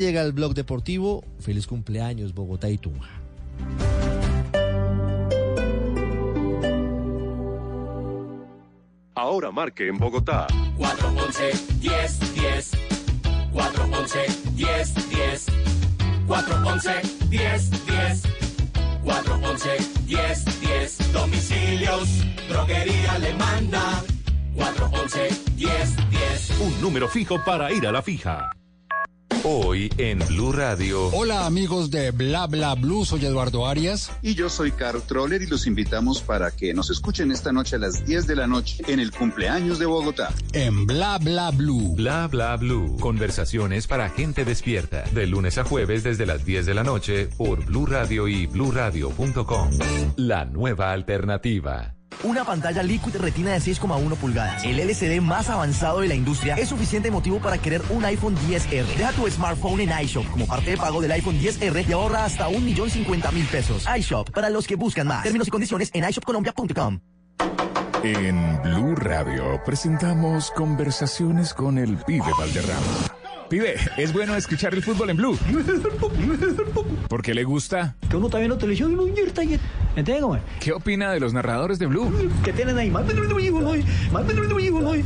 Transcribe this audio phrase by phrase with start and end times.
[0.00, 1.22] Llega el blog deportivo.
[1.40, 3.10] Feliz cumpleaños, Bogotá y Tunja.
[9.14, 10.46] Ahora marque en Bogotá.
[10.78, 12.70] 411 10 10
[13.52, 14.18] 411
[14.54, 15.46] 10 10
[16.26, 16.90] 411
[17.28, 18.22] 10 10
[19.04, 19.68] 411
[20.06, 22.08] 10 10 Domicilios,
[22.48, 24.02] droguería le manda
[24.54, 28.50] 411 10 10 Un número fijo para ir a la fija.
[29.42, 31.06] Hoy en Blue Radio.
[31.14, 34.12] Hola amigos de Bla Bla Blue, soy Eduardo Arias.
[34.20, 37.78] Y yo soy Carl Troller y los invitamos para que nos escuchen esta noche a
[37.78, 40.30] las 10 de la noche en el cumpleaños de Bogotá.
[40.52, 41.94] En Bla Bla Blue.
[41.96, 42.98] Bla Bla Blue.
[43.00, 45.04] Conversaciones para gente despierta.
[45.14, 49.70] De lunes a jueves desde las 10 de la noche por Blue Radio y bluradio.com.
[50.16, 51.94] La nueva alternativa.
[52.22, 54.64] Una pantalla Liquid Retina de 6,1 pulgadas.
[54.64, 58.84] El LCD más avanzado de la industria es suficiente motivo para querer un iPhone 10R.
[58.96, 62.48] Deja tu smartphone en iShop como parte de pago del iPhone 10R y ahorra hasta
[62.48, 63.86] un millón cincuenta mil pesos.
[63.98, 65.22] iShop para los que buscan más.
[65.22, 67.00] Términos y condiciones en iShopColombia.com.
[68.02, 73.19] En Blue Radio presentamos conversaciones con el pibe Valderrama.
[73.50, 75.36] Pibe, es bueno escuchar el fútbol en Blue.
[77.08, 77.96] ¿Por qué le gusta?
[78.08, 78.96] Que uno está viendo televisión.
[79.96, 80.40] ¿Entiendes?
[80.60, 82.30] ¿Qué opina de los narradores de Blue?
[82.44, 82.90] Que tienen ahí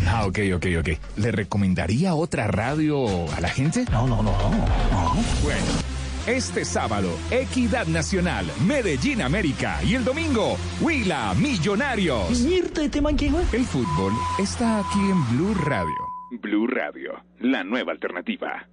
[0.06, 0.88] Ah, ok, ok, ok.
[1.16, 3.86] ¿Le recomendaría otra radio a la gente?
[3.90, 5.14] No, no, no, no.
[5.42, 5.64] Bueno.
[6.26, 12.30] Este sábado, Equidad Nacional, Medellín América y el domingo, Huila Millonarios.
[12.30, 13.52] Este.
[13.52, 16.03] El fútbol está aquí en Blue Radio.
[16.40, 18.68] Blue Radio, la nueva alternativa.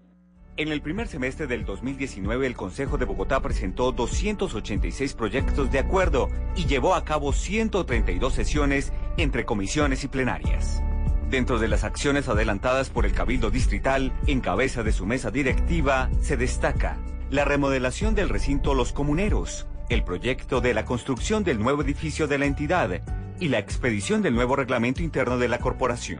[0.58, 6.30] En el primer semestre del 2019, el Consejo de Bogotá presentó 286 proyectos de acuerdo
[6.56, 10.84] y llevó a cabo 132 sesiones entre comisiones y plenarias.
[11.30, 16.10] Dentro de las acciones adelantadas por el Cabildo Distrital, en cabeza de su mesa directiva,
[16.20, 16.98] se destaca
[17.30, 22.38] la remodelación del recinto Los Comuneros, el proyecto de la construcción del nuevo edificio de
[22.38, 23.02] la entidad
[23.40, 26.20] y la expedición del nuevo reglamento interno de la corporación.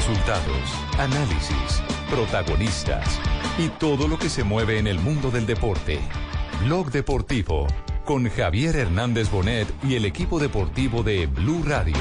[0.00, 3.20] Resultados, análisis, protagonistas
[3.58, 6.00] y todo lo que se mueve en el mundo del deporte.
[6.64, 7.66] Blog Deportivo
[8.06, 11.98] con Javier Hernández Bonet y el equipo deportivo de Blue Radio.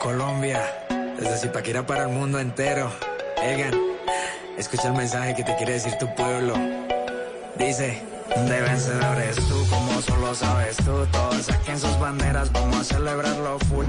[0.00, 0.62] Colombia,
[1.18, 2.90] desde Zipaquira para el mundo entero.
[3.42, 3.74] Egan,
[4.56, 6.54] escucha el mensaje que te quiere decir tu pueblo.
[7.58, 8.11] Dice.
[8.34, 11.06] De vencedores tú, como solo sabes tú.
[11.12, 13.84] Todos saquen sus banderas, vamos a celebrarlo full.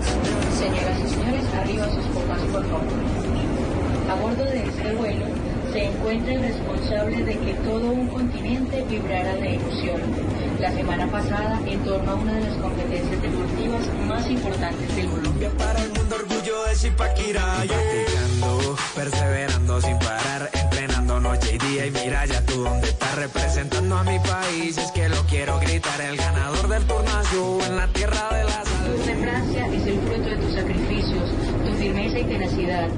[0.59, 2.83] Señoras y señores, arriba sus copas, por favor.
[4.09, 5.25] A bordo de este vuelo
[5.71, 10.01] se encuentra el responsable de que todo un continente vibrara de emoción.
[10.59, 15.21] La semana pasada, en torno a una de las competencias deportivas más importantes del mundo.
[15.23, 17.63] Colombia para el mundo, orgullo de Zipaquirá.
[17.65, 20.49] Practicando, perseverando sin parar,
[21.85, 24.77] y mira ya tú dónde estás representando a mi país.
[24.77, 28.95] Es que lo quiero gritar, el ganador del turno en la tierra de la salud.
[28.95, 31.29] Tour de Francia es el fruto de tus sacrificios,
[31.65, 32.89] tu firmeza y tenacidad.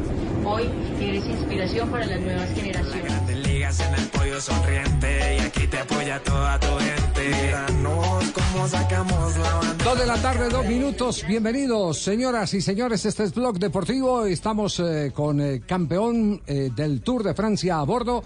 [0.45, 0.69] Hoy
[1.01, 3.03] eres inspiración para las nuevas generaciones.
[3.03, 7.45] Grandes ligas en el pollo sonriente y aquí te apoya toda tu gente.
[7.45, 9.83] Míranos cómo sacamos la banda.
[9.83, 11.25] Dos de la tarde, dos minutos.
[11.27, 13.05] Bienvenidos, señoras y señores.
[13.05, 14.25] Este es Blog Deportivo.
[14.25, 18.23] Estamos eh, con el campeón eh, del Tour de Francia a bordo.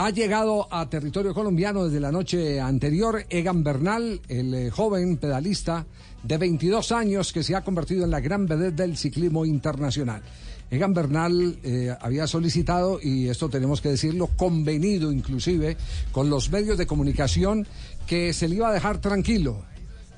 [0.00, 5.86] Ha llegado a territorio colombiano desde la noche anterior Egan Bernal, el eh, joven pedalista
[6.22, 10.22] de 22 años que se ha convertido en la gran vedette del ciclismo internacional.
[10.70, 15.76] Egan Bernal eh, había solicitado, y esto tenemos que decirlo, convenido inclusive
[16.12, 17.66] con los medios de comunicación
[18.06, 19.64] que se le iba a dejar tranquilo.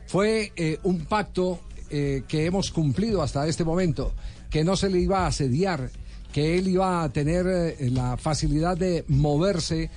[0.06, 4.12] Fue eh, un pacto que hemos cumplido hasta este momento,
[4.48, 5.90] que no se le iba a asediar,
[6.32, 9.90] que él iba a tener eh, la facilidad de moverse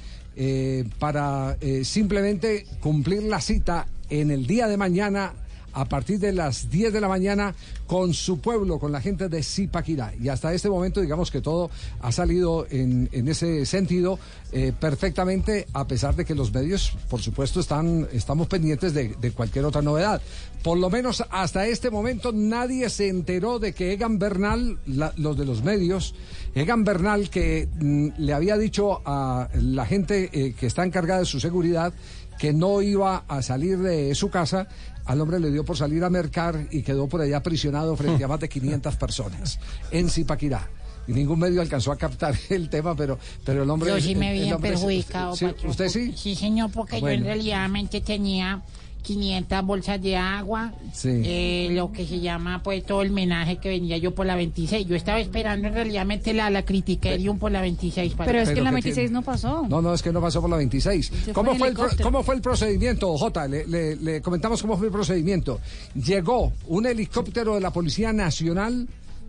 [0.97, 5.33] para simplemente cumplir la cita en el día de mañana
[5.73, 7.55] a partir de las 10 de la mañana
[7.87, 10.13] con su pueblo, con la gente de Zipaquirá.
[10.21, 14.19] Y hasta este momento, digamos que todo ha salido en, ese sentido
[14.51, 19.65] eh, perfectamente, a pesar de que los medios, por supuesto, están, estamos pendientes de, cualquier
[19.65, 20.21] otra novedad.
[20.63, 24.79] Por lo menos hasta este momento nadie se enteró de que Egan Bernal,
[25.17, 26.15] los de los medios,
[26.55, 31.25] Egan Bernal que mm, le había dicho a la gente eh, que está encargada de
[31.25, 31.93] su seguridad
[32.37, 34.67] que no iba a salir de su casa,
[35.05, 38.27] al hombre le dio por salir a mercar y quedó por allá aprisionado frente a
[38.27, 39.59] más de 500 personas
[39.91, 40.69] en Zipaquirá.
[41.05, 43.89] Y ningún medio alcanzó a captar el tema, pero, pero el hombre...
[43.89, 45.35] Yo sí me vi perjudicado.
[45.35, 45.47] Sí.
[45.65, 46.13] ¿Usted sí?
[46.15, 47.69] Sí, señor, porque yo en realidad
[48.05, 48.63] tenía
[49.03, 51.09] 500 bolsas de agua, Sí.
[51.23, 54.87] eh, lo que se llama pues todo el menaje que venía yo por la 26.
[54.87, 58.13] Yo estaba esperando en realidad la, la criticarium por la 26.
[58.25, 59.09] Pero es que en la ¿qué 26 tiene?
[59.11, 59.67] no pasó.
[59.69, 61.09] No, no, es que no pasó por la 26.
[61.09, 61.89] fue ¿Cómo fue, el pro-.
[62.01, 63.47] ¿Cómo fue el procedimiento, Jota?
[63.47, 65.59] Le, le- le comentamos cómo fue el procedimiento.
[65.93, 68.87] Llegó un helicóptero de la Policía Nacional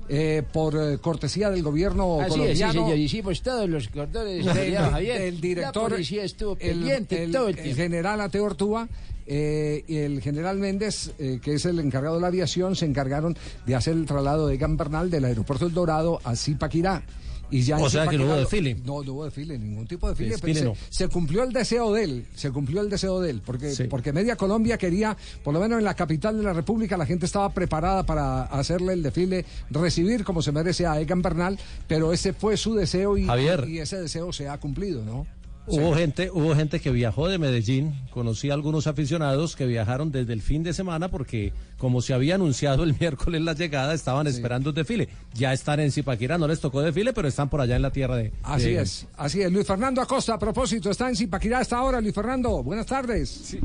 [0.09, 2.73] eh, por eh, cortesía del gobierno Así es, sí, colombiano.
[2.73, 2.99] señor.
[2.99, 5.21] Hicimos todos los Javier.
[5.21, 7.83] del director, La policía estuvo el, pendiente el- todo el el tiempo.
[7.83, 8.89] general Ateo Ortúa
[9.27, 13.37] eh, y el general Méndez, eh, que es el encargado de la aviación, se encargaron
[13.67, 17.03] de hacer el traslado de Egan Bernal del aeropuerto El Dorado a Zipaquirá.
[17.51, 18.75] Y ya O sea que no hubo desfile.
[18.85, 20.55] No, no hubo desfile, ningún tipo de desfile.
[20.55, 20.75] Pero no.
[20.89, 23.85] se, se cumplió el deseo de él, se cumplió el deseo de él, porque, Sí.
[23.85, 27.27] porque media Colombia quería, por lo menos en la capital de la República, la gente
[27.27, 32.33] estaba preparada para hacerle el desfile, recibir como se merece a Egan Bernal, pero ese
[32.33, 33.69] fue su deseo y, Javier.
[33.69, 35.27] y ese deseo se ha cumplido, ¿no?
[35.67, 40.35] Hubo gente, hubo gente que viajó de Medellín, conocí a algunos aficionados que viajaron desde
[40.35, 44.69] el fin de semana porque como se había anunciado el miércoles la llegada, estaban esperando
[44.71, 45.09] el desfile.
[45.33, 48.17] Ya están en Zipaquirá, no les tocó desfile, pero están por allá en la tierra
[48.17, 48.31] de...
[48.43, 49.51] Así de- es, así es.
[49.51, 51.99] Luis Fernando Acosta, a propósito, está en Zipaquirá hasta ahora.
[52.01, 53.57] Luis Fernando, buenas tardes.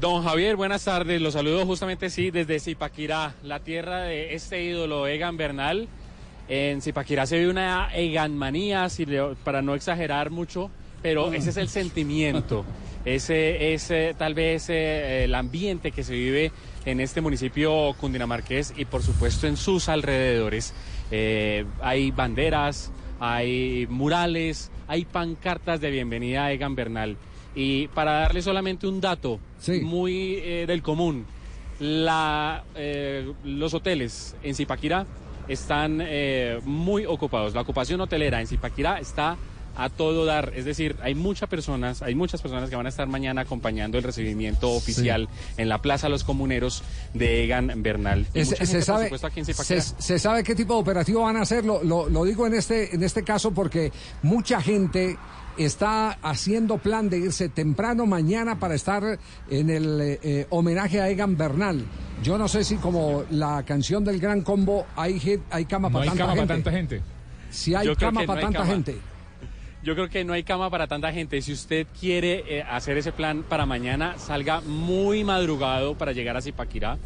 [0.00, 1.22] Don Javier, buenas tardes.
[1.22, 5.86] Los saludo justamente sí desde Zipaquirá, la tierra de este ídolo Egan Bernal.
[6.48, 10.68] En Zipaquirá se vive una Eganmanía, si le- para no exagerar mucho,
[11.04, 12.64] pero ese es el sentimiento.
[13.04, 16.50] Ese es tal vez eh, el ambiente que se vive
[16.86, 20.72] en este municipio cundinamarqués y por supuesto en sus alrededores.
[21.10, 22.90] Eh, hay banderas,
[23.20, 27.18] hay murales, hay pancartas de bienvenida a Egan Bernal.
[27.54, 29.40] Y para darle solamente un dato
[29.82, 31.26] muy eh, del común,
[31.80, 35.04] la, eh, los hoteles en Zipaquirá
[35.48, 37.52] están eh, muy ocupados.
[37.52, 39.36] La ocupación hotelera en Zipaquirá está
[39.76, 43.06] a todo dar, es decir, hay muchas personas, hay muchas personas que van a estar
[43.08, 46.82] mañana acompañando el recibimiento oficial en la Plaza Los Comuneros
[47.12, 48.26] de Egan Bernal.
[48.34, 51.42] Es- se, gente, por sabe, supuesto, se, se sabe qué tipo de operativo van a
[51.42, 51.64] hacer.
[51.64, 53.92] Lo, lo- lo digo en este, en este caso porque
[54.22, 55.16] mucha gente
[55.56, 59.18] está haciendo plan de irse temprano mañana para estar
[59.50, 61.84] en el eh, eh, homenaje a Egan Bernal.
[62.22, 66.02] Yo no sé si como la canción del Gran Combo hay, hay cama No para
[66.04, 66.46] hay tanta cama gente.
[66.48, 67.02] para tanta gente.
[67.50, 68.70] Si hay Yo cama no para tanta cama.
[68.72, 68.96] gente.
[69.84, 71.42] Yo creo que no hay cama para tanta gente.
[71.42, 76.40] Si usted quiere eh, hacer ese plan para mañana, salga muy madrugado para llegar a
[76.40, 76.96] Zipaquirá.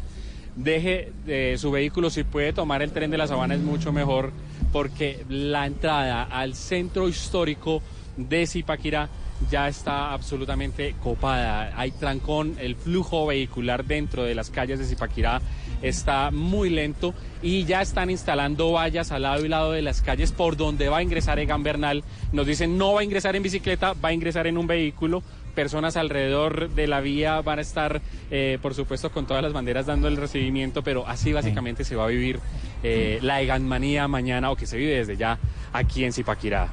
[0.55, 4.31] Deje eh, su vehículo, si puede tomar el tren de la Sabana es mucho mejor,
[4.71, 7.81] porque la entrada al centro histórico
[8.15, 9.09] de Zipaquirá
[9.51, 11.73] ya está absolutamente copada.
[11.75, 15.41] Hay trancón, el flujo vehicular dentro de las calles de Zipaquirá
[15.81, 20.31] está muy lento y ya están instalando vallas al lado y lado de las calles
[20.31, 22.03] por donde va a ingresar Egan Bernal.
[22.31, 25.23] Nos dicen no va a ingresar en bicicleta, va a ingresar en un vehículo.
[25.55, 29.87] Personas alrededor de la vía van a estar, eh, por supuesto, con todas las banderas
[29.87, 32.39] dando el recibimiento, pero así básicamente se va a vivir
[32.83, 35.37] eh, la Eganmanía mañana o que se vive desde ya
[35.73, 36.69] aquí en Zipaquirá.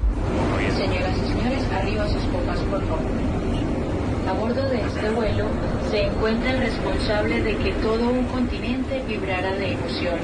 [0.77, 3.26] Señoras y señores, arriba sus copas, por favor.
[4.27, 5.45] A bordo de este vuelo
[5.89, 10.19] se encuentra el responsable de que todo un continente vibrara de emoción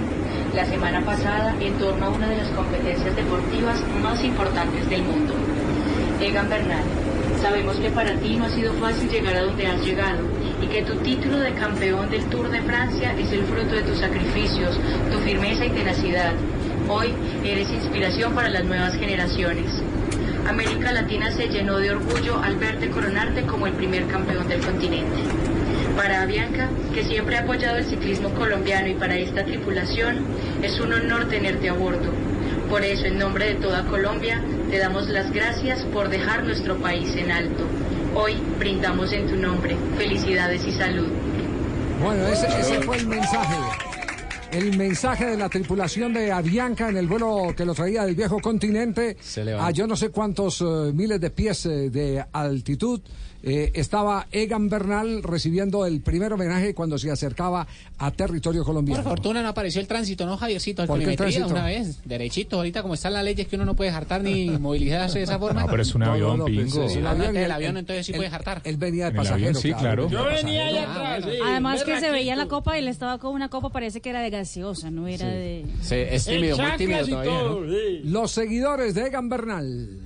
[0.57, 5.35] la semana pasada en torno a una de las competencias deportivas más importantes del mundo.
[6.21, 6.83] Egan Bernal,
[7.41, 10.19] sabemos que para ti no ha sido fácil llegar a donde has llegado
[10.61, 13.99] y que tu título de campeón del Tour de Francia es el fruto de tus
[13.99, 14.81] sacrificios,
[15.13, 16.33] tu firmeza y tenacidad.
[16.89, 19.81] Hoy eres inspiración para las nuevas generaciones.
[20.49, 25.23] América Latina se llenó de orgullo al verte coronarte como el primer campeón del continente.
[25.97, 30.25] Para Bianca, que siempre ha apoyado el ciclismo colombiano y para esta tripulación,
[30.63, 32.11] es un honor tenerte a bordo.
[32.69, 37.15] Por eso, en nombre de toda Colombia, te damos las gracias por dejar nuestro país
[37.17, 37.65] en alto.
[38.15, 39.77] Hoy brindamos en tu nombre.
[39.97, 41.09] Felicidades y salud.
[42.03, 43.92] Bueno, ese, fue el mensaje.
[44.53, 48.39] El mensaje de la tripulación de Avianca en el vuelo que lo traía del viejo
[48.39, 49.17] continente.
[49.59, 53.01] A yo no sé cuántos eh, miles de pies eh, de altitud
[53.43, 57.67] eh, estaba Egan Bernal recibiendo el primer homenaje cuando se acercaba
[57.99, 59.03] a territorio Por colombiano.
[59.03, 60.87] fortuna no apareció el tránsito, ¿no, Javiercito?
[60.87, 61.59] ¿Por qué el perimetría tránsito?
[61.61, 62.57] una vez, derechito.
[62.57, 65.63] Ahorita como están las leyes que uno no puede jartar ni movilizarse de esa forma.
[65.63, 66.89] No, pero es un avión, pues, Pingo.
[66.89, 68.61] El avión, el entonces sí puede jartar.
[68.65, 69.49] Él venía de pasajero.
[69.49, 70.09] avión, sí, claro.
[70.09, 71.31] Yo venía allá Ah, atrás.
[71.33, 71.39] sí.
[71.45, 74.31] Además que se veía la copa, él estaba con una copa, parece que era de
[74.31, 75.65] gaseosa, no era de...
[75.81, 77.61] Sí, es tímido, muy tímido todavía, ¿no?
[78.05, 79.99] Los seguidores de Egan Bernal.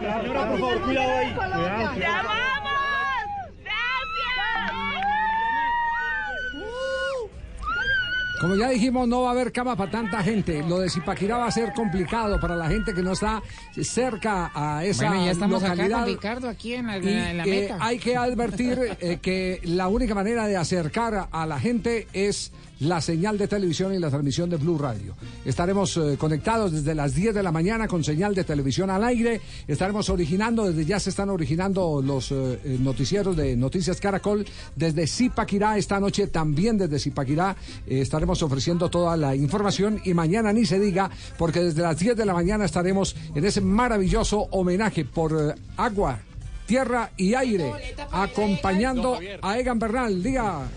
[0.00, 1.34] Por favor, cuidado ahí.
[8.40, 10.62] Como ya dijimos, no va a haber cama para tanta gente.
[10.62, 13.42] Lo de Zipaquirá va a ser complicado para la gente que no está
[13.82, 15.98] cerca a esa Bueno, ya estamos acá localidad.
[15.98, 19.88] con Ricardo aquí en la, Y, en la eh, hay que advertir eh, que la
[19.88, 24.48] única manera de acercar a la gente es la señal de televisión y la transmisión
[24.50, 25.14] de Blue Radio.
[25.44, 29.40] Estaremos eh, conectados desde las 10 de la mañana con señal de televisión al aire.
[29.66, 35.06] Estaremos originando, desde ya se están originando los eh, eh, noticieros de Noticias Caracol desde
[35.06, 35.76] Zipaquirá.
[35.76, 37.56] Esta noche también desde Zipaquirá
[37.86, 42.16] eh, estaremos ofreciendo toda la información y mañana ni se diga porque desde las 10
[42.16, 46.20] de la mañana estaremos en ese maravilloso homenaje por agua,
[46.66, 47.72] tierra y aire
[48.10, 50.22] acompañando a Egan Bernal.
[50.22, 50.68] Diga.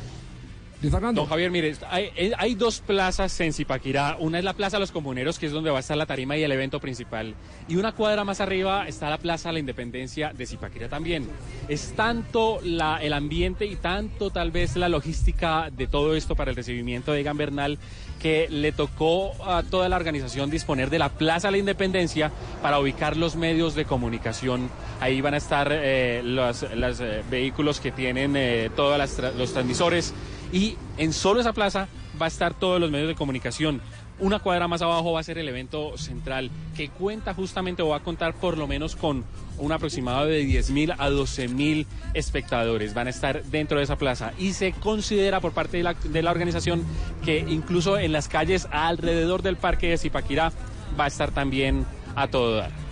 [0.82, 1.22] Luis Fernando.
[1.22, 4.18] Don Javier, mire, hay, eh, hay dos plazas en Zipaquirá.
[4.20, 6.36] Una es la Plaza de los Comuneros, que es donde va a estar la tarima
[6.38, 7.36] y el evento principal.
[7.68, 11.28] Y una cuadra más arriba está la Plaza de la Independencia de Zipaquirá también.
[11.68, 16.50] Es tanto la, el ambiente y tanto tal vez la logística de todo esto para
[16.50, 17.78] el recibimiento de Egan Bernal
[18.20, 22.80] que le tocó a toda la organización disponer de la Plaza de la Independencia para
[22.80, 24.70] ubicar los medios de comunicación.
[25.00, 29.00] Ahí van a estar eh, los, los, eh, vehículos que tienen eh, todos
[29.38, 30.14] los transmisores
[30.52, 31.88] y en solo esa plaza
[32.22, 33.82] va a estar todos los medios de comunicación.
[34.20, 37.98] Una cuadra más abajo va a ser el evento central que cuenta justamente o va
[37.98, 39.26] a contar por lo menos con
[39.58, 42.94] un aproximado de 10.000 a 12.000 espectadores.
[42.94, 46.22] Van a estar dentro de esa plaza y se considera por parte de la, de
[46.22, 46.84] la organización
[47.26, 50.52] que incluso en las calles alrededor del parque de Zipaquirá
[51.00, 52.91] va a estar también a todo dar.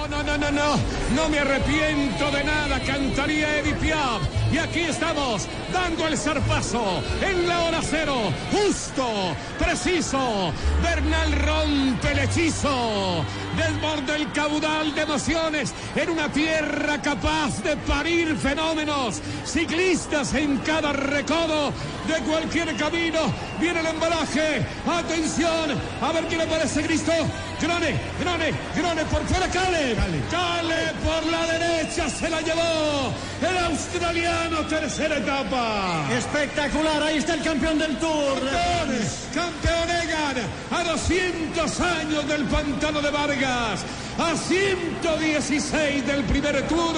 [0.00, 0.76] No, no, no, no, no,
[1.14, 4.22] no me arrepiento de nada, cantaría Edith Piaf.
[4.50, 8.16] Y aquí estamos, dando el zarpazo en la hora cero,
[8.50, 10.52] justo, preciso.
[10.82, 13.24] Bernal rompe el hechizo,
[13.56, 19.20] desborda el caudal de emociones en una tierra capaz de parir fenómenos.
[19.44, 21.72] Ciclistas en cada recodo
[22.08, 23.20] de cualquier camino.
[23.60, 27.12] Viene el embalaje, atención, a ver quién aparece, Cristo.
[27.60, 29.89] Grone, Grone, Grone por fuera, Cale.
[29.90, 36.06] Cale por la derecha se la llevó el australiano, tercera etapa.
[36.16, 38.38] Espectacular, ahí está el campeón del Tour.
[38.38, 40.36] Campeón, campeón Egan,
[40.70, 43.80] a 200 años del pantano de Vargas,
[44.16, 46.94] a 116 del primer Tour,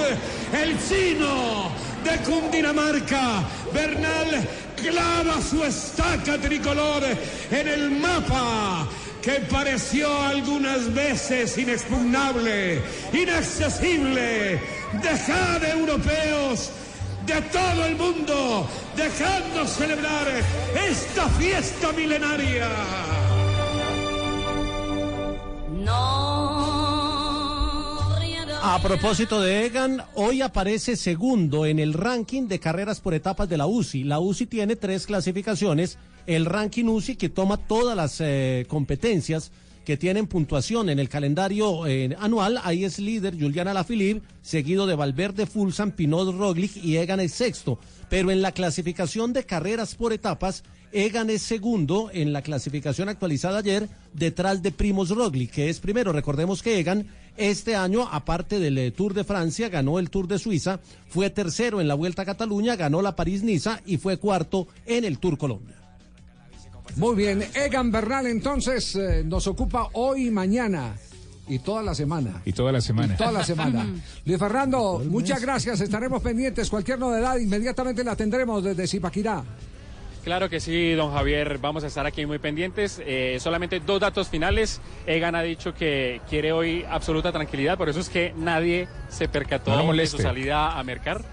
[0.52, 1.70] el chino
[2.04, 4.46] de Cundinamarca, Bernal
[4.76, 7.04] clava su estaca tricolor
[7.50, 8.86] en el mapa
[9.22, 14.60] que pareció algunas veces inexpugnable, inaccesible,
[15.00, 16.70] dejad europeos
[17.24, 20.26] de todo el mundo, dejadnos celebrar
[20.74, 22.68] esta fiesta milenaria.
[28.64, 33.56] A propósito de Egan, hoy aparece segundo en el ranking de carreras por etapas de
[33.56, 34.04] la UCI.
[34.04, 35.98] La UCI tiene tres clasificaciones.
[36.26, 39.52] El ranking UCI que toma todas las eh, competencias
[39.84, 42.60] que tienen puntuación en el calendario eh, anual.
[42.62, 47.78] Ahí es líder Juliana Lafilip, seguido de Valverde, Fulsan, Pinot, Roglic y Egan es sexto.
[48.08, 50.62] Pero en la clasificación de carreras por etapas,
[50.92, 56.12] Egan es segundo en la clasificación actualizada ayer, detrás de Primos Roglic, que es primero.
[56.12, 60.38] Recordemos que Egan este año, aparte del eh, Tour de Francia, ganó el Tour de
[60.38, 65.04] Suiza, fue tercero en la Vuelta a Cataluña, ganó la París-Niza y fue cuarto en
[65.04, 65.81] el Tour Colombia.
[66.96, 70.94] Muy bien, Egan Bernal entonces eh, nos ocupa hoy y mañana.
[71.48, 72.42] Y toda la semana.
[72.44, 73.14] Y toda la semana.
[73.14, 73.86] Y toda la semana.
[74.24, 75.80] Luis Fernando, muchas gracias.
[75.80, 76.70] Estaremos pendientes.
[76.70, 79.42] Cualquier novedad, inmediatamente la tendremos desde Zipaquirá.
[80.24, 83.02] Claro que sí, don Javier, vamos a estar aquí muy pendientes.
[83.04, 84.80] Eh, solamente dos datos finales.
[85.04, 89.82] Egan ha dicho que quiere hoy absoluta tranquilidad, por eso es que nadie se percató
[89.82, 91.24] No de su salida a mercar.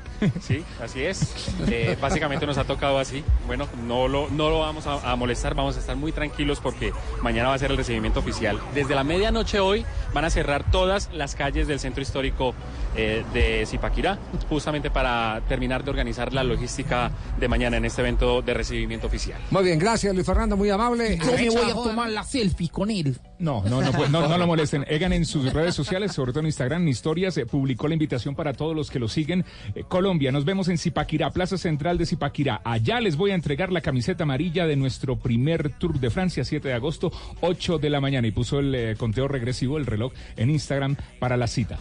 [0.42, 1.50] Sí, así es.
[1.68, 3.24] Eh, básicamente nos ha tocado así.
[3.48, 6.92] Bueno, no lo, no lo vamos a, a molestar, vamos a estar muy tranquilos porque
[7.22, 8.60] mañana va a ser el recibimiento oficial.
[8.74, 12.54] Desde la medianoche hoy van a cerrar todas las calles del centro histórico
[12.96, 14.18] eh, de Zipaquirá,
[14.50, 19.40] justamente para terminar de organizar la logística de mañana en este evento de recibimiento oficial.
[19.52, 21.18] Muy bien, gracias Luis Fernando, muy amable.
[21.18, 23.18] Yo me voy a tomar la selfie con él.
[23.40, 24.86] No, no, no, pues, no, no lo molesten.
[24.90, 28.36] Egan en sus redes sociales, sobre todo en Instagram, en historias, eh, publicó la invitación
[28.36, 29.46] para todos los que lo siguen.
[29.76, 32.62] Eh, Colombia, nos vemos en Zipaquirá, Plaza Central de Zipaquirá.
[32.66, 36.68] Allá les voy a entregar la camiseta amarilla de nuestro primer Tour de Francia, 7
[36.68, 38.28] de agosto, 8 de la mañana.
[38.28, 41.80] Y puso el eh, conteo regresivo, el reloj, en Instagram para la cita.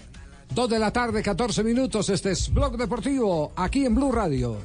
[0.55, 2.09] Dos de la tarde, 14 minutos.
[2.09, 4.57] Este es Blog Deportivo, aquí en Blue Radio.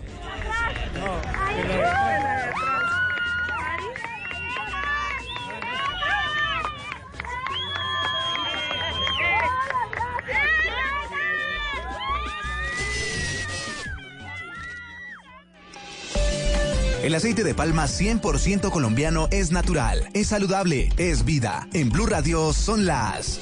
[17.04, 21.68] El aceite de palma 100% colombiano es natural, es saludable, es vida.
[21.74, 23.42] En Blue Radio son las...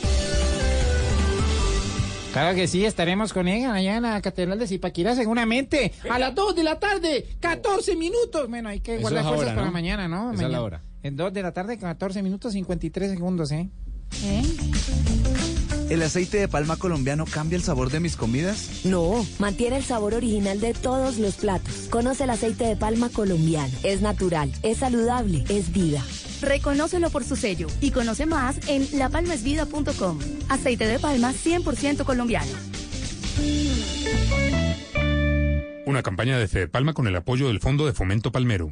[2.32, 5.92] Claro que sí, estaremos con ella allá en la Catedral de Zipaquirá seguramente.
[6.10, 8.48] A las 2 de la tarde, 14 minutos.
[8.50, 9.74] Bueno, hay que Eso guardar es cosas ahora, para ¿no?
[9.74, 10.32] mañana, ¿no?
[10.32, 10.62] Esa es la Mañana.
[10.64, 10.82] hora.
[11.04, 13.70] En 2 de la tarde, 14 minutos 53 segundos, ¿eh?
[15.90, 18.86] ¿El aceite de palma colombiano cambia el sabor de mis comidas?
[18.86, 21.88] No, mantiene el sabor original de todos los platos.
[21.90, 23.74] Conoce el aceite de palma colombiano.
[23.84, 26.02] Es natural, es saludable, es vida.
[26.42, 30.20] Reconócelo por su sello y conoce más en lapalmasvida.com.
[30.50, 32.52] Aceite de palma 100% colombiano.
[35.86, 38.72] Una campaña de Fede Palma con el apoyo del Fondo de Fomento Palmero.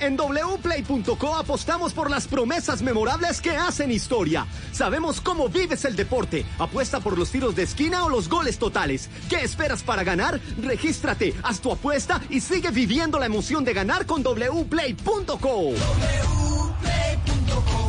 [0.00, 4.46] En wplay.co apostamos por las promesas memorables que hacen historia.
[4.72, 6.44] Sabemos cómo vives el deporte.
[6.58, 9.08] Apuesta por los tiros de esquina o los goles totales.
[9.28, 10.40] ¿Qué esperas para ganar?
[10.62, 15.74] Regístrate, haz tu apuesta y sigue viviendo la emoción de ganar con wplay.co.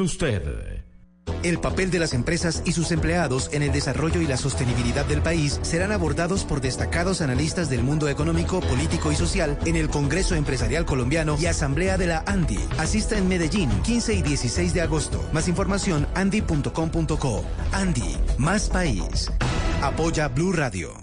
[0.00, 0.82] usted.
[1.42, 5.22] El papel de las empresas y sus empleados en el desarrollo y la sostenibilidad del
[5.22, 10.34] país serán abordados por destacados analistas del mundo económico, político y social en el Congreso
[10.34, 12.60] Empresarial Colombiano y Asamblea de la ANDI.
[12.78, 15.28] Asista en Medellín, 15 y 16 de agosto.
[15.32, 17.44] Más información, andi.com.co.
[17.72, 19.30] Andi, más país.
[19.82, 21.01] Apoya Blue Radio.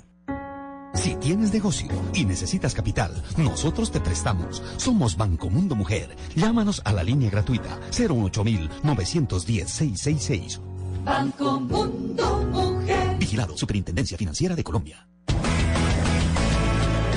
[1.00, 4.62] Si tienes negocio y necesitas capital, nosotros te prestamos.
[4.76, 6.14] Somos Banco Mundo Mujer.
[6.36, 8.44] Llámanos a la línea gratuita 018
[8.84, 10.60] 910 666.
[11.06, 13.18] Banco Mundo Mujer.
[13.18, 15.08] Vigilado Superintendencia Financiera de Colombia.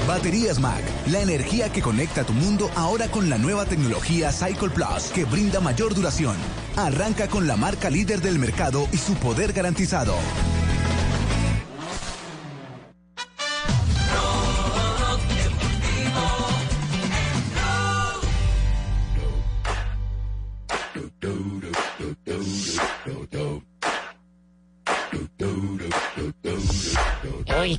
[0.07, 5.11] Baterías Mac, la energía que conecta tu mundo ahora con la nueva tecnología Cycle Plus
[5.13, 6.37] que brinda mayor duración.
[6.77, 10.15] Arranca con la marca líder del mercado y su poder garantizado.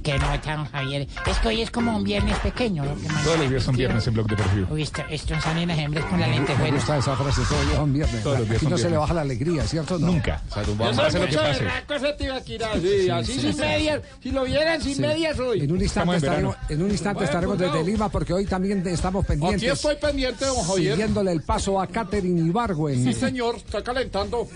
[0.04, 1.08] Que no, tan Javier.
[1.26, 2.84] Es que hoy es como un viernes pequeño.
[2.86, 4.68] lo que más- Todos los días son viernes en Blog Deportivo.
[4.72, 6.76] Uy, esto, esto salen las hembras con la Me lentejuela.
[6.76, 8.24] gusta esa frase, todo los días son viernes.
[8.24, 9.98] Todos los días Aquí son no se le baja la alegría, ¿cierto?
[9.98, 10.08] No.
[10.08, 10.42] Nunca.
[10.56, 13.60] Yo soy mucho berraco, ese Tibaquirá, sí, así sí, sin sí.
[13.60, 14.02] medias.
[14.22, 15.02] Si lo vieran sin Sí.
[15.02, 15.62] medias hoy.
[15.62, 17.88] En un instante en estaremos, en un instante estaremos desde cuidado.
[17.90, 19.62] Lima porque hoy también estamos pendientes.
[19.64, 20.94] Aquí estoy pendiente, don Javier.
[20.94, 23.04] Siguiéndole el paso a Catherine Ibargüen.
[23.04, 24.48] Sí, señor, está calentando.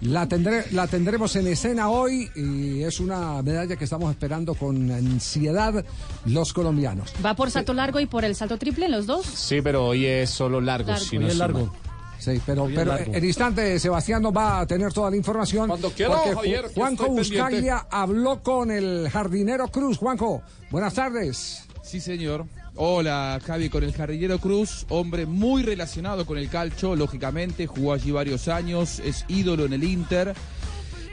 [0.00, 4.90] La, tendré, la tendremos en escena hoy y es una medalla que estamos esperando con
[4.90, 5.84] ansiedad
[6.26, 7.12] los colombianos.
[7.24, 9.26] Va por salto largo y por el salto triple, los dos.
[9.26, 10.90] Sí, pero hoy es solo largo.
[10.90, 11.04] Largo.
[11.04, 11.72] si no es largo.
[12.18, 13.14] Sí, pero, pero largo.
[13.14, 15.68] en instante Sebastián nos va a tener toda la información.
[15.68, 17.06] Cuando quiera, porque Javier, Juanjo.
[17.08, 19.98] Buscaglia habló con el jardinero Cruz.
[19.98, 21.64] Juanjo, buenas tardes.
[21.82, 22.46] Sí, señor.
[22.74, 28.12] Hola, Javi, con el Jardinero Cruz, hombre muy relacionado con el calcio, lógicamente, jugó allí
[28.12, 30.34] varios años, es ídolo en el Inter.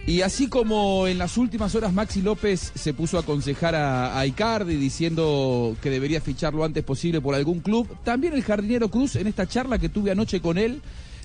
[0.07, 4.77] Y así como en las últimas horas Maxi López se puso a aconsejar a, Icardi
[4.77, 9.45] diciendo que debería ficharlo antes posible por algún club, también el jardinero Cruz en esta
[9.45, 10.81] charla que tuve anoche con él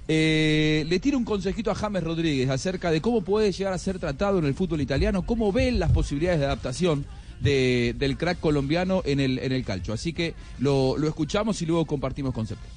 [0.06, 3.98] eh, le tira un consejito a James Rodríguez acerca de cómo puede llegar a ser
[3.98, 7.06] tratado en el fútbol italiano, cómo ven las posibilidades de adaptación
[7.44, 9.94] de- del crack colombiano en el, en el calcio.
[9.94, 12.68] Así que lo, lo escuchamos y luego compartimos conceptos.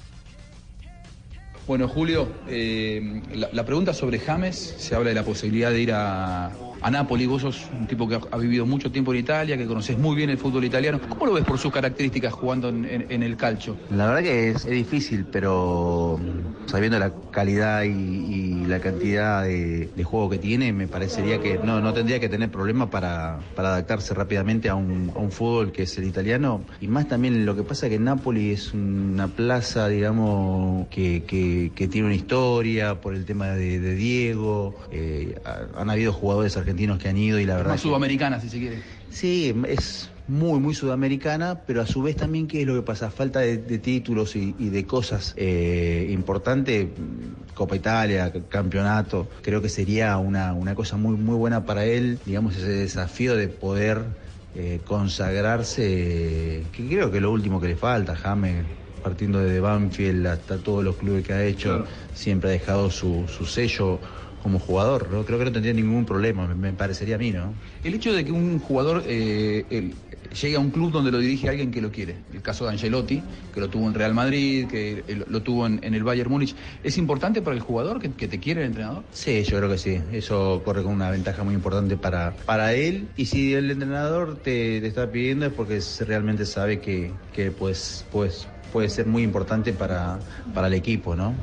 [1.66, 3.20] Bueno, Julio, eh,
[3.52, 7.26] la pregunta sobre James, se habla de la posibilidad de ir a, a Nápoli.
[7.26, 10.30] Vos sos un tipo que ha, vivido mucho tiempo en Italia, que conoces muy bien
[10.30, 11.00] el fútbol italiano.
[11.08, 13.76] ¿Cómo lo ves por sus características jugando en, el calcio?
[13.90, 16.20] La verdad que es, es difícil, pero
[16.66, 22.20] sabiendo la calidad y, la cantidad de, juego que tiene, me parecería que no, tendría
[22.20, 26.64] que tener problema para, adaptarse rápidamente a un, fútbol que es el italiano.
[26.80, 32.14] Y más también lo que pasa que Napoli es una plaza, digamos, que, tiene una
[32.14, 34.76] historia por el tema de, Diego.
[34.90, 37.70] Eh, ha- han habido jugadores argentinos que han ido y la verdad...
[37.72, 38.82] Más que- sudamericana, si se quiere.
[39.10, 43.10] Sí, es muy, muy sudamericana, pero a su vez también, ¿qué es lo que pasa?
[43.10, 49.62] Falta de, de títulos y, y de cosas eh, importantes, mm, Copa Italia, campeonato, creo
[49.62, 54.18] que sería una, una cosa muy, muy buena para él, digamos, ese desafío de poder
[54.54, 58.66] eh, consagrarse, que creo que es lo último que le falta, James,
[59.00, 63.46] partiendo de Banfield hasta todos los clubes que ha hecho, siempre ha dejado su, su
[63.46, 64.00] sello
[64.42, 65.24] como jugador, ¿no?
[65.24, 67.54] creo que no tendría ningún problema, me, me parecería a mí, ¿no?
[67.82, 69.94] El hecho de que un jugador eh,
[70.40, 73.28] llegue a un club donde lo dirige alguien que lo quiere, el caso de Angelotti,
[73.52, 76.98] que lo tuvo en Real Madrid, que lo tuvo en, en el Bayern Múnich, ¿es
[76.98, 79.04] importante para el jugador que, que te quiere el entrenador?
[79.10, 80.00] Sí, yo creo que sí.
[80.12, 83.12] Eso corre con una ventaja muy importante para, para él.
[83.16, 88.06] Y si el entrenador te, te está pidiendo es porque realmente sabe que, que pues,
[88.10, 90.18] pues, puede ser muy importante para,
[90.54, 91.34] para el equipo, ¿no?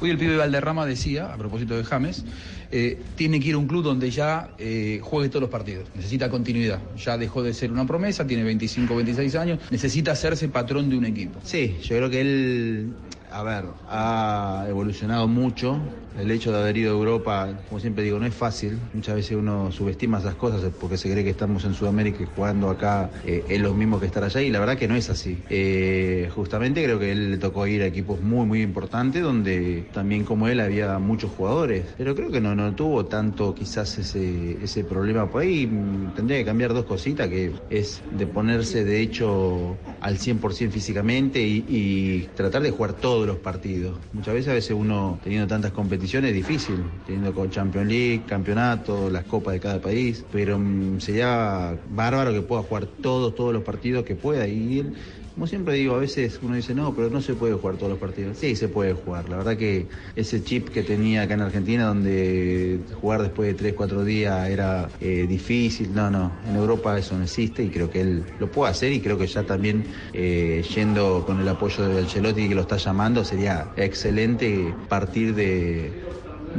[0.00, 2.24] Hoy el pibe Valderrama decía, a propósito de James,
[2.70, 5.88] eh, tiene que ir a un club donde ya eh, juegue todos los partidos.
[5.94, 6.80] Necesita continuidad.
[6.96, 11.04] Ya dejó de ser una promesa, tiene 25, 26 años, necesita hacerse patrón de un
[11.06, 11.40] equipo.
[11.44, 12.92] Sí, yo creo que él,
[13.30, 15.78] a ver, ha evolucionado mucho.
[16.14, 18.88] El hecho de haber ido a Europa, como siempre digo, no es fácil.
[18.92, 22.70] Muchas veces uno subestima esas cosas porque se cree que estamos en Sudamérica y jugando
[22.70, 25.44] acá eh, es lo mismo que estar allá y la verdad que no es así.
[25.48, 30.24] Eh, justamente creo que él le tocó ir a equipos muy, muy importantes donde también
[30.24, 31.94] como él había muchos jugadores.
[31.96, 35.66] Pero creo que no, no tuvo tanto quizás ese, ese problema por ahí.
[36.14, 41.64] Tendría que cambiar dos cositas, que es de ponerse de hecho al 100% físicamente y,
[41.66, 44.00] y tratar de jugar todos los partidos.
[44.12, 45.72] Muchas veces a veces uno teniendo tantas
[46.04, 51.78] es difícil, teniendo con Champions League, campeonato, las copas de cada país, pero mm, sería
[51.88, 54.46] bárbaro que pueda jugar todos, todos los partidos que pueda.
[54.46, 54.94] Y él,
[55.34, 57.98] como siempre digo, a veces uno dice, no, pero no se puede jugar todos los
[57.98, 58.38] partidos.
[58.38, 59.28] Sí, se puede jugar.
[59.28, 63.74] La verdad que ese chip que tenía acá en Argentina, donde jugar después de 3,
[63.74, 68.00] 4 días era eh, difícil, no, no, en Europa eso no existe y creo que
[68.00, 71.98] él lo puede hacer y creo que ya también eh, yendo con el apoyo de
[71.98, 76.04] Ancelotti que lo está llamando, sería excelente partir de,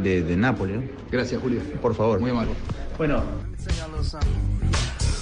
[0.04, 0.76] de, de Nápoles.
[0.78, 0.84] ¿no?
[1.12, 1.62] Gracias, Julio.
[1.82, 2.20] Por favor.
[2.20, 2.52] Muy amable.
[2.98, 3.24] Bueno.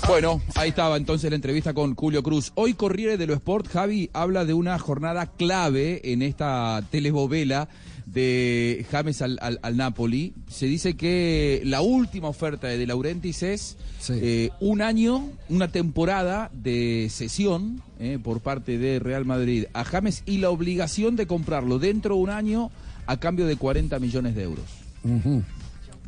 [0.08, 2.52] Bueno, ahí estaba entonces la entrevista con Julio Cruz.
[2.56, 7.70] Hoy Corriere de lo Sport, Javi, habla de una jornada clave en esta telebovela
[8.06, 10.34] de James al, al- al Napoli.
[10.50, 13.78] Se dice que la última oferta de De Laurentiis es
[14.22, 20.24] eh, un año, una temporada de sesión eh, por parte de Real Madrid a James
[20.26, 22.72] y la obligación de comprarlo dentro de un año
[23.08, 24.66] a cambio de 40 millones de euros.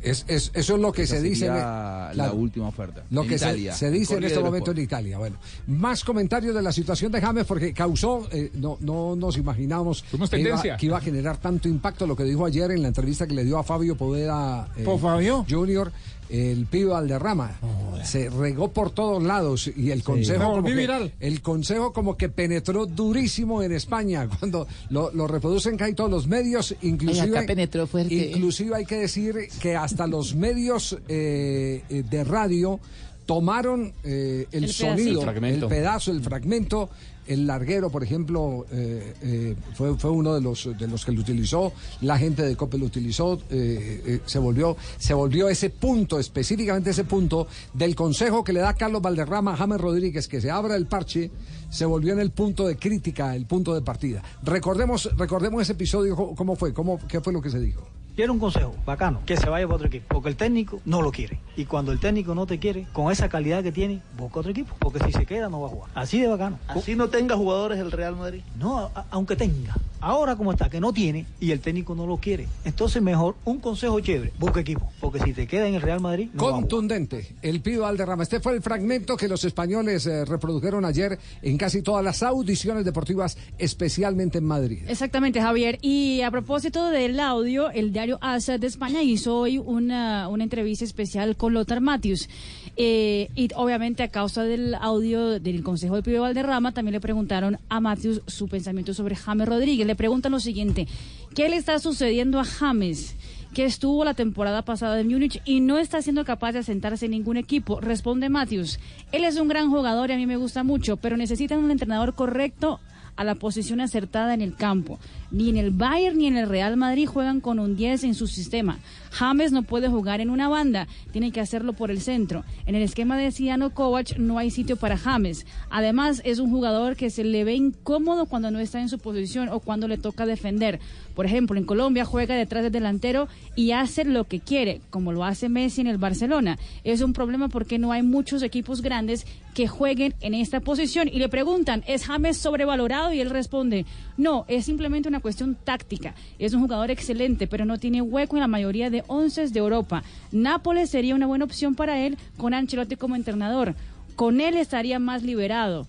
[0.02, 1.46] Es, es- eso es lo que Esa se dice.
[1.48, 2.34] la claro.
[2.34, 3.02] última oferta.
[3.10, 3.74] Lo En que se, Italia.
[3.74, 4.78] se dice en este momento Sport.
[4.78, 5.18] en Italia.
[5.18, 10.02] Bueno, más comentarios de la situación de James porque causó, eh, no, no nos imaginábamos
[10.04, 12.88] Fuimos que iba, que iba a generar tanto impacto lo que dijo ayer en la
[12.88, 15.44] entrevista que le dio a Fabio Poveda eh, ¿Por Fabio?
[15.48, 15.90] Junior,
[16.28, 17.58] el pibe Valderrama.
[18.04, 21.12] se regó por todos lados y el consejo, como que, viral.
[21.20, 26.26] el consejo como que penetró durísimo en España cuando lo, lo reproducen casi todos los
[26.26, 28.14] medios, inclusive acá penetró fuerte.
[28.14, 32.80] Inclusive hay que decir que hasta los medios eh, eh, de radio
[33.26, 35.66] tomaron eh, el, El sonido, pedacito.
[35.66, 36.88] el, pedazo, el fragmento.
[37.26, 41.20] El larguero, por ejemplo, eh, eh, fue, fue uno de los, de los que lo
[41.22, 41.72] utilizó.
[42.00, 43.34] La gente de COPE lo utilizó.
[43.50, 48.60] eh, eh, se, volvió, se volvió ese punto, específicamente ese punto del consejo que le
[48.60, 51.32] da Carlos Valderrama a James Rodríguez, que se abra el parche,
[51.68, 54.22] se volvió en el punto de crítica, el punto de partida.
[54.44, 57.82] Recordemos, recordemos ese episodio, cómo cómo fue, cómo, qué fue lo que se dijo.
[58.16, 61.12] Quiero un consejo bacano, que se vaya para otro equipo, porque el técnico no lo
[61.12, 61.38] quiere.
[61.54, 64.74] Y cuando el técnico no te quiere, con esa calidad que tiene, busca otro equipo,
[64.78, 65.90] porque si se queda no va a jugar.
[65.94, 66.58] Así de bacano.
[66.66, 68.40] Así no tenga jugadores el Real Madrid.
[68.58, 72.06] No, a- a- aunque tenga, Ahora como está, que no tiene y el técnico no
[72.06, 72.46] lo quiere.
[72.64, 76.28] Entonces mejor un consejo chévere, busca equipo, porque si te queda en el Real Madrid,
[76.34, 76.42] no.
[76.50, 78.22] Contundente, el pibe Valderrama.
[78.22, 82.84] Este fue el fragmento que los españoles eh, reprodujeron ayer en casi todas las audiciones
[82.84, 84.84] deportivas, especialmente en Madrid.
[84.86, 85.78] Exactamente, Javier.
[85.80, 90.84] Y a propósito del audio, el diario AS de España hizo hoy una, una entrevista
[90.84, 92.28] especial con Lothar Matthews.
[92.76, 97.58] Eh, y obviamente a causa del audio del Consejo del Pibe Valderrama, también le preguntaron
[97.68, 99.88] a Matthews su pensamiento sobre James Rodríguez.
[99.88, 100.86] Le preguntan lo siguiente,
[101.34, 103.16] ¿qué le está sucediendo a James?
[103.54, 107.12] que estuvo la temporada pasada en Múnich y no está siendo capaz de asentarse en
[107.12, 107.80] ningún equipo.
[107.80, 108.78] Responde Matthews,
[109.12, 112.14] él es un gran jugador y a mí me gusta mucho, pero necesitan un entrenador
[112.14, 112.80] correcto
[113.16, 114.98] a la posición acertada en el campo.
[115.30, 118.26] Ni en el Bayern ni en el Real Madrid juegan con un 10 en su
[118.26, 118.78] sistema.
[119.10, 122.44] James no puede jugar en una banda, tiene que hacerlo por el centro.
[122.66, 125.46] En el esquema de Ciano Kovac no hay sitio para James.
[125.70, 129.48] Además, es un jugador que se le ve incómodo cuando no está en su posición
[129.48, 130.80] o cuando le toca defender.
[131.14, 135.24] Por ejemplo, en Colombia juega detrás del delantero y hace lo que quiere, como lo
[135.24, 136.58] hace Messi en el Barcelona.
[136.84, 141.08] Es un problema porque no hay muchos equipos grandes que jueguen en esta posición.
[141.08, 143.14] Y le preguntan, ¿es James sobrevalorado?
[143.14, 143.86] Y él responde,
[144.18, 146.14] no, es simplemente una cuestión táctica.
[146.38, 150.02] Es un jugador excelente, pero no tiene hueco en la mayoría de once de Europa.
[150.32, 153.74] Nápoles sería una buena opción para él con Ancelotti como entrenador.
[154.14, 155.86] Con él estaría más liberado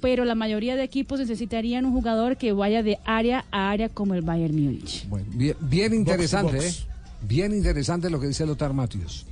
[0.00, 4.14] pero la mayoría de equipos necesitarían un jugador que vaya de área a área como
[4.14, 5.06] el Bayern Múnich.
[5.08, 6.64] Bueno, bien, bien interesante, box.
[6.64, 6.86] ¿eh?
[7.22, 9.26] Bien interesante lo que dice Lothar Matthews.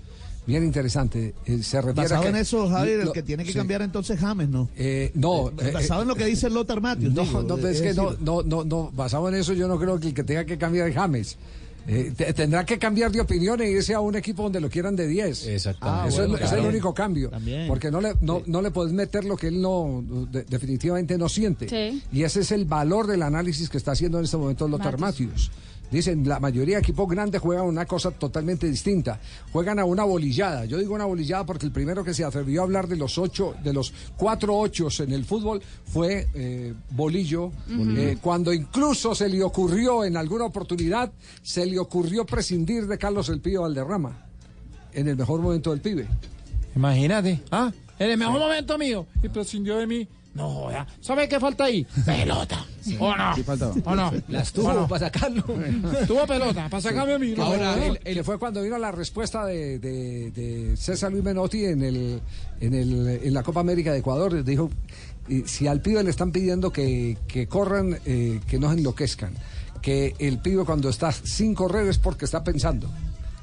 [0.49, 1.35] Bien interesante.
[1.45, 3.59] Eh, se refiere Basado a que- en eso, Javier, el que tiene que sí.
[3.59, 4.69] cambiar entonces James, ¿no?
[4.77, 7.13] Eh, no, Eh, basado en lo que dice Lothar Matthews.
[7.13, 9.53] No, digo, no, pero es es que no, decir- no, no, no, basado en eso
[9.53, 11.37] yo no creo que el que tenga que cambiar es James.
[11.91, 14.95] Eh, te- tendrá que cambiar de opinión e irse a un equipo donde lo quieran
[14.97, 15.47] de 10.
[15.47, 16.09] Exactamente.
[16.09, 17.31] Eso es, Ah, bueno, ese es el único cambio.
[17.31, 17.67] También.
[17.67, 21.29] Porque no le, no, no le puedes meter lo que él no de- definitivamente no
[21.31, 21.67] siente.
[21.69, 22.03] Sí.
[22.13, 25.51] Y ese es el valor del análisis que está haciendo en este momento Lothar Matthews.
[25.91, 29.21] Dicen, la mayoría de equipos grandes juegan una cosa totalmente distinta.
[29.53, 30.67] Juegan a una bolillada.
[30.67, 33.55] Yo digo una bolillada porque el primero que se atrevió a hablar de los ocho,
[33.63, 37.53] de los cuatro ochos en el fútbol fue eh, Bolillo.
[37.69, 41.11] Eh, cuando incluso se le ocurrió en alguna oportunidad,
[41.43, 44.27] se le ocurrió prescindir de Carlos El Pío Valderrama.
[44.93, 46.07] En el mejor momento del pibe.
[46.75, 47.73] Imagínate, ¿ah?
[47.99, 49.07] En el mejor momento mío.
[49.23, 50.09] Y prescindió de mí.
[50.35, 50.87] No joda.
[51.01, 51.87] ¿Sabe qué falta ahí?
[52.07, 52.65] Pelota.
[52.99, 53.35] ¿O no?
[53.35, 53.75] Sí, faltaba.
[53.85, 54.13] ¿O no?
[54.29, 54.89] Las ¿O tuvo no?
[54.89, 55.43] para sacarlo.
[56.07, 57.35] Tuvo pelota, para sacarme a mí.
[57.37, 57.77] no Ahora,
[58.25, 62.21] fue cuando vino la respuesta de, de- de César Luis Menotti en, el,
[62.61, 64.45] en, el, en la Copa América de Ecuador.
[64.45, 64.71] Dijo,
[65.47, 69.33] si al pibe le están pidiendo que, que corran, eh, que no se enloquezcan.
[69.83, 72.91] Que el pibe cuando está sin correr es porque está pensando.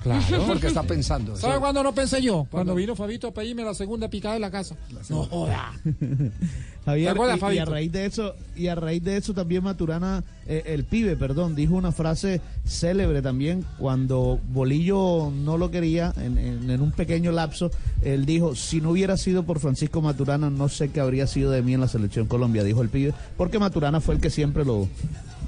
[0.06, 0.44] Claro.
[0.48, 1.36] Porque está pensando.
[1.36, 2.46] ¿Sabe cuándo no pensé yo?
[2.52, 4.76] Cuando vino Fabito a pedirme la segunda picada de la casa.
[5.10, 5.74] No joda.
[6.86, 9.64] Javier, ¿Te acuerdas, y- y, a raíz de eso, y a raíz de eso también
[9.64, 16.14] Maturana, eh, el pibe, perdón, dijo una frase célebre también cuando Bolillo no lo quería,
[16.18, 17.72] en, en- en un pequeño lapso,
[18.04, 21.64] él dijo, si no hubiera sido por Francisco Maturana, no sé qué habría sido de
[21.64, 24.88] mí en la selección Colombia, dijo el pibe, porque Maturana fue el que siempre lo,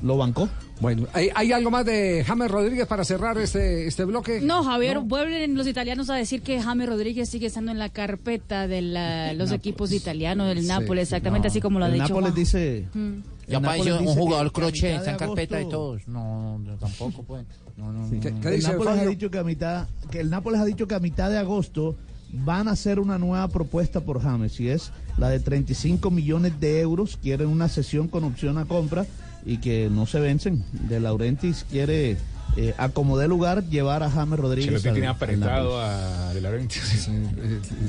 [0.01, 0.49] lo bancó.
[0.79, 4.41] Bueno, ¿hay, hay algo más de James Rodríguez para cerrar este, este bloque?
[4.41, 8.67] No, Javier, vuelven los italianos a decir que James Rodríguez sigue estando en la carpeta
[8.67, 11.51] de la- los equipos italianos del Sí, Nápoles, exactamente no.
[11.51, 12.03] así como lo ha El dicho.
[12.09, 12.39] Nápoles Juanjo.
[12.39, 13.13] dice- Mm.
[13.47, 16.07] Ya El pareció Nápoles un jugador crochet, mitad está en carpeta de todos.
[16.07, 17.45] No, no, tampoco, pues.
[17.77, 18.19] No, no, no.
[18.21, 18.41] ¿Qué- no.
[18.41, 19.09] qué el dice Nápoles ha Fabio?
[19.09, 21.95] dicho que a mitad, que el Nápoles ha dicho que a mitad de agosto
[22.33, 26.81] van a hacer una nueva propuesta por James y es la de 35 millones de
[26.81, 27.17] euros.
[27.17, 29.05] Quieren una sesión con opción a compra
[29.47, 30.63] y que no se vencen.
[30.71, 32.17] De Laurentis quiere
[32.57, 34.67] eh, acomodar lugar llevar a James Rodríguez.
[34.73, 37.09] Ancelotti al- tiene apretado a De Laurentiis.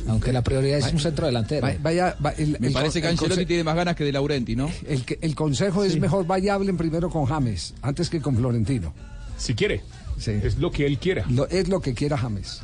[0.08, 1.66] Aunque la prioridad es un centro delantero.
[1.66, 4.04] Va- Vaya, va- el- Me el- parece que el Ancelotti conse- tiene más ganas que
[4.04, 4.70] de Laurenti, ¿no?
[4.86, 8.92] El, que- el consejo es mejor vaya hablen primero con James antes que con Florentino.
[9.36, 9.82] Si quiere.
[10.18, 10.32] Sí.
[10.42, 11.24] Es lo que él quiera.
[11.30, 12.60] Lo- es lo que quiera James.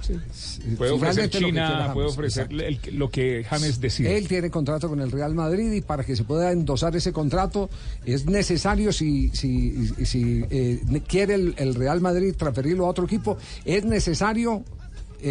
[0.76, 2.90] Puede ofrecer China, puede ofrecer exacto.
[2.92, 4.16] lo que James decide.
[4.16, 7.70] Él tiene contrato con el Real Madrid y para que se pueda endosar ese contrato
[8.04, 13.36] es necesario, si, si, si eh, quiere el, el Real Madrid transferirlo a otro equipo,
[13.64, 14.64] es necesario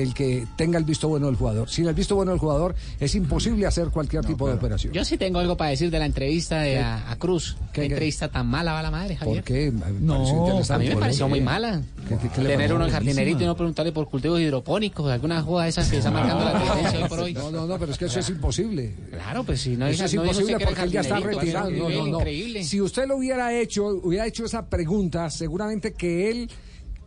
[0.02, 1.70] el que tenga el visto bueno del jugador.
[1.70, 4.94] Sin el visto bueno del jugador es imposible hacer cualquier tipo de operación.
[4.94, 7.58] Yo sí tengo algo para decir de la entrevista de a, a Cruz.
[7.72, 7.86] ¿Qué, qué?
[7.88, 9.38] entrevista tan mala va la madre, Javier?
[9.38, 9.72] ¿Por qué?
[10.00, 10.26] No,
[10.70, 11.82] a mí me pareció muy mala.
[12.08, 15.42] ¿Qué- qué- qué le Tener uno en jardinerito y no preguntarle por cultivos hidropónicos, alguna
[15.42, 17.34] joda de esas que está marcando la tendencia hoy por hoy.
[17.34, 18.96] No, no, no, pero es que eso es imposible.
[19.12, 21.70] Claro, pues si no Eso es no imposible porque él ya está retirado.
[21.72, 22.20] No, no, no.
[22.20, 22.64] increíble.
[22.64, 26.50] Si usted lo hubiera hecho, hubiera hecho esa pregunta, seguramente que él,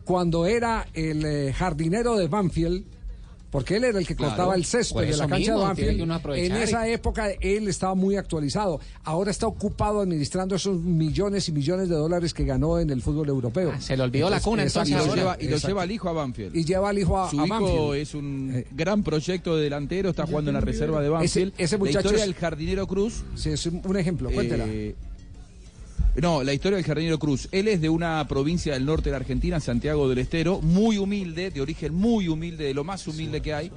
[0.07, 2.85] cuando era el eh, jardinero de Banfield,
[3.51, 6.37] porque él era el que Claro, cortaba el césped de la cancha mismo, de Banfield.
[6.37, 8.79] En esa época él estaba muy actualizado.
[9.03, 13.27] Ahora está ocupado administrando esos millones y millones de dólares que ganó en el fútbol
[13.29, 13.73] europeo.
[13.79, 15.15] se le olvidó la cuna, entonces, Y lo, ahora.
[15.15, 15.67] lleva, y lo Exacto.
[15.67, 16.55] lleva al hijo a Banfield.
[16.55, 17.93] Y lleva al hijo a, Su a hijo Banfield.
[18.01, 21.53] es un gran proyecto de delantero, está jugando en la reserva de Banfield.
[21.53, 23.23] Ese- ese la muchacho historia es- del jardinero Cruz.
[23.35, 24.65] Sí, es un un ejemplo, cuéntela.
[24.67, 24.95] eh,
[26.21, 27.47] no, la historia del jardinero Cruz.
[27.51, 31.51] Él es de una provincia del norte de la Argentina, Santiago del Estero, muy humilde,
[31.51, 33.71] de origen muy humilde, de lo más humilde que hay.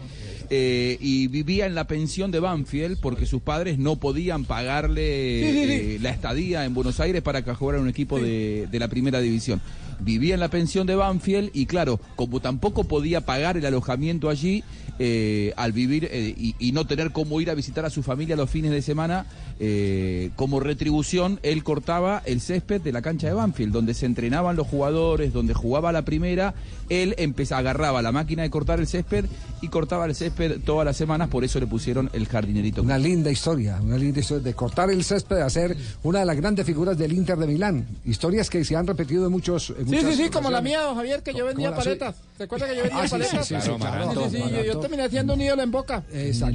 [0.48, 5.98] eh, y vivía en la pensión de Banfield porque sus padres no podían pagarle eh,
[6.00, 9.20] la estadía en Buenos Aires para que jugara en un equipo de, de la primera
[9.20, 9.60] división.
[10.00, 14.64] Vivía en la pensión de Banfield y claro, como tampoco podía pagar el alojamiento allí,
[14.98, 18.34] eh, al vivir eh, y, y no tener cómo ir a visitar a su familia
[18.34, 19.26] los fines de semana,
[19.62, 24.56] eh, como retribución, él cortaba el césped de la cancha de Banfield, donde se entrenaban
[24.56, 26.54] los jugadores, donde jugaba la primera,
[26.88, 29.26] él empezaba, agarraba la máquina de cortar el césped
[29.60, 32.82] y cortaba el césped todas las semanas, por eso le pusieron el jardinerito.
[32.82, 36.36] Una linda historia, una linda historia de cortar el césped, de hacer una de las
[36.36, 37.86] grandes figuras del Inter de Milán.
[38.06, 39.70] Historias que se han repetido en muchos.
[39.70, 42.16] en Sí, muchas sí, sí, como la mía, don Javier, que yo vendía paletas.
[42.38, 43.46] ¿Se acuerda que yo vendía Ah, sí, sí, paletas?
[43.46, 46.02] sí, sí, Claro, claro, sí, sí, sí, yo- terminé haciendo un ídolo en Boca.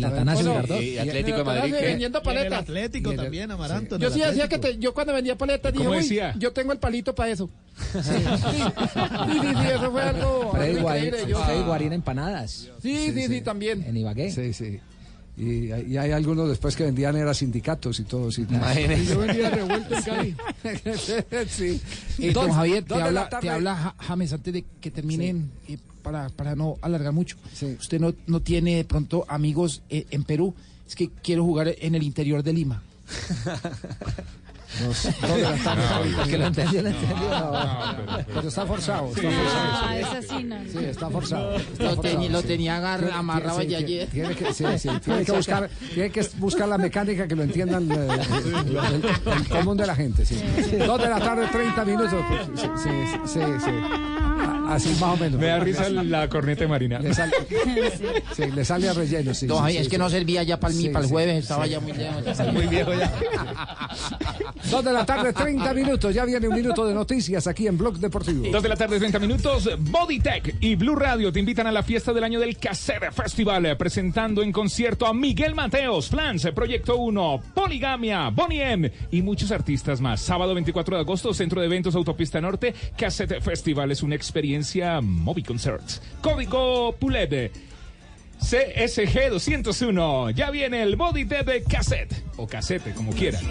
[0.06, 1.86] Atanasio Bueno, y- Atlético de Madrid, ¿qué?
[1.86, 2.66] vendiendo paletas.
[2.98, 5.86] Atlético el- también, Amaranto, en Yo sí decía que te- yo cuando vendía paletas dije,
[5.86, 6.34] ¿Cómo uy, decía?
[6.38, 7.50] yo tengo el palito para eso.
[7.78, 8.60] Sí, sí, sí,
[8.94, 12.70] sí, eso fue algo, Freddy Guarín empanadas.
[12.82, 13.84] Sí, sí, sí, también.
[13.86, 14.32] En Ibagué.
[14.32, 14.80] Sí, sí.
[15.38, 18.32] Y, y hay algunos después que vendían era sindicatos y todo.
[18.32, 19.06] Sí, Imagínese.
[19.14, 20.36] Yo vendía revuelto en Cali.
[21.50, 21.82] sí.
[22.20, 26.30] Eh, don Javier, te habla, te habla Ja- James antes de que terminen, eh, para,
[26.30, 27.36] para no alargar mucho.
[27.80, 30.54] Usted no, no tiene de pronto amigos eh, en Perú.
[30.88, 32.82] Es que quiero jugar en el interior de Lima.
[34.82, 35.84] Dos de la tarde.
[36.24, 37.52] El que lo entendió, lo entendió.
[38.34, 39.08] Pero está forzado.
[39.16, 39.96] Está Ah, forzado.
[40.18, 40.56] es así, no.
[40.72, 41.56] Sí, está forzado.
[41.56, 42.48] está Lo, forzado, tenía- lo sí.
[42.48, 44.08] tenía agar- Tiene- amarrado sí, ya tiene- ayer.
[44.10, 47.90] Tiene que, sí, sí, tiene que buscar, tiene que buscar la mecánica que lo entiendan
[47.92, 48.08] eh,
[48.46, 49.06] el, el-
[49.38, 50.26] el común de la gente.
[50.26, 50.42] Sí.
[50.86, 52.14] Dos de la tarde, 30 minutos.
[52.28, 52.90] pues, Sí, sí,
[53.34, 53.72] sí, sí.
[54.70, 55.40] Así más o menos.
[55.40, 57.00] Me da risa la corneta de Marina.
[57.00, 57.34] Le sale,
[58.36, 59.34] sí, le sale a relleno.
[59.34, 59.98] Sí, sí, es que sí.
[59.98, 61.72] no servía ya para el, Sí, para el jueves, estaba sí.
[61.72, 62.24] ya muy lejos.
[62.54, 63.12] Muy viejo ya.
[64.72, 66.14] Dos de la tarde, 30 minutos.
[66.14, 68.48] Ya viene un minuto de noticias aquí en Blog Deportivo.
[68.52, 69.70] Dos de la tarde, 30 minutos.
[69.80, 73.76] Bodytech y Blue Radio te invitan a la fiesta del año del Cassette Festival, eh,
[73.76, 80.02] presentando en concierto a Miguel Mateos, Flans, Proyecto 1, Poligamia, Bonnie M y muchos artistas
[80.02, 80.22] más.
[80.22, 84.55] Sábado 24 de agosto, Centro de Eventos Autopista Norte, Cassette Festival es una experiencia
[85.02, 86.02] Moby Concerts.
[86.22, 87.52] Código PULED.
[88.40, 90.32] CSG 201.
[90.32, 93.42] Ya viene el Bodytech de cassette o cassette, como quieran.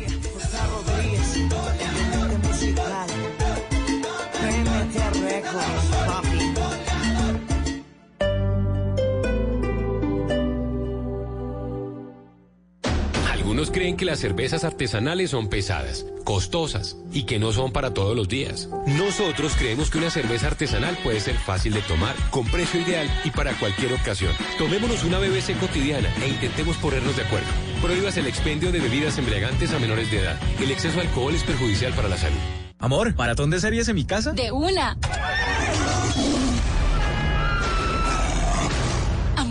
[13.45, 18.17] Algunos creen que las cervezas artesanales son pesadas, costosas y que no son para todos
[18.17, 18.71] los días.
[18.87, 23.31] Nosotros creemos que una cerveza artesanal puede ser fácil de tomar, con precio ideal y
[23.31, 24.33] para cualquier ocasión.
[24.57, 27.47] Tomémonos una BBC cotidiana e intentemos ponernos de acuerdo.
[27.83, 30.41] Prohíbas el expendio de bebidas embriagantes a menores de edad.
[30.59, 32.39] El exceso de alcohol es perjudicial para la salud.
[32.79, 34.33] Amor, ¿maratón de series en mi casa?
[34.33, 34.97] De una.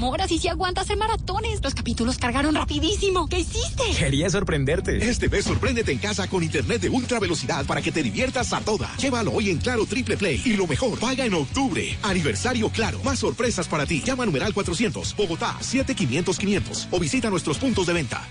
[0.04, 1.64] Amor, así sí aguanta hacer maratones.
[1.64, 3.30] Los capítulos cargaron rapidísimo.
[3.30, 3.84] ¿Qué hiciste?
[3.98, 4.98] Quería sorprenderte.
[4.98, 8.60] Este mes sorpréndete en casa con internet de ultra velocidad para que te diviertas a
[8.60, 8.94] toda.
[8.98, 11.98] Llévalo hoy en Claro Triple Play y lo mejor, paga en octubre.
[12.04, 13.00] Aniversario Claro.
[13.06, 14.02] Más sorpresas para ti.
[14.06, 18.28] Llama a numeral 400, Bogotá 7500 500 o visita nuestros puntos de venta.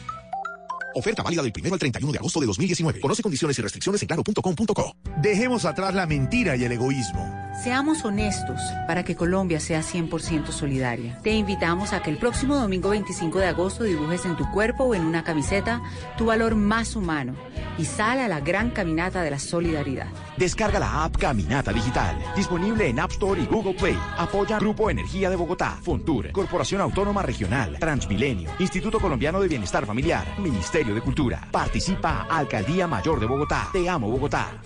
[0.94, 3.00] Oferta válida del 1 al 31 de agosto de 2019.
[3.00, 4.96] Conoce condiciones y restricciones en claro.com.co.
[5.20, 7.42] Dejemos atrás la mentira y el egoísmo.
[7.62, 11.18] Seamos honestos para que Colombia sea 100% solidaria.
[11.22, 14.94] Te invitamos a que el próximo domingo 25 de agosto dibujes en tu cuerpo o
[14.94, 15.82] en una camiseta
[16.16, 17.34] tu valor más humano
[17.78, 20.08] y sal a la gran caminata de la solidaridad.
[20.36, 23.98] Descarga la app Caminata Digital, disponible en App Store y Google Play.
[24.16, 30.26] Apoya Grupo Energía de Bogotá, Fontur, Corporación Autónoma Regional, Transmilenio, Instituto Colombiano de Bienestar Familiar,
[30.38, 31.48] Ministerio de Cultura.
[31.50, 33.68] Participa Alcaldía Mayor de Bogotá.
[33.72, 34.60] Te amo Bogotá.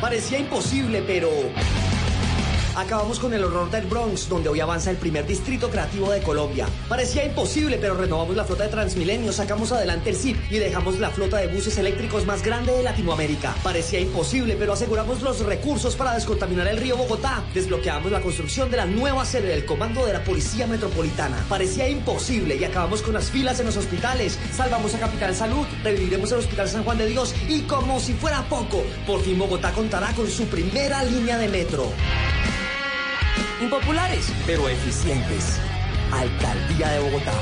[0.00, 1.28] Parecía imposible, pero...
[2.78, 6.68] Acabamos con el horror del Bronx, donde hoy avanza el primer distrito creativo de Colombia.
[6.88, 11.10] Parecía imposible, pero renovamos la flota de Transmilenio, sacamos adelante el CIP y dejamos la
[11.10, 13.52] flota de buses eléctricos más grande de Latinoamérica.
[13.64, 17.42] Parecía imposible, pero aseguramos los recursos para descontaminar el río Bogotá.
[17.52, 21.44] Desbloqueamos la construcción de la nueva sede del Comando de la Policía Metropolitana.
[21.48, 24.38] Parecía imposible y acabamos con las filas en los hospitales.
[24.56, 28.48] Salvamos a Capital Salud, reviviremos el Hospital San Juan de Dios y como si fuera
[28.48, 31.92] poco, por fin Bogotá contará con su primera línea de metro.
[33.60, 35.60] Impopulares, pero eficientes.
[36.12, 37.32] Alcaldía de Bogotá.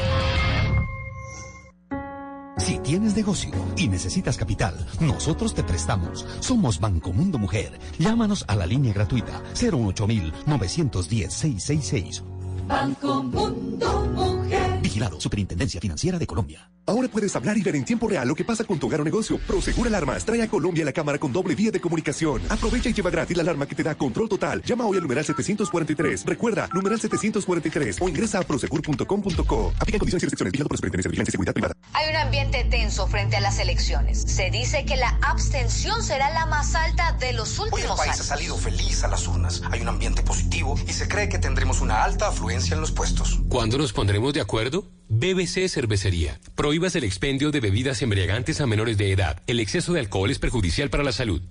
[2.59, 6.27] Si tienes negocio y necesitas capital, nosotros te prestamos.
[6.41, 7.79] Somos Banco Mundo Mujer.
[7.99, 10.07] Llámanos a la línea gratuita 018
[10.47, 12.25] 910 666.
[12.67, 14.76] Banco Mundo Mujer.
[14.87, 16.71] Vigilado Superintendencia Financiera de Colombia.
[16.87, 19.05] Ahora puedes hablar y ver en tiempo real lo que pasa con tu hogar o
[19.05, 19.39] negocio.
[19.45, 22.41] Prosegur Alarmas trae a Colombia la cámara con doble vía de comunicación.
[22.49, 24.63] Aprovecha y lleva gratis la alarma que te da control total.
[24.63, 26.25] Llama hoy al numeral 743.
[26.27, 29.73] Recuerda, numeral 743 o ingresa a prosegur.com.co.
[29.81, 30.53] Aplica condiciones y restricciones.
[30.53, 31.75] Vigilado por Superintendencia de Vigilancia y Seguridad Privada.
[31.93, 34.23] Hay un ambiente tenso frente a las elecciones.
[34.23, 38.11] Se dice que la abstención será la más alta de los Hoy el últimos país
[38.11, 38.27] ha años.
[38.27, 39.61] salido feliz a las urnas.
[39.73, 43.41] Hay un ambiente positivo y se cree que tendremos una alta afluencia en los puestos.
[43.49, 44.76] ¿Cuándo nos pondremos de acuerdo?
[45.09, 46.41] BBC Cervecería.
[46.55, 49.43] Prohíbas el expendio de bebidas embriagantes a menores de edad.
[49.47, 51.43] El exceso de alcohol es perjudicial para la salud.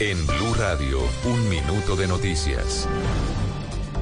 [0.00, 2.88] En Blue Radio, un minuto de noticias.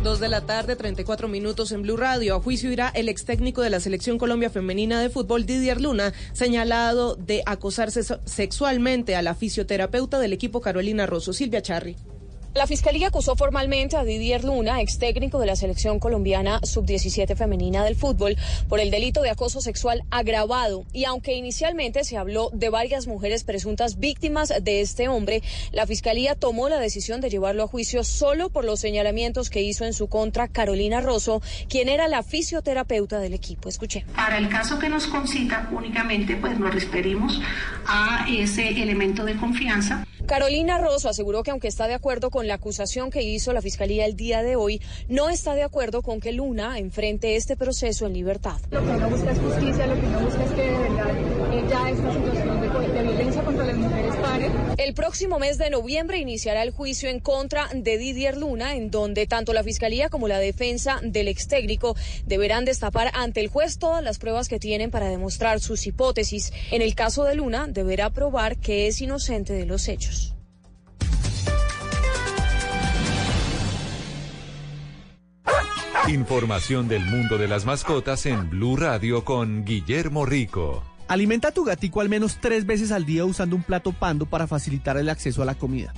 [0.08, 2.34] Dos de la tarde, 34 minutos en Blue Radio.
[2.34, 6.14] A juicio irá el ex técnico de la Selección Colombia Femenina de Fútbol, Didier Luna,
[6.32, 11.94] señalado de acosar ses- sexualmente a la fisioterapeuta del equipo Carolina Rosso, Silvia Charri.
[12.58, 17.84] La Fiscalía acusó formalmente a Didier Luna, ex técnico de la selección colombiana sub-17 femenina
[17.84, 18.36] del fútbol,
[18.68, 20.84] por el delito de acoso sexual agravado.
[20.92, 25.40] Y aunque inicialmente se habló de varias mujeres presuntas víctimas de este hombre,
[25.70, 29.84] la Fiscalía tomó la decisión de llevarlo a juicio solo por los señalamientos que hizo
[29.84, 33.68] en su contra Carolina Rosso, quien era la fisioterapeuta del equipo.
[33.68, 34.04] Escuché.
[34.16, 37.40] Para el caso que nos concita, únicamente pues nos referimos
[37.86, 40.04] a ese elemento de confianza.
[40.26, 44.06] Carolina Rosso aseguró que aunque está de acuerdo con la acusación que hizo la Fiscalía
[44.06, 48.14] el día de hoy, no está de acuerdo con que Luna enfrente este proceso en
[48.14, 48.56] libertad.
[48.70, 51.10] Lo que uno busca es justicia, lo que uno busca es que de verdad
[51.52, 54.50] eh, ya esta situación de, de violencia contra las mujeres pare.
[54.78, 59.26] El próximo mes de noviembre iniciará el juicio en contra de Didier Luna, en donde
[59.26, 61.96] tanto la Fiscalía como la defensa del ex técnico
[62.26, 66.52] deberán destapar ante el juez todas las pruebas que tienen para demostrar sus hipótesis.
[66.70, 70.37] En el caso de Luna, deberá probar que es inocente de los hechos.
[76.08, 80.82] Información del mundo de las mascotas en Blue Radio con Guillermo Rico.
[81.06, 84.46] Alimenta a tu gatico al menos tres veces al día usando un plato pando para
[84.46, 85.92] facilitar el acceso a la comida.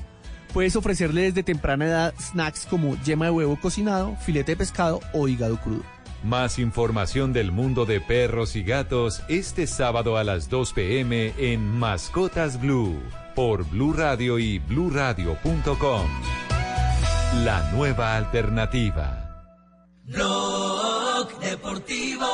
[0.53, 5.29] Puedes ofrecerle desde temprana edad snacks como yema de huevo cocinado, filete de pescado o
[5.29, 5.85] hígado crudo.
[6.25, 11.65] Más información del mundo de perros y gatos este sábado a las 2 pm en
[11.65, 13.01] Mascotas Blue
[13.37, 16.09] por Blue Radio y bluradio.com.
[17.45, 19.30] La nueva alternativa.
[20.13, 22.27] Blog Deportivo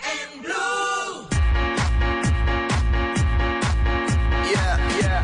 [0.00, 1.28] en Blue.
[4.50, 5.22] Yeah, yeah,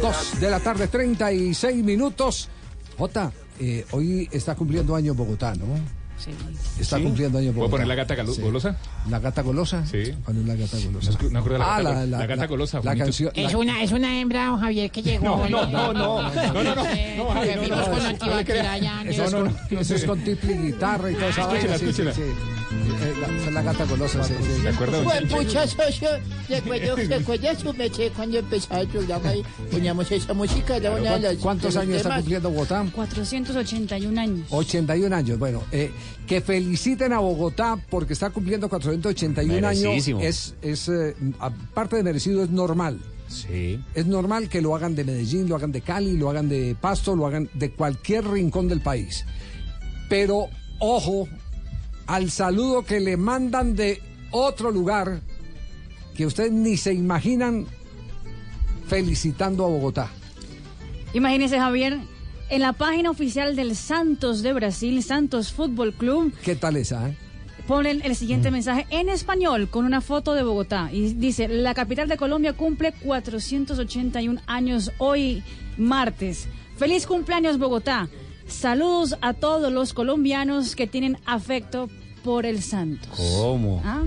[0.00, 2.48] Dos de la tarde, 36 minutos.
[2.96, 3.30] Jota,
[3.60, 5.95] eh, hoy está cumpliendo año Bogotá, ¿no?
[6.18, 6.30] Sí.
[6.80, 7.02] Está Sí.
[7.02, 8.40] cumpliendo año ¿Puedo poner la gata Sí.
[8.42, 8.76] golosa?
[9.10, 9.84] ¿La gata golosa?
[9.86, 10.14] Sí.
[10.24, 11.10] ¿Cuál es la gata golosa?
[11.22, 13.04] No, no la Ah, gata la, gol- la- la gata la- golosa, La Juanito.
[13.04, 13.32] canción.
[13.34, 15.24] Es una, es una hembra, don Javier, que llegó.
[15.24, 16.84] No, no, no, no, no, no, no, no, no,
[19.10, 22.12] Eso es, con, eso triple guitarra y toda esa Escúchela, vaina, sí, sí, escúchela.
[22.68, 22.76] Sí.
[22.76, 24.62] Eh, la- gata golosa, sí, sí.
[24.62, 25.02] ¿De acuerdo?
[25.04, 26.08] Buen pucha, socio.
[26.48, 30.78] Recuerdo, recuerda su meche cuando empezaba el programa y poníamos esa música.
[31.40, 32.84] ¿Cuántos años está cumpliendo Bogotá?
[32.94, 34.46] 481 años.
[34.50, 35.38] 81 años.
[35.38, 35.90] Bueno, eh,
[36.26, 40.08] que feliciten a Bogotá porque está cumpliendo 481 años.
[40.20, 42.98] Es, es eh, aparte de merecido, es normal.
[43.28, 43.80] Sí.
[43.94, 47.16] Es normal que lo hagan de Medellín, lo hagan de Cali, lo hagan de Pasto,
[47.16, 49.24] lo hagan de cualquier rincón del país.
[50.08, 50.48] Pero
[50.78, 51.28] ojo
[52.06, 54.00] al saludo que le mandan de
[54.30, 55.20] otro lugar
[56.16, 57.66] que ustedes ni se imaginan
[58.86, 60.10] felicitando a Bogotá.
[61.14, 61.98] Imagínese, Javier,
[62.50, 67.08] en la página oficial del Santos de Brasil, Santos Fútbol Club, ¿Qué tal esa?
[67.08, 67.16] eh?
[67.66, 72.06] ponen el siguiente mensaje en español con una foto de Bogotá y dice, la capital
[72.08, 75.42] de Colombia cumple 481 años hoy,
[75.76, 76.46] martes.
[76.76, 78.08] Feliz cumpleaños Bogotá.
[78.46, 81.88] Saludos a todos los colombianos que tienen afecto
[82.22, 83.08] por el Santos.
[83.16, 83.80] ¿Cómo?
[83.84, 84.02] ¿Ah?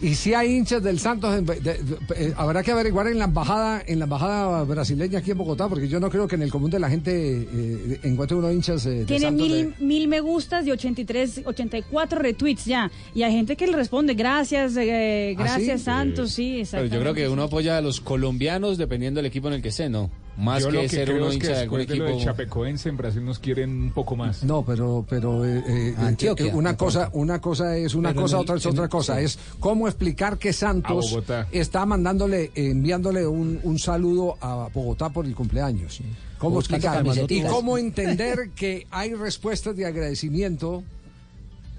[0.00, 1.76] Y si hay hinchas del Santos, en- de- de-
[2.16, 5.86] eh, habrá que averiguar en la embajada, en la embajada brasileña aquí en Bogotá, porque
[5.86, 7.12] yo no creo que en el común de la gente
[7.52, 12.20] eh, encuentre unos hinchas eh, Tiene Santos mil, de- mil me gustas y 83, 84
[12.20, 12.90] retweets ya.
[13.14, 15.84] Y hay gente que le responde, gracias, eh, ¿Ah, gracias sí?
[15.84, 19.54] Santos, sí, Pero yo creo que uno apoya a los colombianos dependiendo del equipo en
[19.54, 20.10] el que esté, ¿no?
[20.38, 21.96] Más Yo que lo que ser creo uno es que hincha de algún después de
[21.98, 22.24] lo de equipo.
[22.24, 24.42] Chapecoense en Brasil nos quieren un poco más.
[24.42, 28.20] No, pero, pero eh, eh, Antioquia, eh, una de cosa, una cosa es una Pero
[28.20, 29.18] en cosa, el- otra es en otra el- cosa.
[29.18, 29.24] sí.
[29.24, 31.46] Es cómo explicar que A Santos Bogotá.
[31.52, 36.00] está mandándole, eh, enviándole un, un saludo a Bogotá por el cumpleaños.
[36.38, 37.30] ¿Cómo Buscando explicar?
[37.30, 40.82] Y cómo entender que hay respuestas de agradecimiento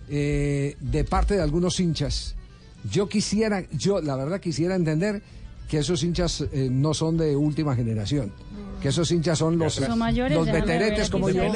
[0.09, 2.35] eh, de parte de algunos hinchas.
[2.91, 5.21] Yo quisiera, yo la verdad quisiera entender
[5.67, 8.31] que esos hinchas eh, no son de última generación.
[8.81, 11.51] Que esos hinchas son los, Son mayores, los veteretes como yo,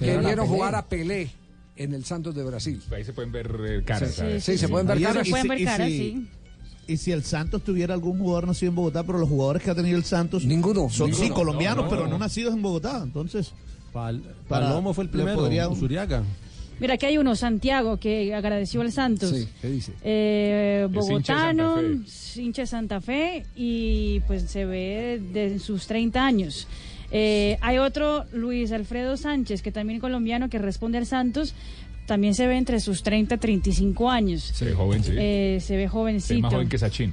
[0.00, 1.30] que Vieron jugar a Pelé
[1.76, 2.80] en el Santos de Brasil.
[2.92, 4.22] Ahí se pueden ver eh, caras.
[4.40, 5.28] Sí, se pueden ver caras.
[5.28, 6.28] pueden ver sí.
[6.86, 9.74] Y si el Santos tuviera algún jugador nacido en Bogotá, pero los jugadores que ha
[9.74, 10.44] tenido el Santos.
[10.44, 10.88] Ninguno.
[10.88, 12.12] Son sí, colombianos, No, no, pero no.
[12.12, 13.02] no nacidos en Bogotá.
[13.02, 13.52] Entonces.
[13.92, 16.22] Pal- para- Palomo fue el primero, podría- Usuriaga.
[16.80, 19.30] Mira, aquí hay uno, Santiago, que agradeció al Santos.
[19.30, 19.92] Sí, ¿qué dice?
[20.02, 25.58] Eh, Es hincha de bogotano, Santa hincha de Santa Fe y pues se ve de
[25.58, 26.68] sus 30 años.
[27.10, 31.54] Eh, hay otro, Luis Alfredo Sánchez, que también colombiano, que responde al Santos.
[32.06, 34.42] También se ve entre sus 30 y 35 años.
[34.42, 35.12] Se ve joven, sí.
[35.16, 36.34] Eh, se ve Se jovencito.
[36.36, 37.12] ve más joven que Sachin.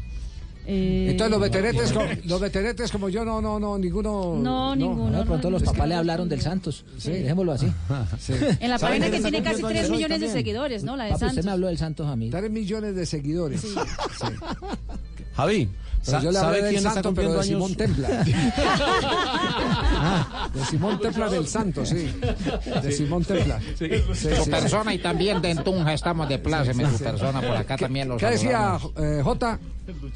[0.68, 4.36] Eh, Entonces los veteretes, como, los veteretes como yo, no, no, no, ninguno.
[4.42, 6.84] No, ninguno, De pronto los Es que- papás le hablaron del Santos.
[6.98, 7.12] Sí.
[7.12, 7.68] Dejémoslo así.
[8.20, 8.34] Sí.
[8.60, 10.96] En la ¿Sabe página que tiene casi cumpliendo 3 años hoy millones de seguidores, ¿no?
[10.98, 11.46] La de Papi, usted Santos.
[11.46, 12.30] me habló del Santos a mí.
[12.30, 13.62] Tres millones de seguidores.
[13.62, 13.76] Sí.
[15.36, 15.70] Javi,
[16.06, 17.76] Pero sa- yo le hablé ¿sabe del quién está Santo, pero cumpliendo de Simón?
[17.76, 18.10] Templa.
[20.54, 22.08] de Simón Templa del Santo, sí.
[22.84, 23.60] De Simón Templa.
[23.78, 24.28] Sí, sí.
[24.50, 28.28] persona y también de Tunja estamos de pláceme tu persona por acá también los ¿Qué
[28.28, 29.60] decía eh, Jota?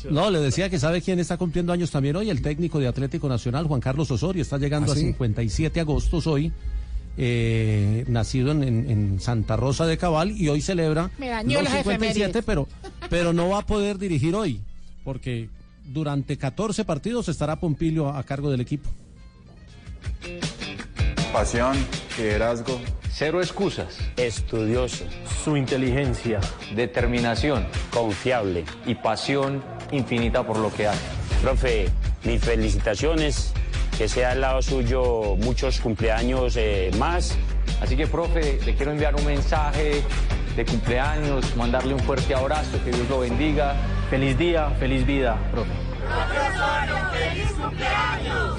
[0.09, 3.27] No, le decía que sabe quién está cumpliendo años también hoy, el técnico de Atlético
[3.29, 5.01] Nacional, Juan Carlos Osorio, está llegando ¿Ah, sí?
[5.01, 6.51] a 57 agostos hoy,
[7.17, 11.79] eh, nacido en, en- en Santa Rosa de Cabal y hoy celebra los las 57,
[11.81, 12.43] efemérides.
[12.45, 12.67] pero,
[13.09, 14.61] pero no va a poder dirigir hoy,
[15.03, 15.49] porque
[15.89, 18.89] durante 14 partidos estará Pompilio a, cargo del equipo.
[21.33, 21.75] Pasión,
[22.17, 22.79] liderazgo.
[23.11, 23.99] Cero excusas.
[24.17, 25.05] Estudioso.
[25.43, 26.39] Su inteligencia.
[26.75, 27.67] Determinación.
[27.91, 28.65] Confiable.
[28.85, 31.05] Y pasión infinita por lo que hace.
[31.41, 31.89] Profe,
[32.23, 33.53] mis felicitaciones.
[33.97, 37.35] Que sea al lado suyo muchos cumpleaños eh, más.
[37.81, 40.01] Así que, profe, le quiero enviar un mensaje
[40.55, 43.75] de cumpleaños, mandarle un fuerte abrazo, que Dios lo bendiga.
[44.10, 45.72] Feliz día, feliz vida, profe.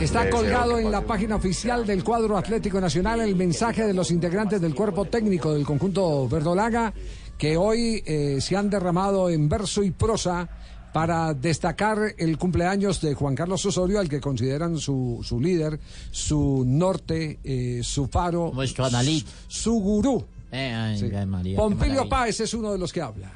[0.01, 3.93] Está Deseo colgado que en la página oficial del cuadro Atlético Nacional el mensaje de
[3.93, 6.93] los integrantes del cuerpo técnico del conjunto verdolaga
[7.37, 10.49] que hoy eh, se han derramado en verso y prosa
[10.93, 15.79] para destacar el cumpleaños de Juan Carlos Osorio, al que consideran su, su líder,
[16.11, 19.25] su norte, eh, su faro, Nuestro analí.
[19.49, 20.25] su gurú.
[20.53, 21.11] Eh, ay, Sí.
[21.15, 22.09] ay, María, qué Pompilio.
[22.09, 23.31] Páez es uno de los que habla.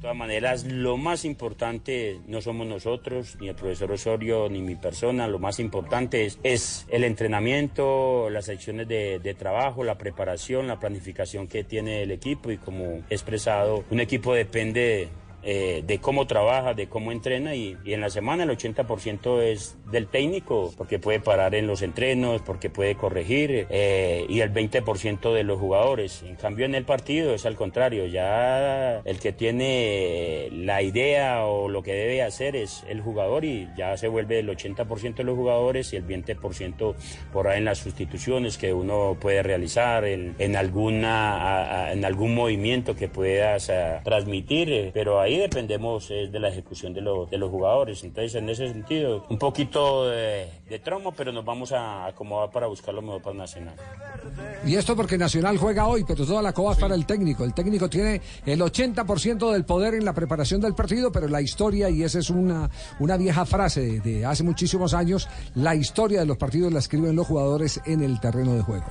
[0.00, 4.74] De todas maneras, lo más importante no somos nosotros, ni el profesor Osorio, ni mi
[4.74, 5.28] persona.
[5.28, 10.80] Lo más importante es, es el entrenamiento, las secciones de, de trabajo, la preparación, la
[10.80, 12.50] planificación que tiene el equipo.
[12.50, 15.10] Y como he expresado, un equipo depende
[15.42, 17.54] eh, de cómo trabaja, de cómo entrena.
[17.54, 22.42] Y, en la semana el 80% es del técnico, porque puede parar en los entrenos,
[22.42, 23.66] porque puede corregir.
[23.70, 26.22] eh, y el 20% de los jugadores.
[26.22, 28.06] En cambio, en el partido es al contrario.
[28.06, 33.68] Ya el que tiene la idea o lo que debe hacer es el jugador y
[33.76, 36.94] ya se vuelve el 80% de los jugadores y el 20%
[37.32, 42.34] por ahí en las sustituciones que uno puede realizar, en, alguna, a- a- en algún
[42.34, 43.70] movimiento que puedas
[44.04, 44.72] transmitir.
[44.72, 48.02] eh, pero ahí dependemos eh, de la ejecución de, los de los jugadores.
[48.04, 52.68] Entonces, en ese sentido, un poquito de, de tromo, pero nos vamos a acomodar para
[52.68, 53.74] buscar lo mejor para Nacional.
[54.64, 57.42] Y esto porque Nacional juega hoy, pero toda la coba es para el técnico.
[57.44, 61.90] El técnico tiene el 80% del poder en la preparación del partido, pero la historia,
[61.90, 66.26] y esa es una, una vieja frase de, de hace muchísimos años, la historia de
[66.26, 68.86] los partidos la escriben los jugadores en el terreno de juego.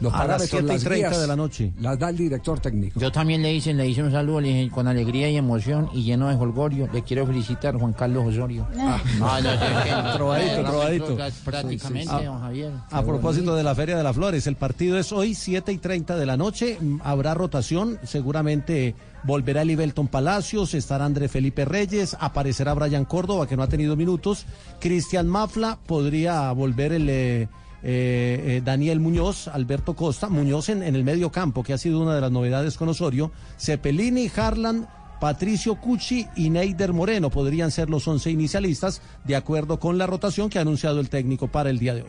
[0.00, 1.72] Los A las parámetros, 7 y las 30 guías, de la noche.
[1.80, 3.00] las da el director técnico.
[3.00, 6.02] Yo también le hice, le hice un saludo, le dije con alegría y emoción y
[6.02, 6.88] lleno de jolgorio.
[6.92, 8.66] Le quiero felicitar Juan Carlos Osorio.
[8.78, 9.00] Ah.
[9.18, 11.21] No, no, es que- Trovadito, eh, trovadito.
[11.44, 12.24] Prácticamente, Sí, sí, sí.
[12.26, 12.72] don Javier.
[12.90, 16.16] A propósito de la Feria de las Flores, el partido es hoy 7 y 30
[16.16, 18.94] de la noche, habrá rotación, seguramente
[19.24, 23.94] volverá el Ibelton Palacios, estará André Felipe Reyes, aparecerá Brian Córdoba, que no ha tenido
[23.96, 24.46] minutos,
[24.80, 27.08] Cristian Mafla, podría volver el...
[27.08, 27.48] eh,
[27.84, 32.00] eh, eh, Daniel Muñoz, Alberto Costa, Muñoz en, en el medio campo, que ha sido
[32.00, 34.86] una de las novedades con Osorio, Cepelini, Harlan,
[35.22, 40.50] Patricio Cucci y Neider Moreno podrían ser los 11 inicialistas, de acuerdo con la rotación
[40.50, 42.08] que ha anunciado el técnico para el día de hoy.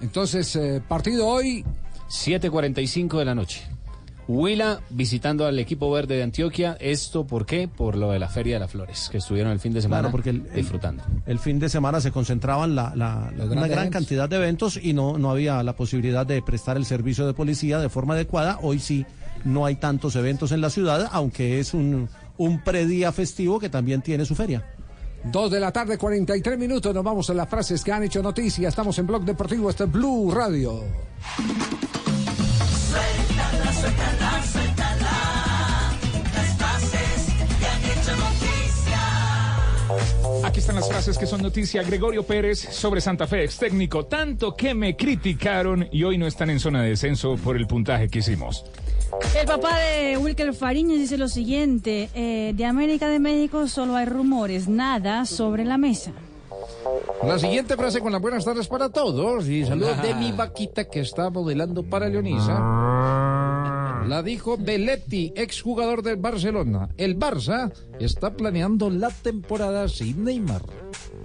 [0.00, 1.64] Entonces, eh, partido hoy.
[2.08, 3.62] 7.45 de la noche.
[4.28, 6.76] Huila visitando al equipo verde de Antioquia.
[6.78, 7.66] ¿Esto por qué?
[7.66, 10.12] Por lo de la Feria de las Flores, que estuvieron el fin de semana Claro,
[10.12, 11.02] porque el- disfrutando.
[11.26, 13.90] El fin de semana se concentraban la, la- una gran eventos.
[13.90, 17.80] cantidad de eventos y no, no había la posibilidad de prestar el servicio de policía
[17.80, 18.60] de forma adecuada.
[18.62, 19.04] Hoy sí
[19.44, 22.08] no hay tantos eventos en la ciudad, aunque es un,
[22.38, 24.64] un predía festivo que también tiene su feria.
[25.24, 26.94] Dos de la tarde, 43 minutos.
[26.94, 28.68] Nos vamos a las frases que han hecho noticia.
[28.68, 30.82] Estamos en Blog Deportivo, este es Blue Radio.
[32.90, 35.92] Suéltala, suéltala, suéltala.
[36.34, 39.00] Las frases que han hecho noticia.
[40.46, 41.82] Aquí están las frases que son noticia.
[41.82, 44.04] Gregorio Pérez sobre Santa Fe, ex técnico.
[44.04, 48.08] Tanto que me criticaron y hoy no están en zona de descenso por el puntaje
[48.08, 48.66] que hicimos.
[49.38, 54.06] El papá de Wilker Fariñez dice lo siguiente, eh, de América de México solo hay
[54.06, 56.12] rumores, nada sobre la mesa.
[57.22, 61.00] La siguiente frase con las buenas tardes para todos y saludos de mi vaquita que
[61.00, 62.54] está modelando para Leonisa.
[64.06, 66.90] La dijo Belletti, exjugador del Barcelona.
[66.98, 70.62] El Barça está planeando la temporada sin Neymar.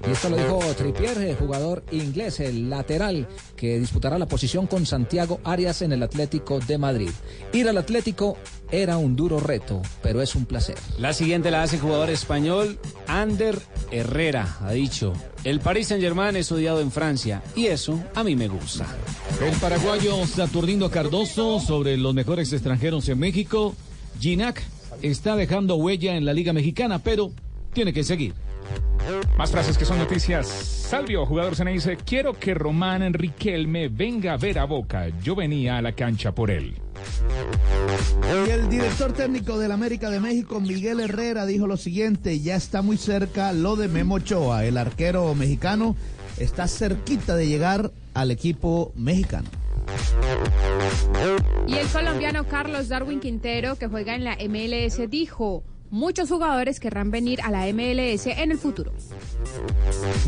[0.08, 4.86] Y esto lo dijo Trippier, eh, jugador inglés, el lateral, que disputará la posición con
[4.86, 7.10] Santiago Arias en el Atlético de Madrid.
[7.52, 8.38] Ir al Atlético
[8.72, 10.78] era un duro reto, pero es un placer.
[11.00, 13.60] La siguiente la hace el jugador español Ander
[13.92, 14.58] Herrera.
[14.62, 15.14] Ha dicho,
[15.44, 18.86] el Paris Saint Germain es odiado en Francia y eso a mí me gusta.
[19.46, 23.76] El paraguayo Saturnino Cardoso sobre los mejores extranjeros en México.
[24.20, 24.62] Ginac
[25.02, 27.32] está dejando huella en la Liga Mexicana, pero
[27.74, 28.34] tiene que seguir.
[29.38, 30.48] Más frases que son noticias.
[30.48, 35.08] Salvio, jugador se dice, quiero que Román Riquelme venga a ver a Boca.
[35.24, 36.76] Yo venía a la cancha por él.
[38.46, 42.82] Y el director técnico del América de México, Miguel Herrera, dijo lo siguiente, ya está
[42.82, 45.96] muy cerca lo de Memo Ochoa, el arquero mexicano,
[46.38, 49.50] está cerquita de llegar al equipo mexicano.
[51.68, 57.12] Y el colombiano Carlos Darwin Quintero, que juega en la MLS, dijo, muchos jugadores querrán
[57.12, 58.92] venir a la MLS en el futuro.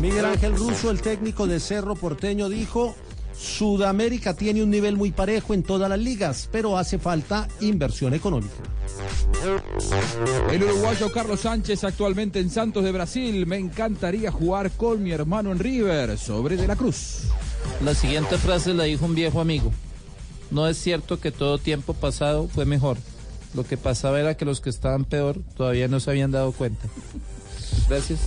[0.00, 2.94] Miguel Ángel Russo, el técnico de Cerro Porteño, dijo,
[3.34, 8.54] Sudamérica tiene un nivel muy parejo en todas las ligas, pero hace falta inversión económica.
[10.50, 13.46] El uruguayo Carlos Sánchez, actualmente en Santos de Brasil.
[13.46, 17.24] Me encantaría jugar con mi hermano en River sobre De la Cruz.
[17.84, 19.72] La siguiente frase la dijo un viejo amigo.
[20.50, 22.98] No es cierto que todo tiempo pasado fue mejor.
[23.54, 26.86] Lo que pasaba era que los que estaban peor todavía no se habían dado cuenta.
[27.88, 28.20] Gracias.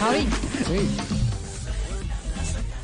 [0.00, 0.26] Javi.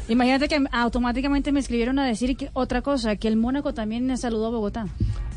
[0.09, 4.47] Imagínate que automáticamente me escribieron a decir que otra cosa, que el Mónaco también saludó
[4.47, 4.87] a Bogotá.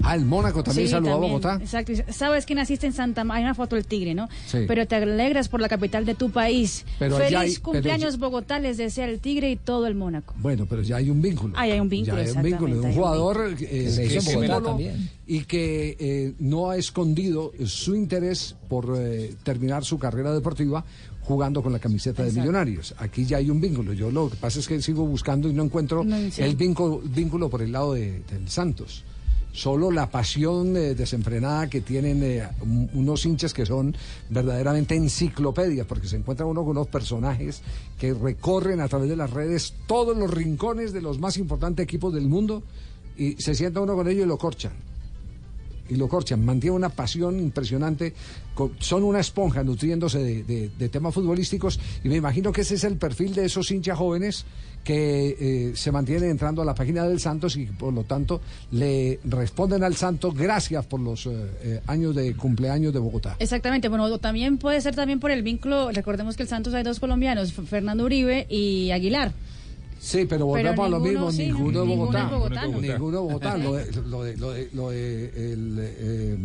[0.03, 1.57] Ah, el Mónaco también Sí, saludó también, a Bogotá.
[1.61, 1.93] Exacto.
[2.09, 4.29] Sabes que naciste en Santa María, hay una foto del tigre, ¿no?
[4.47, 4.59] Sí.
[4.67, 6.85] Pero te alegras por la capital de tu país.
[6.99, 10.33] Pero Feliz hay- pero cumpleaños Bogotá, les desea el tigre y todo el Mónaco.
[10.39, 11.53] Bueno, pero ya hay un vínculo.
[11.57, 14.05] Ah, ya hay un vínculo, Ya hay un vínculo de un jugador eh, Que se
[14.05, 14.77] hizo Bogotá
[15.27, 20.83] y que eh, no ha escondido su interés por eh, terminar su carrera deportiva
[21.31, 22.31] jugando con la camiseta de.
[22.31, 22.93] Millonarios.
[22.97, 23.93] Aquí ya hay un vínculo.
[23.93, 26.41] Yo lo que pasa es que sigo buscando y no encuentro No, sí.
[26.41, 29.03] el vínculo, vínculo por el lado de- del Santos.
[29.53, 33.93] Solo la pasión eh, desenfrenada que tienen eh, un- unos hinchas que son
[34.29, 37.61] verdaderamente enciclopedias, porque se encuentra uno con unos personajes
[37.99, 42.13] que recorren a través de las redes todos los rincones de los más importantes equipos
[42.13, 42.63] del mundo
[43.17, 44.71] y se sienta uno con ellos y lo corchan.
[45.91, 48.13] Y lo corchan, mantiene una pasión impresionante,
[48.79, 52.83] son una esponja nutriéndose de, de- de temas futbolísticos y me imagino que ese es
[52.85, 54.45] el perfil de esos hinchas jóvenes
[54.83, 59.19] que eh, se mantienen entrando a la página del Santos y por lo tanto le
[59.25, 61.31] responden al Santos gracias por los eh,
[61.61, 63.35] eh, años de cumpleaños de Bogotá.
[63.39, 66.99] Exactamente, bueno, también puede ser también por el vínculo, recordemos que el Santos hay dos
[66.99, 69.33] colombianos, Fernando Uribe y Aguilar.
[70.03, 72.23] Sí, pero Pero volvemos a lo ninguno, mismo, sí, ninguno Bogotá.
[72.27, 72.81] bogotano.
[72.81, 73.57] Ninguno de Bogotá.
[73.57, 76.37] Lo de, lo de, lo de- lo de el, eh,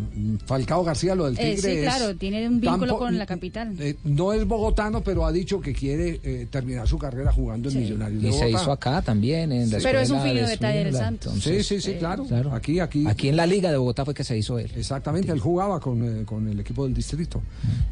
[0.44, 3.24] Falcao García, lo del Eh, Tigre sí, es claro, tiene un vínculo tampo- con la
[3.24, 3.74] capital.
[3.80, 7.78] eh, no es bogotano, pero ha dicho que quiere eh, terminar su carrera jugando en
[7.80, 10.78] Millonarios de Y se hizo acá también, en la Pero es un fino de detalle
[10.80, 11.42] del Swindla, Santos.
[11.42, 12.26] Sí, sí, sí, claro.
[12.52, 13.06] Aquí, aquí.
[13.06, 14.70] Aquí en la Liga de Bogotá fue que se hizo él.
[14.76, 17.40] Exactamente, él jugaba con, eh, con el equipo del distrito.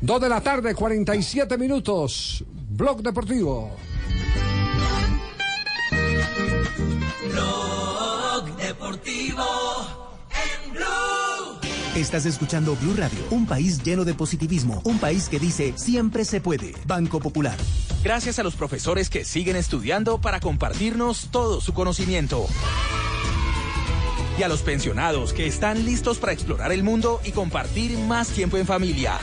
[0.02, 2.44] Dos de la tarde, 47 minutos.
[2.68, 3.70] Blog Deportivo.
[7.22, 9.44] Blog Deportivo
[10.30, 11.60] en Blue.
[11.96, 16.40] Estás escuchando Blue Radio, un país lleno de positivismo, un país que dice siempre se
[16.40, 16.74] puede.
[16.86, 17.56] Banco Popular.
[18.02, 22.46] Gracias a los profesores que siguen estudiando para compartirnos todo su conocimiento.
[24.38, 28.56] Y a los pensionados que están listos para explorar el mundo y compartir más tiempo
[28.56, 29.18] en familia.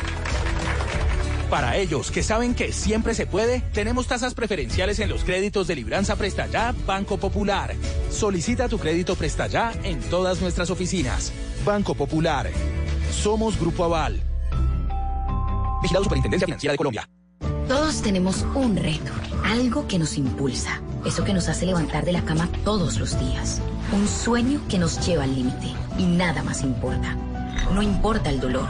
[1.51, 5.75] Para ellos que saben que siempre se puede, tenemos tasas preferenciales en los créditos de
[5.75, 7.75] Libranza Presta Ya Banco Popular.
[8.09, 11.33] Solicita tu crédito Presta Ya en todas nuestras oficinas.
[11.65, 12.49] Banco Popular.
[13.11, 14.21] Somos Grupo Aval.
[15.81, 17.09] Vigilado Superintendencia Financiera de Colombia.
[17.67, 19.11] Todos tenemos un reto,
[19.43, 23.61] algo que nos impulsa, eso que nos hace levantar de la cama todos los días,
[23.91, 27.17] un sueño que nos lleva al límite y nada más importa.
[27.73, 28.69] No importa el dolor,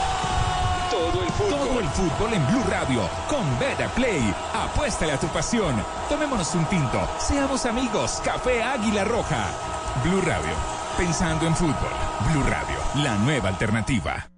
[1.91, 2.33] Fútbol.
[2.33, 4.33] En Blue Radio con Beta Play.
[4.53, 5.75] Apuéstale a tu pasión.
[6.09, 7.07] Tomémonos un tinto.
[7.19, 8.21] Seamos amigos.
[8.23, 9.49] Café Águila Roja.
[10.03, 10.53] Blue Radio.
[10.97, 11.91] Pensando en fútbol.
[12.31, 13.03] Blue Radio.
[13.03, 14.31] La nueva alternativa.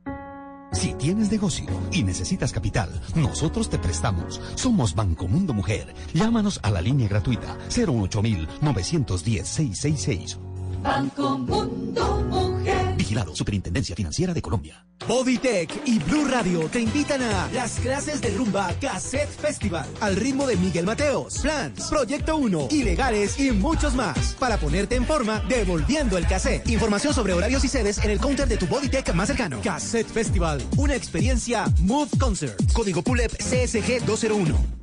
[0.73, 4.41] Si tienes negocio y necesitas capital, nosotros te prestamos.
[4.55, 5.93] Somos Banco Mundo Mujer.
[6.13, 10.52] Llámanos a la línea gratuita 08910-666.
[10.83, 12.95] Banco Mundo Mujer.
[12.97, 14.85] Vigilado Superintendencia Financiera de Colombia.
[15.07, 20.45] Bodytech y Blue Radio te invitan a las clases de rumba Cassette Festival al ritmo
[20.45, 26.17] de Miguel Mateos, Plans, Proyecto 1, Ilegales y muchos más para ponerte en forma devolviendo
[26.17, 26.67] el cassette.
[26.69, 29.61] Información sobre horarios y sedes en el counter de tu Bodytech más cercano.
[29.63, 32.59] Cassette Festival, una experiencia Move Concert.
[32.73, 34.82] Código PULEP CSG 201.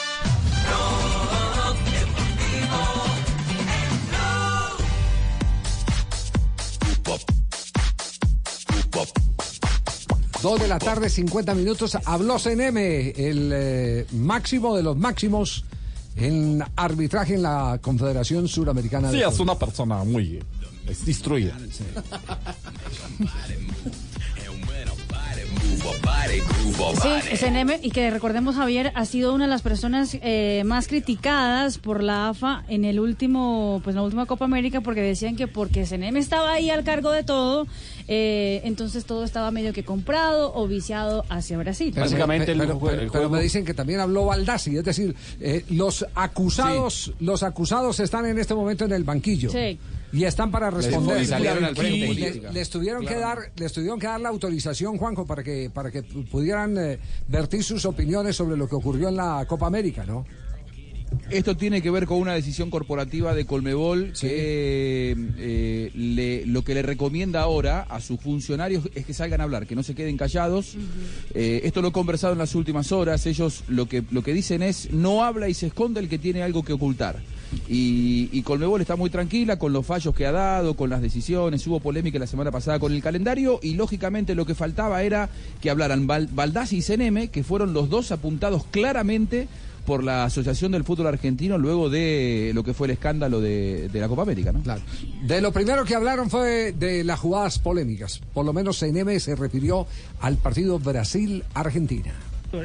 [10.41, 11.95] Dos de la tarde, 50 minutos.
[12.03, 15.63] Habló CNM, el eh, máximo de los máximos
[16.15, 20.39] en arbitraje en la Confederación Suramericana Sí, de es una persona muy
[20.87, 21.55] es destruida.
[27.01, 31.77] Sí, SNM, y que recordemos, Javier, ha sido una de las personas eh, más criticadas
[31.77, 35.47] por la AFA en el último, pues en la última Copa América, porque decían que
[35.47, 37.67] porque SNM estaba ahí al cargo de todo,
[38.07, 41.91] eh, entonces todo estaba medio que comprado o viciado hacia Brasil.
[41.93, 46.05] Pero me- pero- pero- pero me dicen que también habló Baldassi, es decir, eh, los
[46.15, 49.49] acusados, los acusados están en este momento en el banquillo.
[49.51, 49.77] Sí.
[50.13, 51.25] Y están para Les- responder.
[51.25, 52.41] salieron frente.
[52.51, 56.03] Les tuvieron que dar, les tuvieron que dar la autorización, Juanjo, para que para que
[56.03, 56.99] pudieran eh,
[57.29, 60.25] vertir sus opiniones sobre lo que ocurrió en la Copa América, ¿no?
[61.29, 66.73] Esto tiene que ver con una decisión corporativa de Colmebol que eh, le- lo que
[66.73, 70.17] le recomienda ahora a sus funcionarios es que salgan a hablar, que no se queden
[70.17, 70.75] callados.
[71.33, 73.25] Eh, esto lo he conversado en las últimas horas.
[73.25, 76.43] Ellos lo que, lo que dicen es no habla y se esconde el que tiene
[76.43, 77.17] algo que ocultar.
[77.67, 81.65] Y, y Colmebol está muy tranquila con los fallos que ha dado, con las decisiones.
[81.67, 85.29] Hubo polémica la semana pasada con el calendario y lógicamente lo que faltaba era
[85.61, 89.47] que hablaran Val- Baldassi y Seneme, que fueron los dos apuntados claramente
[89.85, 94.07] por la Asociación del Fútbol Argentino luego de lo que fue el escándalo de, la
[94.07, 94.61] Copa América, ¿no?
[94.61, 94.81] Claro.
[95.23, 98.21] De lo primero que hablaron fue de las jugadas polémicas.
[98.33, 99.87] Por lo menos CNM se refirió
[100.19, 102.13] al partido Brasil-Argentina.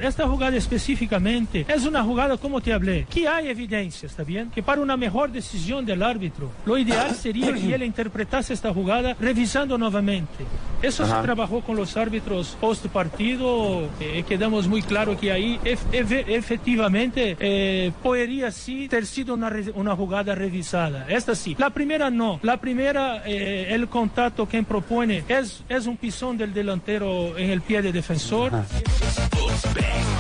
[0.02, 4.50] Esta jugada específicamente es una jugada como te hablé, que hay evidencias, ¿está bien?
[4.54, 9.16] Que para una mejor decisión del árbitro, lo ideal sería que él interpretase esta jugada
[9.20, 10.44] revisando nuevamente.
[10.82, 11.16] Eso Ajá.
[11.16, 16.24] se trabajó con los árbitros post partido, eh, quedamos muy claro que ahí ef- efe-
[16.28, 21.06] efectivamente eh, podría sí ter sido una, una jugada revisada.
[21.08, 21.56] Esta sí.
[21.58, 22.38] La primera no.
[22.42, 27.62] La primera, eh, el contacto que propone es, es un pisón del delantero en el
[27.62, 28.52] pie del defensor.
[29.62, 30.15] Bang.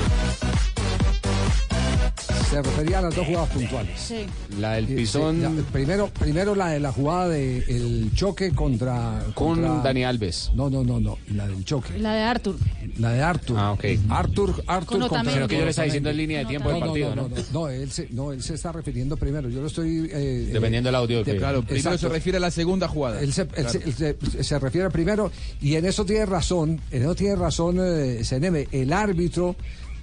[2.56, 4.00] Se refería a las dos jugadas puntuales.
[4.00, 4.24] Sí.
[4.58, 9.56] La del Sí, pisón la- primero, primero la de la jugada del choque contra, con
[9.60, 10.52] contra- Dani Alves.
[10.54, 11.98] No, no, no, no, la del choque.
[11.98, 12.56] La de Arthur.
[12.98, 13.56] La de Arthur.
[13.58, 13.84] Ah, ok.
[14.08, 15.26] Arthur, Arthur Con.
[15.30, 17.28] Sino que yo le estaba diciendo en línea de tiempo del no, partido, no, ¿no?
[17.28, 19.50] no, no, no, él se, no, él se está refiriendo primero.
[19.50, 20.08] Yo lo estoy.
[20.10, 21.98] eh, Dependiendo del audio que- Claro, primero Exacto.
[21.98, 23.20] se refiere a la segunda jugada.
[23.20, 25.30] Él se, él se- él se- se refiere primero,
[25.60, 29.56] y en eso tiene razón, en eso tiene razón eh, Seneme, el árbitro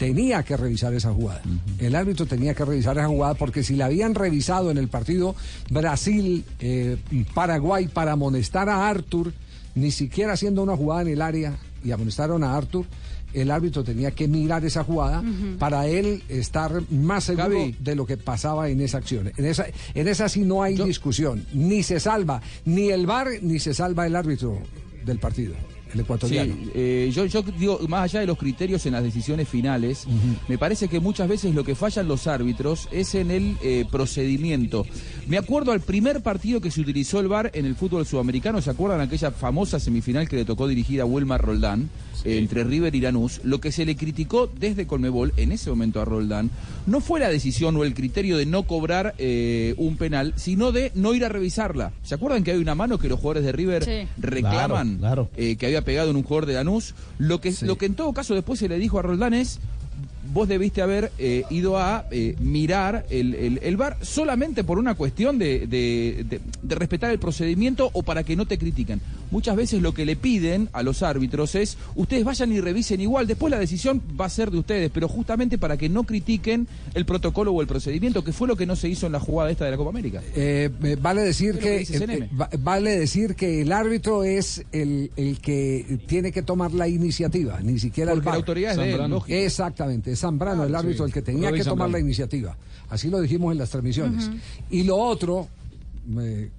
[0.03, 1.41] tenía que revisar esa jugada.
[1.79, 5.33] El árbitro tenía que revisar esa jugada porque si la habían revisado en el partido
[5.69, 9.31] Brasil-Paraguay para amonestar a Arthur,
[9.75, 12.85] ni siquiera haciendo una jugada en el área y amonestaron a Arthur,
[13.31, 15.23] el árbitro tenía que mirar esa jugada
[15.57, 17.77] para él estar más seguro Gaby.
[17.79, 19.31] de lo que pasaba en esa acción.
[19.37, 21.45] En esa, en esa sí no hay discusión.
[21.53, 24.59] Ni se salva ni el VAR ni se salva el árbitro
[25.05, 25.55] del partido,
[25.93, 26.53] el ecuatoriano.
[26.53, 30.05] Sí, eh, yo, yo digo, más allá de los criterios en las decisiones finales,
[30.47, 34.85] me parece que muchas veces lo que fallan los árbitros es en el eh, procedimiento.
[35.27, 38.69] Me acuerdo al primer partido que se utilizó el VAR en el fútbol sudamericano, ¿se
[38.69, 41.89] acuerdan aquella famosa semifinal que le tocó dirigir a Wilmar Roldán?
[42.23, 46.01] eh, entre River y Lanús, lo que se le criticó desde Colmebol en ese momento
[46.01, 46.49] a Roldán
[46.85, 50.91] no fue la decisión o el criterio de no cobrar eh, un penal, sino de
[50.95, 51.91] no ir a revisarla.
[52.03, 54.07] ¿Se acuerdan que hay una mano que los jugadores de River Sí.
[54.17, 56.93] reclaman Claro, eh, que había pegado en un jugador de Lanús.
[57.17, 59.59] Lo que, lo que en todo caso después se le dijo a Roldán es,
[60.33, 64.95] vos debiste haber eh, ido a eh, mirar el, el, el VAR solamente por una
[64.95, 68.99] cuestión de, de- de- de respetar el procedimiento o para que no te critiquen.
[69.31, 73.25] Muchas veces lo que le piden a los árbitros es, ustedes vayan y revisen igual,
[73.27, 77.05] después la decisión va a ser de ustedes, pero justamente para que no critiquen el
[77.05, 79.65] protocolo o el procedimiento, que fue lo que no se hizo en la jugada esta
[79.65, 80.21] de la Copa América.
[80.35, 80.69] Eh,
[81.01, 81.79] vale decir que
[82.39, 87.59] va- vale decir que el árbitro es el, el que tiene que tomar la iniciativa,
[87.61, 88.97] ni siquiera el Porque la autoridad es de él.
[89.45, 91.09] Exactamente, Zambrano Ah, el árbitro sí.
[91.09, 91.91] el que tenía que tomar Zambrano.
[91.93, 92.57] la iniciativa.
[92.89, 94.29] Así lo dijimos en las transmisiones.
[94.71, 95.47] Y lo otro,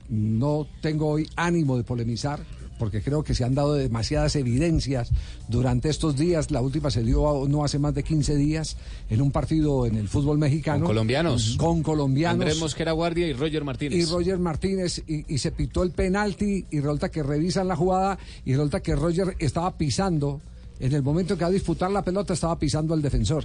[0.08, 2.40] no tengo hoy ánimo de polemizar.
[2.76, 5.10] Porque creo que se han dado demasiadas evidencias
[5.48, 6.50] durante estos días.
[6.50, 8.76] La última se dio no hace más de 15 días
[9.08, 10.80] en un partido en el fútbol mexicano.
[10.80, 11.54] Con colombianos.
[11.56, 12.40] Con colombianos.
[12.42, 13.96] Andrés Mosquera Guardia y Roger Martínez.
[13.96, 18.18] Y Roger Martínez, y, y se pitó el penalti, y resulta que revisan la jugada,
[18.44, 20.40] y resulta que Roger estaba pisando,
[20.80, 23.44] en el momento que va a disputar la pelota, estaba pisando al defensor.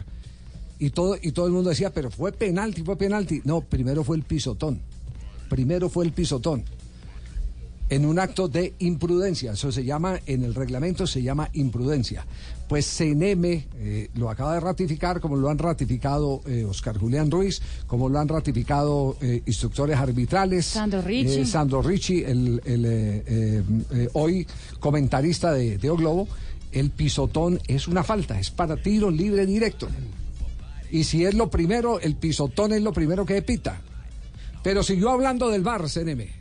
[0.80, 3.42] Y todo, y todo el mundo decía, pero fue penalti, fue penalti.
[3.44, 4.80] No, primero fue el pisotón.
[5.50, 6.64] Primero fue el pisotón.
[7.90, 9.54] En un acto de imprudencia.
[9.54, 12.26] Eso se llama, en el reglamento se llama imprudencia.
[12.70, 17.62] Pues CNM eh, lo acaba de ratificar, como lo han ratificado eh, Oscar Julián Ruiz,
[17.88, 20.68] como lo han ratificado eh, instructores arbitrales.
[20.68, 21.46] Sandro Ricci.
[21.46, 24.48] Sandro Ricci, el, el, hoy
[24.80, 26.28] comentarista de, de O Globo.
[26.72, 29.88] El pisotón es una falta, es para tiro libre directo.
[30.92, 33.82] Y si es lo primero, el pisotón es lo primero que pita.
[34.64, 36.39] Pero siguió hablando del bar, CNM.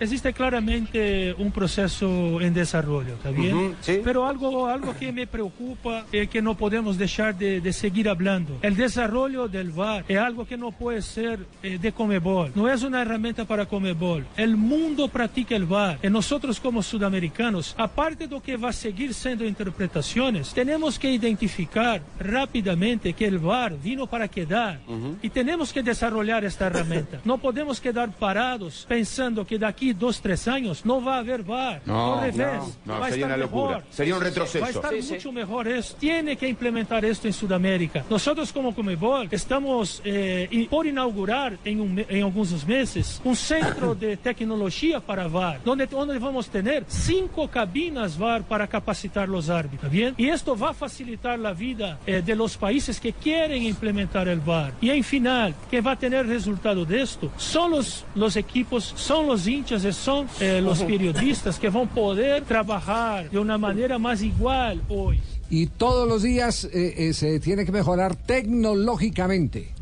[0.00, 3.54] Existe claramente un proceso en desarrollo, ¿está bien?
[3.56, 4.00] Ujú, sí.
[4.02, 8.58] Pero algo, algo que me preocupa y que no podemos dejar de, de seguir hablando.
[8.62, 12.52] El desarrollo del VAR es algo que no puede ser eh, de Comebol.
[12.54, 14.26] No es una herramienta para Comebol.
[14.36, 15.98] El mundo practica el VAR.
[16.02, 22.02] Y nosotros como sudamericanos, aparte de que va a seguir siendo interpretaciones, tenemos que identificar
[22.18, 24.80] rápidamente que el VAR vino para quedar.
[25.22, 27.20] Y tenemos que desarrollar esta herramienta.
[27.24, 31.82] No podemos quedar parados pensando que daqui dos, tres años no va a haber VAR.
[31.84, 33.76] No, Al revés, no, no, va a sería estar una locura.
[33.76, 33.84] mejor.
[33.90, 34.60] Sería un retroceso.
[34.60, 35.14] Va a estar Sí, sí.
[35.14, 35.96] mucho mejor esto.
[35.98, 38.04] Tiene que implementar esto en Sudamérica.
[38.08, 44.16] Nosotros como Comebol estamos eh, por inaugurar en, un en algunos meses un centro de
[44.16, 49.90] tecnología para VAR, donde, donde vamos a tener cinco cabinas VAR para capacitar los árbitros,
[49.90, 50.14] ¿bien?
[50.16, 54.40] Y esto va a facilitar la vida eh, de los países que quieren implementar el
[54.40, 54.72] VAR.
[54.80, 59.26] Y en final, quien va a tener resultado de esto son los, los equipos, son
[59.26, 63.98] los hinchas y son eh, los periodistas que van a poder trabajar de una manera
[63.98, 65.20] más igual hoy.
[65.50, 69.74] Y todos los días eh, eh, se tiene que mejorar tecnológicamente.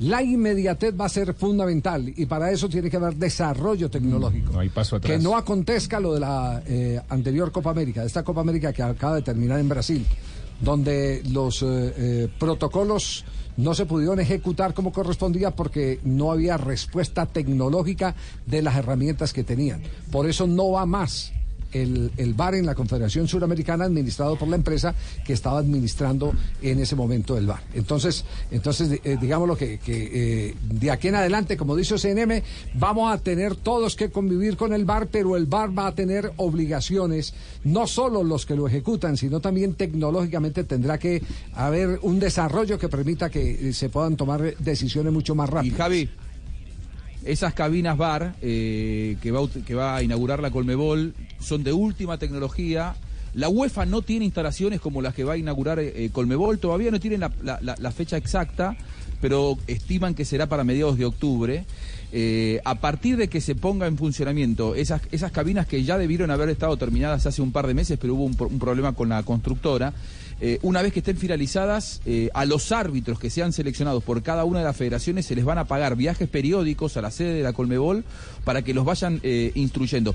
[0.00, 4.52] La inmediatez va a ser fundamental y para eso tiene que haber desarrollo tecnológico.
[4.52, 5.10] No hay paso atrás.
[5.10, 8.82] Que no acontezca lo de la eh, anterior Copa América, de esta Copa América que
[8.82, 10.04] acaba de terminar en Brasil,
[10.60, 13.24] donde los eh, eh, protocolos
[13.56, 18.14] no se pudieron ejecutar como correspondía porque no había respuesta tecnológica
[18.46, 19.82] de las herramientas que tenían.
[20.10, 21.32] Por eso no va más
[21.74, 24.94] el, el VAR en la Confederación Suramericana administrado por la empresa
[25.24, 27.62] que estaba administrando en ese momento el VAR.
[27.74, 32.42] Entonces, entonces eh, digamos lo que, que, eh, de aquí en adelante, como dice CNM,
[32.74, 36.32] vamos a tener todos que convivir con el VAR, pero el VAR va a tener
[36.36, 41.22] obligaciones, no solo los que lo ejecutan, sino también tecnológicamente tendrá que
[41.54, 45.74] haber un desarrollo que permita que eh, se puedan tomar decisiones mucho más rápidas.
[45.74, 46.10] Y Javi,
[47.24, 52.94] esas cabinas bar eh, que, va, a inaugurar la Colmebol son de última tecnología.
[53.34, 57.00] La UEFA no tiene instalaciones como las que va a inaugurar eh, Colmebol, todavía no
[57.00, 58.76] tienen la, fecha exacta,
[59.20, 61.64] pero estiman que será para mediados de octubre.
[62.16, 66.30] Eh, a partir de que se ponga en funcionamiento esas, esas cabinas que ya debieron
[66.30, 69.92] haber estado terminadas hace un par de meses, pero hubo un problema con la constructora,
[70.40, 74.44] eh, una vez que estén finalizadas, eh, a los árbitros que sean seleccionados por cada
[74.44, 77.42] una de las federaciones se les van a pagar viajes periódicos a la sede de
[77.42, 78.04] la Colmebol
[78.44, 80.14] para que los vayan eh, instruyendo.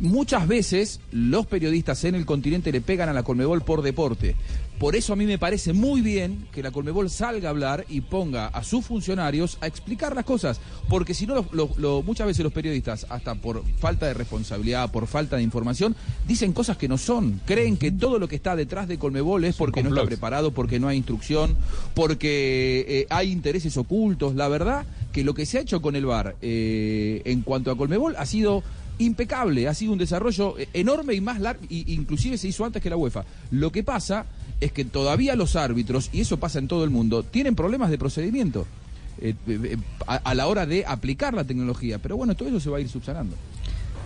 [0.00, 4.34] muchas veces los periodistas en el continente le pegan a la Colmebol por deporte.
[4.80, 8.00] Por eso a mí me parece muy bien que la Colmebol salga a hablar y
[8.00, 10.58] ponga a sus funcionarios a explicar las cosas.
[10.88, 14.90] Porque si no, lo- lo- lo- muchas veces los periodistas, hasta por falta de responsabilidad,
[14.90, 15.94] por falta de información,
[16.26, 17.42] dicen cosas que no son.
[17.44, 20.80] Creen que todo lo que está detrás de Colmebol es porque no está preparado, porque
[20.80, 21.58] no hay instrucción,
[21.94, 24.34] porque eh, hay intereses ocultos.
[24.34, 27.76] La verdad que lo que se ha hecho con el VAR eh, en cuanto a
[27.76, 28.62] Colmebol ha sido
[28.98, 32.82] impecable, ha sido un desarrollo eh, enorme y más largo, y, inclusive se hizo antes
[32.82, 33.24] que la UEFA.
[33.50, 34.24] Lo que pasa
[34.60, 37.98] es que todavía los árbitros, y eso pasa en todo el mundo, tienen problemas de
[37.98, 38.66] procedimiento
[39.20, 41.98] eh, eh, a, a la hora de aplicar la tecnología.
[41.98, 43.36] Pero bueno, todo eso se va a ir subsanando.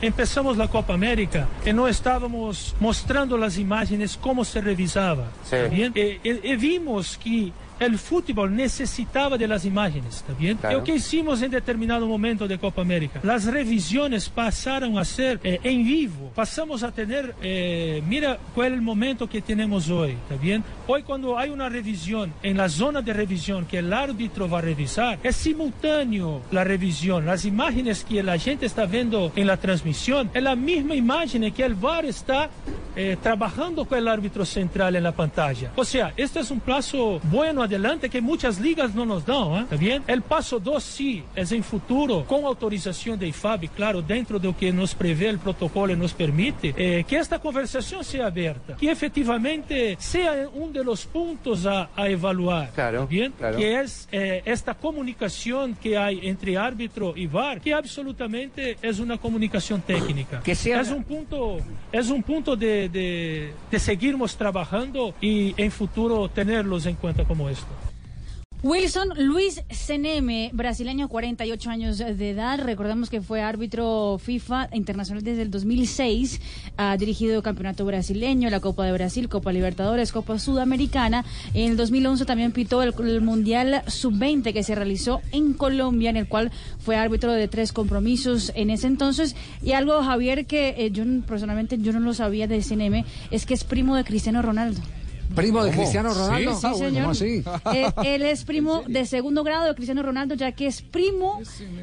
[0.01, 5.31] Empezamos la Copa América y no estábamos mostrando las imágenes cómo se revisaba.
[5.49, 5.57] Sí.
[5.57, 5.93] ¿está bien?
[5.95, 7.53] Eh, eh, eh, vimos que
[7.87, 10.57] el fútbol necesitaba de las imágenes, ¿está bien?
[10.57, 10.79] Claro.
[10.79, 13.21] ¿Y o que hicimos en determinado momento de Copa América?
[13.23, 16.33] Las revisiones pasaron a ser eh, en vivo.
[16.35, 20.65] Pasamos a tener, eh, mira cuál es el momento que tenemos hoy, ¿está bien?
[20.87, 24.63] Hoy cuando hay una revisión en la zona de revisión que el árbitro va a
[24.63, 27.27] revisar, es simultáneo la revisión.
[27.27, 31.65] Las imágenes que la gente está viendo en la transmisión es la misma imagen que
[31.65, 32.51] el VAR está
[32.97, 35.73] eh, trabajando con el árbitro central en la pantalla.
[35.75, 39.61] O sea, este es un plazo bueno adelante que muchas ligas no nos dan, ¿eh?
[39.63, 40.03] ¿está bien?
[40.07, 44.57] El paso 2 sí es en futuro, con autorización de IFAB, claro, dentro de lo
[44.57, 48.91] que nos prevé el protocolo y nos permite, eh, que esta conversación sea abierta, que
[48.91, 53.33] efectivamente sea un de los puntos a, a evaluar, ¿está bien?
[53.37, 53.59] claro.
[53.59, 59.19] Que es eh, esta comunicación que hay entre árbitro y VAR, que absolutamente es una
[59.19, 60.41] comunicación técnica.
[60.41, 61.59] Que sea- Es un punto,
[61.93, 67.49] es un punto de, de, de seguirmos trabajando y en futuro tenerlos en cuenta como
[68.65, 72.59] Wilson Luis Seneme, brasileño, 48 años de edad.
[72.59, 76.41] Recordamos que fue árbitro FIFA internacional desde el 2006.
[76.79, 81.27] Ha dirigido Campeonato Brasileño, la Copa de Brasil, Copa Libertadores, Copa Sudamericana.
[81.53, 86.17] En el 2011 también pitó el, el Mundial Sub-20 que se realizó en Colombia, en
[86.17, 89.37] el cual fue árbitro de tres compromisos en ese entonces.
[89.63, 93.53] Y algo, Javier, que eh, yo personalmente yo no lo sabía de Seneme, es que
[93.53, 94.81] es primo de Cristiano Ronaldo.
[95.35, 95.71] ¿Primo de.
[95.73, 96.55] Cristiano Ronaldo?
[96.55, 96.99] Sí, Ah, bueno.
[96.99, 97.43] ¿cómo así?
[97.75, 101.41] Eh, él es primo de segundo grado de Cristiano Ronaldo, ya que es primo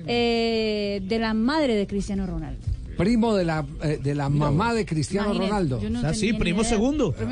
[0.08, 2.60] eh, de la madre de Cristiano Ronaldo.
[2.98, 5.82] Primo de la, eh, de la mamá de Cristiano Imagínate, Ronaldo.
[5.82, 6.40] yo no tenía ni idea.
[6.40, 6.64] Primo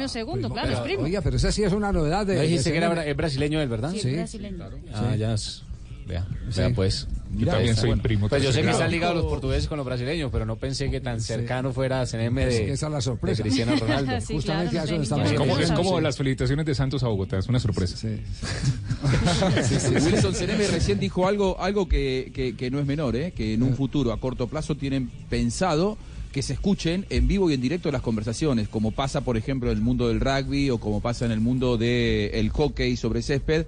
[0.07, 1.03] segundo, claro, es primo.
[1.03, 2.36] Oiga, pero esa sí es una novedad de.
[2.36, 3.91] ¿No dijiste de que era bra- brasileño él, verdad?
[3.91, 4.66] Sí, es brasileño.
[4.93, 5.34] Ah, ya.
[5.34, 5.64] es-
[6.10, 6.26] Vea,
[6.57, 7.07] vea pues.
[7.38, 10.32] Yo también soy primo Pues yo sé que están ligados los portugueses con los brasileños,
[10.32, 13.38] pero no pensé que tan cercano fuera CNM Es de, que esa es la sorpresa.
[13.38, 14.20] de Cristiano Ronaldo.
[14.20, 17.03] Sí, Justamente claro, a eso no estamos sé, Es como, es las felicitaciones de Santos
[17.03, 17.95] a Bogotá, es una sorpresa.
[20.03, 23.32] Wilson Cereme recién dijo algo, algo que, que- que no es menor, ¿eh?
[23.36, 25.97] que en un futuro a corto plazo tienen pensado
[26.32, 29.78] que se escuchen en vivo y en directo las conversaciones, como pasa, por ejemplo, en
[29.78, 33.66] el mundo del rugby o como pasa en el mundo del hockey sobre césped,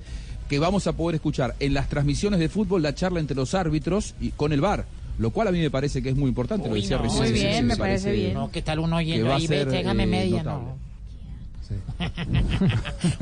[0.51, 4.15] que vamos a poder escuchar en las transmisiones de fútbol la charla entre los árbitros
[4.19, 4.83] y con el VAR,
[5.17, 6.67] lo cual a mí me parece que es muy importante.
[6.67, 7.03] lo Uy, decía no.
[7.03, 8.33] recién Muy bien, me parece parece bien.
[8.33, 9.47] No, ¿qué tal uno oyendo a ahí?
[9.47, 10.67] Ve, ser, déjame eh, media, notable.
[10.67, 10.91] no.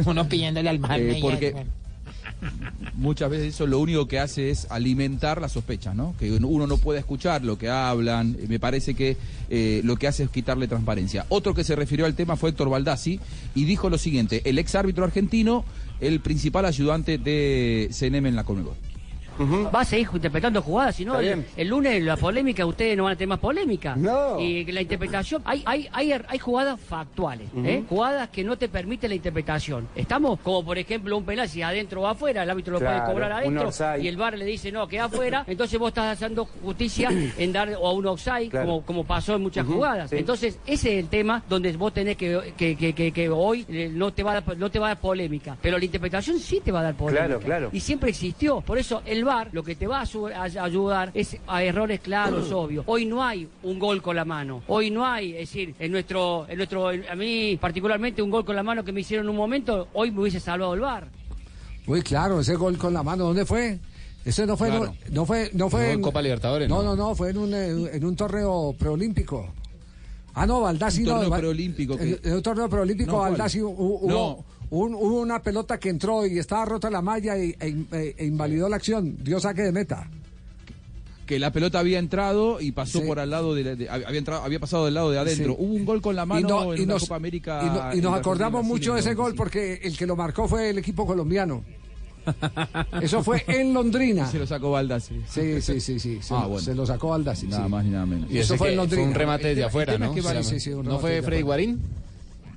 [0.10, 1.54] Uno pidiéndole al mar Eh, porque
[2.94, 6.16] muchas veces eso lo único que hace es alimentar las sospechas, ¿no?
[6.20, 8.36] Que uno no puede escuchar lo que hablan.
[8.48, 9.18] Me parece que
[9.50, 11.26] eh, lo que hace es quitarle transparencia.
[11.30, 13.20] Otro que se refirió al tema fue Héctor Baldassi
[13.56, 15.66] y dijo lo siguiente: el ex árbitro argentino,
[16.00, 18.76] el principal ayudante de CNM en la Conmebol.
[19.40, 23.16] Va a seguir interpretando jugadas, si no, el, lunes la polémica, ustedes no van a
[23.16, 23.96] tener más polémica.
[24.40, 27.84] Y la interpretación, hay, hay, hay, hay jugadas factuales, ¿eh?
[27.88, 29.88] jugadas que no te permite la interpretación.
[29.96, 33.32] Estamos, como por ejemplo un penal, si adentro o afuera, el árbitro lo puede cobrar
[33.32, 33.70] adentro
[34.00, 37.70] y el VAR le dice no, que afuera, entonces vos estás haciendo justicia en dar
[37.80, 38.66] o a un offside, Claro.
[38.68, 40.10] como, como pasó en muchas jugadas.
[40.10, 40.18] sí.
[40.18, 43.90] Entonces, ese es el tema donde vos tenés que, que, que, que, que hoy eh,
[43.94, 46.62] no te, va a dar, no te va a dar polémica, pero la interpretación sí
[46.64, 47.26] te va a dar polémica.
[47.26, 47.70] Claro, claro.
[47.72, 48.62] Y siempre existió.
[48.62, 52.84] Por eso el Lo que te va a, ayudar es a errores claros, obvios.
[52.88, 54.64] Hoy no hay un gol con la mano.
[54.68, 58.56] Hoy no hay, es decir, en nuestro, en nuestro, a mí particularmente un gol con
[58.56, 61.08] la mano que me hicieron en un momento, hoy me hubiese salvado el VAR.
[61.86, 63.80] Muy claro, ese gol con la mano, ¿dónde fue?
[64.26, 64.86] Ese no fue, Claro.
[64.86, 66.96] no, no fue, no fue en Copa Libertadores, No, ¿no?
[66.96, 69.48] no, no, fue en un, eh, en un torneo preolímpico.
[70.34, 71.12] Ah, no, Baldassi Un no.
[71.14, 73.18] torneo Val- preolímpico En, en un torneo preolímpico, No.
[73.20, 74.46] Baldassi hu- hubo, No.
[74.72, 78.26] Un- hubo una pelota que entró y estaba rota la malla y, e, e- e
[78.26, 80.08] invalidó la acción, dio saque de meta.
[81.26, 83.06] Que la pelota había entrado y pasó Sí.
[83.06, 85.54] por al lado de, la- de- había entrado, había pasado del lado de adentro.
[85.54, 85.58] Sí.
[85.60, 87.62] Hubo un gol con la mano Y no- en y nos- Copa América.
[87.64, 89.38] Y, no- y en nos acordamos mucho de ese gol 95.
[89.38, 91.64] porque el que lo marcó fue el equipo colombiano.
[93.02, 94.28] Eso fue en Londrina.
[94.30, 95.22] Se lo sacó Baldassi.
[95.28, 96.20] Sí, sí, sí, sí.
[96.22, 96.66] Se, Ah, lo- bueno.
[96.66, 97.48] se lo sacó Baldassi.
[97.48, 97.70] Nada sí.
[97.72, 98.30] más ni nada menos.
[98.32, 99.04] Y Eso fue en Londrina.
[99.04, 100.14] fue un remate desde afuera, ¿no?
[100.44, 101.42] sí, sí, ¿No fue Freddy afuera.
[101.44, 101.80] Guarín?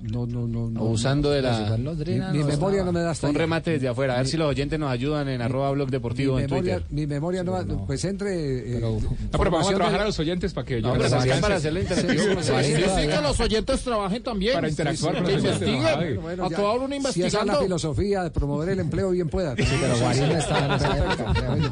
[0.02, 0.68] No, no, no.
[0.68, 1.76] no Abusando de la...
[1.78, 4.14] Mi, mi memoria no me da hasta Un remate desde afuera.
[4.14, 6.92] A ver si los oyentes nos ayudan en arroba blog deportivo mi en memoria, Twitter.
[6.94, 8.98] mi memoria no, va- pues entre eh, No,
[9.38, 11.40] pero vamos a trabajar de- a los oyentes para que No, ellos pero es hagan-
[11.40, 12.22] para hacerlo interactivo.
[12.22, 12.90] Sí, sí, sí, Sí, sí.
[13.02, 14.54] sí, que los oyentes trabajen también.
[14.54, 16.20] Para interactuar con los oyentes.
[16.20, 17.52] Bueno, a toda hora Si esa es investigando.
[17.52, 19.54] la filosofía de promover el empleo, bien pueda.
[19.54, 21.70] pero no esa época, creo yo.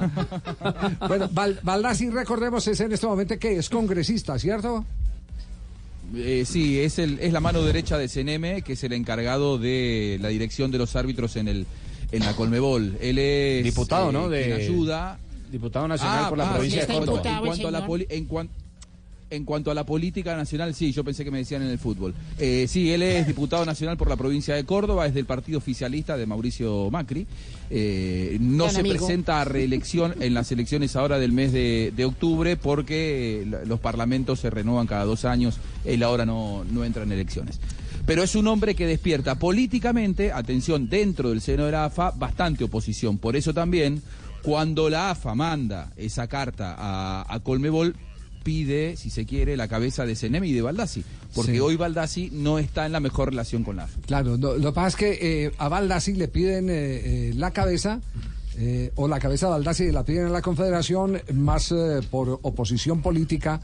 [1.08, 1.28] Bueno,
[1.62, 4.84] Baldassi, recordemos, es en este momento que es congresista, ¿cierto?
[6.14, 10.18] Eh, sí, es, el, es la mano derecha de CNM, que es el encargado de
[10.20, 11.66] la dirección de los árbitros en el
[12.12, 12.96] en la Colmebol.
[13.00, 14.28] Él es Diputado, eh, ¿no?
[14.28, 15.18] De- quien ayuda.
[15.52, 17.22] Diputado nacional Ah, por la ah, provincia sí, de en Córdoba.
[17.22, 18.48] cuanto- En cuanto, a la poli- en cuan-
[19.30, 22.14] en cuanto a la política nacional, sí, yo pensé que me decían en el fútbol.
[22.38, 26.16] Eh, sí, él es diputado nacional por la provincia de Córdoba, es del partido oficialista
[26.16, 27.26] de Mauricio Macri.
[27.70, 28.96] Eh, no Gran se amigo.
[28.96, 33.78] presenta a reelección en las elecciones ahora del mes de, de octubre porque eh, los
[33.78, 35.58] parlamentos se renuevan cada dos años.
[35.84, 37.60] Él ahora no, no entra en elecciones.
[38.06, 42.64] Pero es un hombre que despierta políticamente, atención, dentro del seno de la AFA, bastante
[42.64, 43.18] oposición.
[43.18, 44.02] Por eso también,
[44.42, 47.94] cuando la AFA manda esa carta a, a Colmebol,
[48.42, 51.04] pide, si se quiere, la cabeza de Senemi y de Baldassi.
[51.34, 51.60] Porque Sí.
[51.60, 53.88] hoy Baldassi no está en la mejor relación con la.
[54.06, 57.52] Claro, no, lo que pasa es que eh, a Baldassi le piden eh, eh, la
[57.52, 58.00] cabeza,
[58.58, 63.00] eh, o la cabeza de Baldassi la piden a la Confederación, más eh, por oposición
[63.02, 63.60] política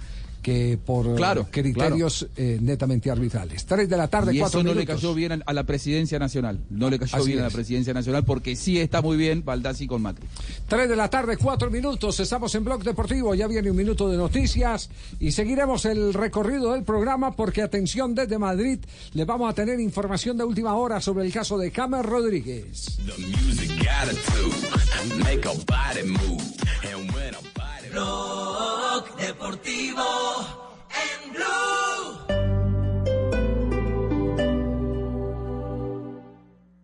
[0.46, 3.66] que por eh, Claro, criterios eh, netamente arbitrales.
[3.66, 6.60] Tres de la tarde, y cuatro eso no le cayó bien a- la presidencia nacional.
[6.70, 7.54] No le cayó Así bien a la es.
[7.54, 10.24] presidencia nacional porque sí está muy bien Baldassi con Macri.
[10.68, 12.20] Tres de la tarde, cuatro minutos.
[12.20, 13.34] Estamos en Blog Deportivo.
[13.34, 14.88] Ya viene un minuto de noticias
[15.18, 18.78] y seguiremos el recorrido del programa porque, atención, desde Madrid
[19.14, 22.98] les vamos a tener información de última hora sobre el caso de Camer Rodríguez.
[27.92, 30.02] Rock deportivo
[30.90, 31.46] en Blue.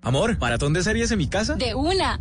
[0.02, 1.54] Amor, ¿maratón de series en mi casa?
[1.54, 2.20] De una.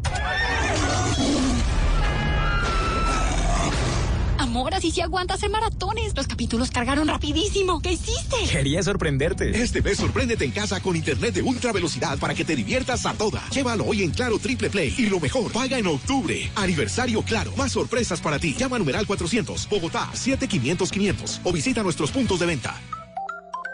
[4.52, 6.14] Amor, así sí aguanta hacer maratones.
[6.14, 7.82] Los capítulos cargaron rapidísimo.
[7.82, 8.36] ¿Qué hiciste?
[8.52, 9.50] Quería sorprenderte.
[9.62, 13.14] Este mes sorpréndete en casa con internet de ultra velocidad para que te diviertas a
[13.14, 13.42] toda.
[13.52, 16.52] Llévalo hoy en Claro Triple Play y lo mejor, paga en octubre.
[16.58, 18.54] Aniversario Claro, más sorpresas para ti.
[18.54, 23.01] Llama a numeral 400, Bogotá 7500 500 o visita nuestros puntos de venta.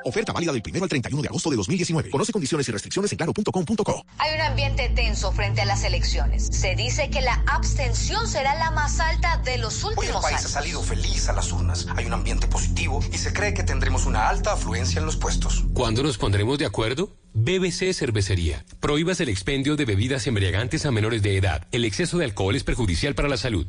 [0.07, 2.09] Oferta válida del 1 al 31 de agosto de 2019.
[2.09, 4.05] Conoce condiciones y restricciones en claro.com.co.
[4.19, 6.47] Hay un ambiente tenso frente a las elecciones.
[6.49, 10.35] Se dice que la abstención será la más alta de los Hoy el últimos país
[10.35, 10.51] ha años.
[10.51, 11.87] salido feliz a las urnas.
[11.97, 15.65] Hay un ambiente positivo y se cree que tendremos una alta afluencia en los puestos.
[15.73, 17.11] ¿Cuándo nos pondremos de acuerdo?
[17.33, 18.63] BBC Cervecería.
[18.79, 21.67] Prohíbas el expendio de bebidas embriagantes a menores de edad.
[21.73, 23.67] El exceso de alcohol es perjudicial para la salud.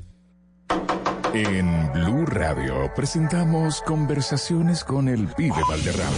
[1.34, 6.10] En Blue Radio presentamos conversaciones con el pibe Valderrama.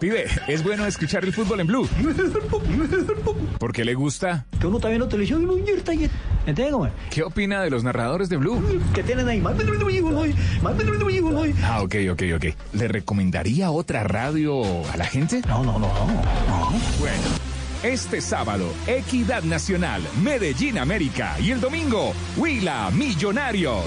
[0.00, 1.88] Pibe, es bueno escuchar el fútbol en Blue.
[3.58, 4.46] ¿Por qué le gusta?
[4.60, 6.10] Que uno también no televisión y no invierte ahí.
[6.46, 6.92] ¿Entiendes?
[7.10, 8.62] ¿Qué opina de los narradores de Blue?
[8.94, 9.40] Que tienen ahí
[11.64, 12.44] Ah, ok, ok, ok.
[12.72, 15.42] ¿Le recomendaría otra radio a la gente?
[15.46, 16.22] No, no, no, no.
[17.00, 17.22] Bueno,
[17.82, 23.84] este sábado, Equidad Nacional, Medellín América y el domingo, Huila Millonarios.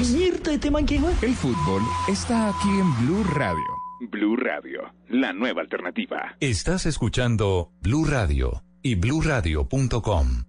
[1.21, 3.81] El fútbol está aquí en Blue Radio.
[4.09, 6.35] Blue Radio, la nueva alternativa.
[6.39, 10.43] Estás escuchando Blue Radio y bluradio.com.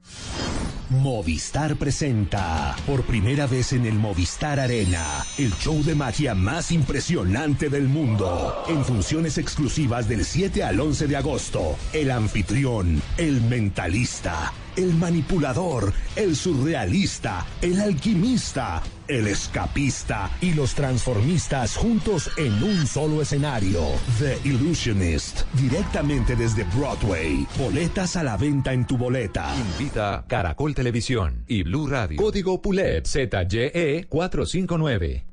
[0.92, 7.70] Movistar presenta por primera vez en el Movistar Arena el show de magia más impresionante
[7.70, 8.64] del mundo.
[8.68, 15.92] En funciones exclusivas del 7 al 11 de agosto, el anfitrión, el mentalista, el manipulador,
[16.16, 23.82] el surrealista, el alquimista, el escapista y los transformistas juntos en un solo escenario.
[24.18, 27.46] The Illusionist, directamente desde Broadway.
[27.58, 29.54] Boletas a la venta en tu boleta.
[29.56, 32.16] Invita Caracol Televisión y Blue Radio.
[32.16, 35.24] Código PULEP ZYE 459.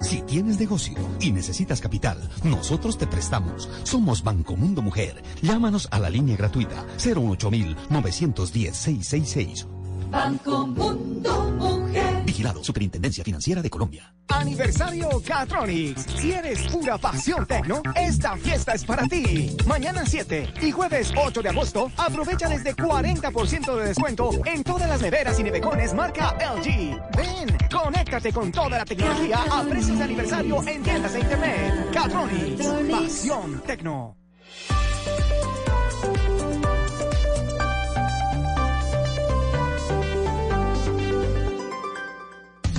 [0.00, 3.70] Si tienes negocio y necesitas capital, nosotros te prestamos.
[3.84, 5.22] Somos Banco Mundo Mujer.
[5.42, 7.52] Llámanos a la línea gratuita 018
[7.88, 9.68] 910 666.
[10.10, 12.13] Banco Mundo Mujer.
[12.24, 14.14] Vigilado Superintendencia Financiera de Colombia.
[14.28, 16.06] Aniversario Catronics.
[16.16, 19.56] Si eres pura pasión tecno, esta fiesta es para ti.
[19.66, 25.02] Mañana 7 y jueves 8 de agosto, aprovecha desde 40% de descuento en todas las
[25.02, 27.00] neveras y nevecones marca LG.
[27.16, 31.90] Ven, conéctate con toda la tecnología a precios de aniversario en tiendas e internet.
[31.92, 32.66] Catronics.
[32.90, 34.23] Pasión tecno.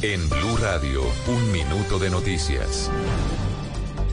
[0.01, 2.91] En Blue Radio, un minuto de noticias.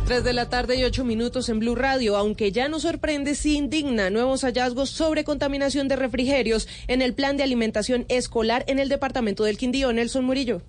[0.07, 2.17] 3 de la tarde y 8 minutos en Blue Radio.
[2.17, 7.37] Aunque ya no sorprende, sí indigna nuevos hallazgos sobre contaminación de refrigerios en el plan
[7.37, 9.93] de alimentación escolar en el departamento del Quindío.
[9.93, 10.63] Nelson Murillo.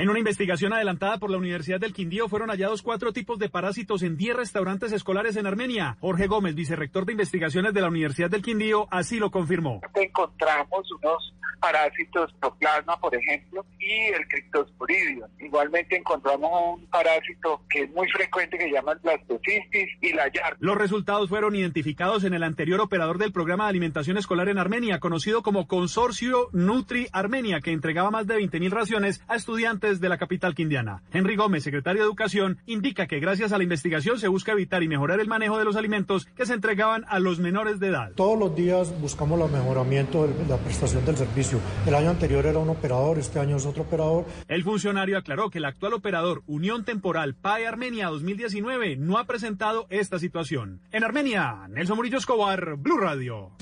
[0.00, 4.02] En una investigación adelantada por la Universidad del Quindío fueron hallados cuatro tipos de parásitos
[4.02, 5.98] en 10 restaurantes escolares en Armenia.
[6.00, 9.82] Jorge Gómez, vicerrector de investigaciones de la Universidad del Quindío, así lo confirmó.
[9.94, 15.28] Encontramos unos parásitos proplasma, por ejemplo, y el criptosporidium.
[15.38, 20.28] Igualmente encontramos un parásito que es muy frecuente que se llama el blastocistis y la
[20.32, 20.56] YAR.
[20.58, 24.98] Los resultados fueron identificados en el anterior operador del programa de alimentación escolar en Armenia,
[24.98, 30.18] conocido como Consorcio Nutri Armenia, que entregaba más de 20.000 raciones a estudiantes de la
[30.18, 31.02] capital quindiana.
[31.12, 34.88] Henry Gómez, secretario de Educación, indica que gracias a la investigación se busca evitar y
[34.88, 38.12] mejorar el manejo de los alimentos que se entregaban a los menores de edad.
[38.14, 41.60] Todos los días buscamos el mejoramiento de la prestación del servicio.
[41.86, 44.26] El año anterior era un operador, este año es otro operador.
[44.48, 49.86] El funcionario aclaró que el actual operador Unión Temporal PAE Armenia 2019 no ha presentado
[49.90, 50.80] esta situación.
[50.92, 53.52] En Armenia, Nelson Murillo Escobar, Blue Radio.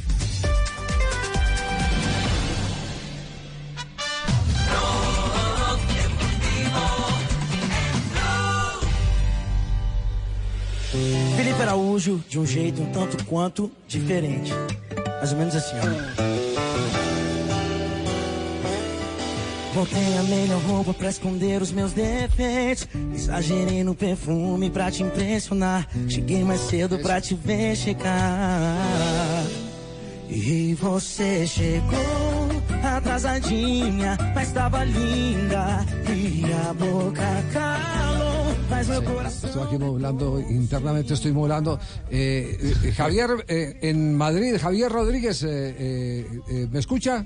[11.37, 14.53] Felipe Araújo, de um jeito um tanto quanto diferente.
[15.19, 16.19] Mais ou menos assim, ó.
[19.75, 22.89] Botei a melhor roupa pra esconder os meus defeitos.
[23.15, 25.87] Exagerei no perfume pra te impressionar.
[26.09, 28.77] Cheguei mais cedo pra te ver chegar.
[30.29, 32.49] E você chegou
[32.83, 35.85] atrasadinha, mas tava linda.
[36.09, 38.38] E a boca calou,
[39.29, 41.79] Estoy aquí modulando, internamente estoy modulando.
[42.11, 47.25] Eh, eh, Javier, eh, en Madrid, Javier Rodríguez, eh, ¿me escucha?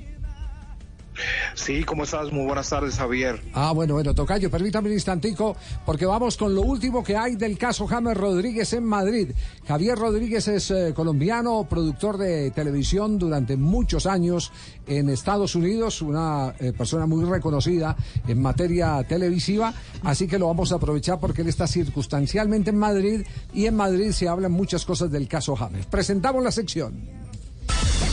[1.55, 2.33] Sí, ¿cómo estás?
[2.33, 3.41] Muy buenas tardes, Javier.
[3.53, 7.59] Ah, bueno, bueno, Tocayo, permítame un instantico, porque vamos con lo último que hay del
[7.59, 9.31] caso James Rodríguez en Madrid.
[9.67, 14.53] Javier Rodríguez es eh, colombiano, productor de televisión durante muchos años
[14.87, 19.73] en Estados Unidos, una eh, persona muy reconocida en materia televisiva,
[20.03, 24.13] así que lo vamos a aprovechar porque él está circunstancialmente en Madrid y en Madrid
[24.13, 25.87] se hablan muchas cosas del caso James.
[25.87, 27.23] Presentamos la sección.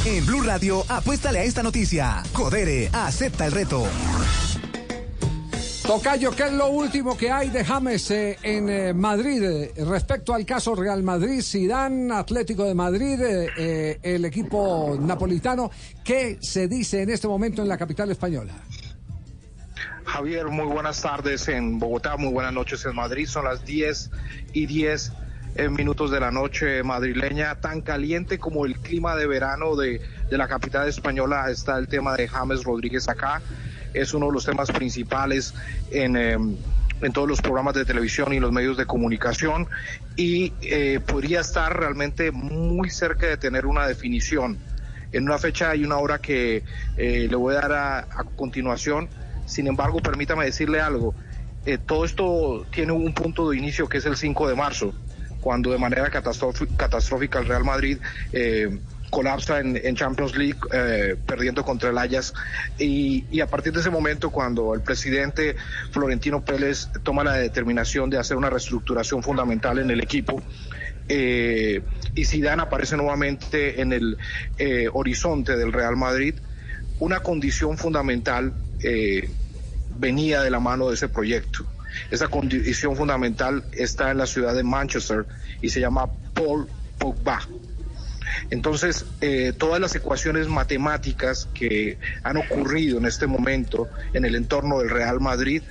[0.06, 2.24] En Blue Radio, apuéstale a esta noticia.
[2.32, 3.86] Codere, acepta el reto.
[5.86, 10.34] Tocayo, ¿qué es lo último que hay de James eh, en eh, Madrid eh, respecto
[10.34, 15.70] al caso Real Madrid, Zidane, Atlético de Madrid, eh, eh, el equipo napolitano?
[16.04, 18.54] ¿Qué se dice en este momento en la capital española?
[20.06, 23.28] Javier, muy buenas tardes en Bogotá, muy buenas noches en Madrid.
[23.28, 24.12] Son las 10
[24.54, 25.12] y 10
[25.60, 27.56] eh, minutos de la noche madrileña.
[27.56, 32.16] Tan caliente como el clima de verano de, de la capital española está el tema
[32.16, 33.42] de James Rodríguez acá.
[33.94, 35.54] Es uno de los temas principales
[35.92, 36.16] en...
[36.18, 36.38] eh,
[37.02, 39.70] en todos los programas de televisión y los medios de comunicación
[40.18, 44.58] y eh, podría estar realmente muy cerca de tener una definición
[45.14, 46.62] en una fecha y una hora que
[46.98, 49.08] eh, le voy a dar a, continuación.
[49.46, 51.16] Sin embargo, permítame decirle algo.
[51.86, 54.94] Todo esto tiene un punto de inicio que es el 5 de marzo,
[55.42, 57.98] cuando de manera catastrófica, el Real Madrid
[58.34, 58.80] eh,
[59.10, 62.34] colapsa en, Champions League eh, perdiendo contra el Ajax.
[62.78, 65.56] Y, y a partir de ese momento cuando el presidente
[65.92, 70.42] Florentino Pérez toma la determinación de hacer una reestructuración fundamental en el equipo
[71.12, 71.82] eh,
[72.14, 74.18] y Zidane aparece nuevamente en el
[74.60, 76.36] eh, horizonte del Real Madrid
[77.00, 78.54] una condición fundamental
[78.84, 79.28] eh,
[79.98, 81.66] venía de la mano de ese proyecto
[82.12, 85.26] esa condición fundamental está en la ciudad de Manchester
[85.62, 86.68] y se llama Paul
[86.98, 87.42] Pogba
[88.52, 94.80] entonces, eh, todas las ecuaciones matemáticas que han ocurrido en este momento en el entorno
[94.80, 95.62] del Real Madrid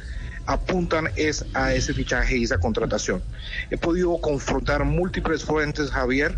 [0.46, 3.22] apuntan es a ese fichaje y esa contratación.
[3.70, 6.36] He podido confrontar múltiples fuentes, Javier,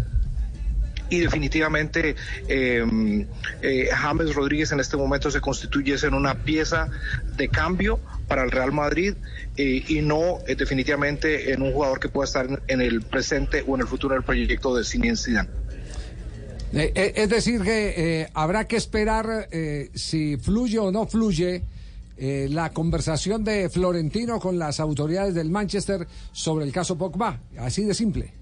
[1.11, 2.17] y definitivamente
[2.49, 3.27] eh,
[3.63, 6.89] eh, James Rodríguez en este momento se constituye en una pieza
[7.37, 7.99] de cambio
[8.29, 9.15] para el Real Madrid
[9.89, 13.83] y no eh, definitivamente en un jugador que pueda estar en, el presente o en
[13.83, 15.49] el futuro del proyecto de Zinedine Zidane.
[16.73, 21.63] Eh, eh, es decir, que eh, habrá que esperar eh, si fluye o no fluye
[22.23, 27.41] la conversación de Florentino con las autoridades del Manchester sobre el caso Pogba.
[27.57, 28.35] Así de simple.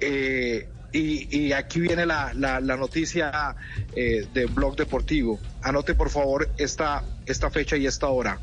[0.00, 3.54] Eh, y, y aquí viene la, la, la noticia
[3.94, 5.38] eh, de Blog Deportivo.
[5.60, 8.40] Anote por favor esta, esta fecha y esta hora.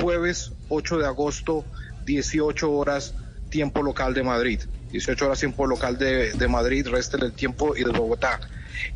[0.00, 1.64] Jueves 8 de agosto,
[2.06, 3.14] 18 horas,
[3.50, 4.60] tiempo local de Madrid.
[4.92, 8.40] 18 horas tiempo local de, de Madrid, resto del tiempo y de Bogotá.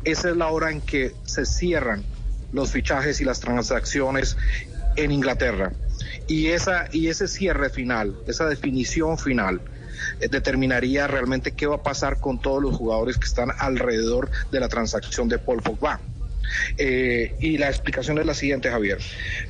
[0.03, 2.03] Esa es la hora en que se cierran
[2.51, 4.37] los fichajes y las transacciones
[4.95, 5.73] en Inglaterra.
[6.27, 9.61] Y, esa, y ese cierre final, esa definición final,
[10.19, 14.59] eh, determinaría realmente qué va a pasar con todos los jugadores que están alrededor de
[14.59, 15.99] la transacción de Paul Pogba.
[16.77, 18.99] Eh, y la explicación es la siguiente, Javier.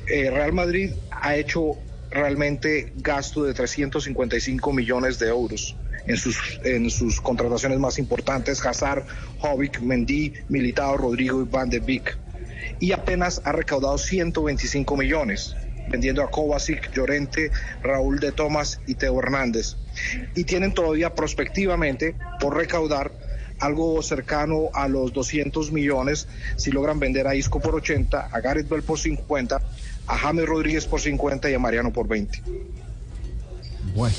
[0.08, 1.76] Eh, Real Madrid ha hecho
[2.10, 9.04] realmente gasto de 355 millones de euros en sus, en sus contrataciones más importantes, Hazard,
[9.40, 12.16] Hobbit, Mendy, Militao, Rodrigo y Van de Beek.
[12.78, 15.56] Y apenas ha recaudado 125 millones,
[15.88, 17.50] vendiendo a Kovacic, Llorente,
[17.82, 19.76] Raúl de Tomás y Teo Hernández.
[20.34, 23.12] Y tienen todavía prospectivamente por recaudar
[23.60, 28.68] algo cercano a los 200 millones si logran vender a Isco por 80, a Gareth
[28.68, 29.60] Bell por 50,
[30.06, 32.42] a James Rodríguez por 50 y a Mariano por 20.
[33.94, 34.14] Bueno,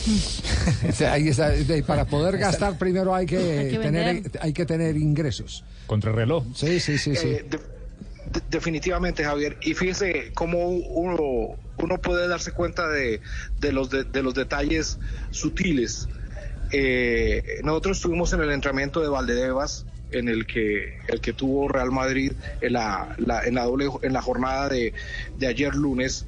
[1.11, 1.51] ahí está.
[1.85, 5.63] Para poder gastar primero hay que, Hay que tener hay que tener ingresos.
[5.85, 6.45] Contra reloj.
[6.55, 7.27] Sí, sí, sí, sí.
[7.27, 9.57] Eh, de- de- definitivamente, Javier.
[9.61, 13.21] Y fíjese cómo uno, uno puede darse cuenta de,
[13.59, 14.97] de los, de, de los detalles
[15.31, 16.07] sutiles.
[16.71, 21.91] Eh, nosotros estuvimos en el entrenamiento de Valdebebas, en el que, el que tuvo Real
[21.91, 24.93] Madrid en la, la- en la, doble, en la jornada de,
[25.47, 26.25] ayer lunes.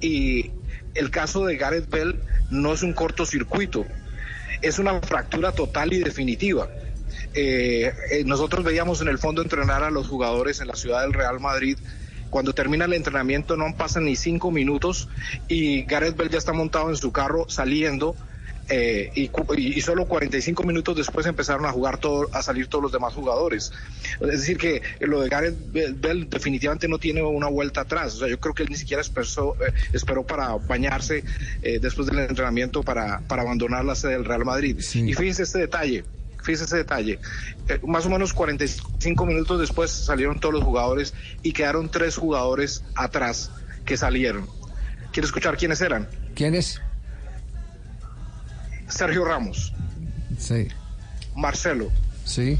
[0.00, 0.50] Y
[0.94, 2.20] el caso de Gareth Bell
[2.50, 3.86] no es un cortocircuito,
[4.62, 6.68] es una fractura total y definitiva.
[7.34, 11.12] Eh, eh, nosotros veíamos en el fondo entrenar a los jugadores en la ciudad del
[11.12, 11.78] Real Madrid.
[12.30, 15.08] Cuando termina el entrenamiento no pasan ni cinco minutos
[15.48, 18.16] y Gareth Bell ya está montado en su carro saliendo
[18.68, 19.22] eh, y,
[19.56, 23.12] y- y solo 45 minutos después empezaron a jugar todo, a salir todos los demás
[23.14, 23.72] jugadores.
[24.20, 28.14] Es decir, que lo de Gareth Bell, Bell definitivamente no tiene una vuelta atrás.
[28.14, 31.24] O sea, yo creo que él ni siquiera esperó, eh, esperó para bañarse
[31.62, 34.78] eh, después del entrenamiento para, para abandonar la sede del Real Madrid.
[35.08, 36.04] Y fíjense este detalle.
[36.42, 37.18] Fíjese ese detalle.
[37.68, 42.84] Eh, más o menos 45 minutos después salieron todos los jugadores y quedaron tres jugadores
[42.94, 43.50] atrás
[43.86, 44.46] que salieron.
[45.12, 46.06] ¿Quiere escuchar quiénes eran?
[46.34, 46.82] ¿Quiénes?
[48.94, 49.72] Sergio Ramos,
[50.38, 50.68] Sí,
[51.36, 51.90] Marcelo
[52.24, 52.58] sí.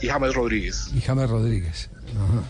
[0.00, 0.88] y James Rodríguez.
[0.94, 1.90] Y James Rodríguez.
[2.16, 2.42] Ajá.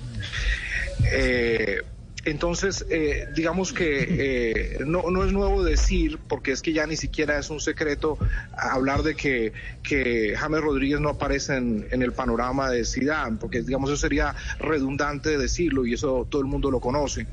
[1.05, 1.83] Eh,
[2.25, 6.97] entonces, eh, digamos que eh, no, no es nuevo decir, porque es que ya ni
[6.97, 8.19] siquiera es un secreto
[8.57, 13.63] hablar de que, que James Rodríguez no aparece en, en el panorama de Zidane, porque
[13.63, 17.27] digamos eso sería redundante decirlo y eso todo el mundo lo conoce.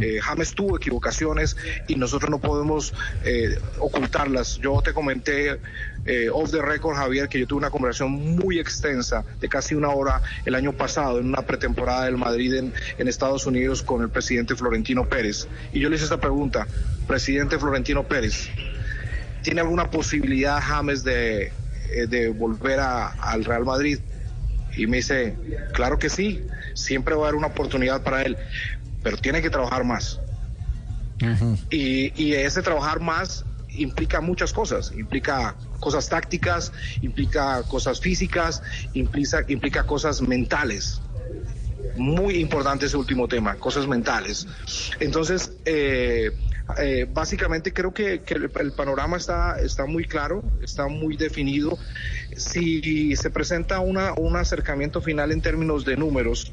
[0.00, 1.56] Eh, James tuvo equivocaciones
[1.86, 2.92] y nosotros no podemos
[3.24, 4.58] eh, ocultarlas.
[4.58, 5.60] Yo te comenté
[6.04, 9.90] eh, off the record, Javier, que yo tuve una conversación muy extensa de casi una
[9.90, 14.08] hora el año pasado en una pretemporada del Madrid en, en Estados Unidos con el
[14.08, 15.46] presidente Florentino Pérez.
[15.72, 16.66] Y yo le hice esta pregunta,
[17.06, 18.48] presidente Florentino Pérez,
[19.42, 21.52] ¿tiene alguna posibilidad James de,
[21.92, 23.98] eh, de volver a- al Real Madrid?
[24.76, 25.36] Y me dice,
[25.74, 28.38] claro que sí, siempre va a haber una oportunidad para él,
[29.02, 30.20] pero tiene que trabajar más.
[31.70, 38.62] Y, y ese trabajar más implica muchas cosas, implica cosas tácticas, implica cosas físicas,
[38.94, 41.00] implica, implica cosas mentales.
[41.96, 44.46] Muy importante ese último tema, cosas mentales.
[45.00, 46.30] Entonces, eh,
[46.78, 51.78] eh, básicamente creo que, el panorama está, está muy claro, está muy definido.
[52.36, 56.52] Si se presenta una, un acercamiento final en términos de números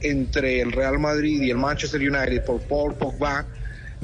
[0.00, 3.46] entre el Real Madrid y el Manchester United por Paul Pogba,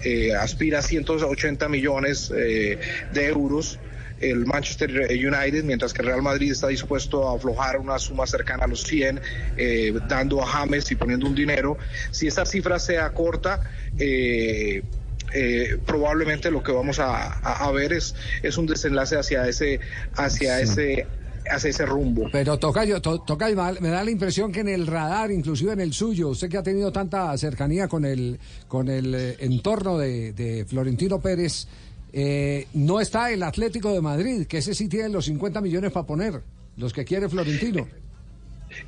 [0.04, 2.78] eh, aspira a 180 millones eh,
[3.12, 3.78] de euros
[4.22, 8.64] el Manchester United, mientras que el Real Madrid está dispuesto a aflojar una suma cercana
[8.64, 9.20] a los 100,
[9.56, 11.76] eh, dando a James y poniendo un dinero.
[12.10, 13.60] Si esa cifra sea corta,
[13.98, 14.82] eh,
[15.34, 19.80] eh, probablemente lo que vamos a, a- a ver es, es un desenlace hacia ese,
[20.14, 21.06] hacia ese,
[21.50, 22.28] hacia ese rumbo.
[22.30, 25.72] Pero Tocayo, to- Tocayo, me da- me da la impresión que en el radar, inclusive
[25.72, 28.38] en el suyo, usted que ha tenido tanta cercanía con el,
[28.68, 31.66] con el eh, entorno de, de Florentino Pérez,
[32.12, 36.06] eh, no está el Atlético de Madrid, que ese sí tiene los 50 millones para
[36.06, 36.42] poner,
[36.76, 37.88] los que quiere Florentino.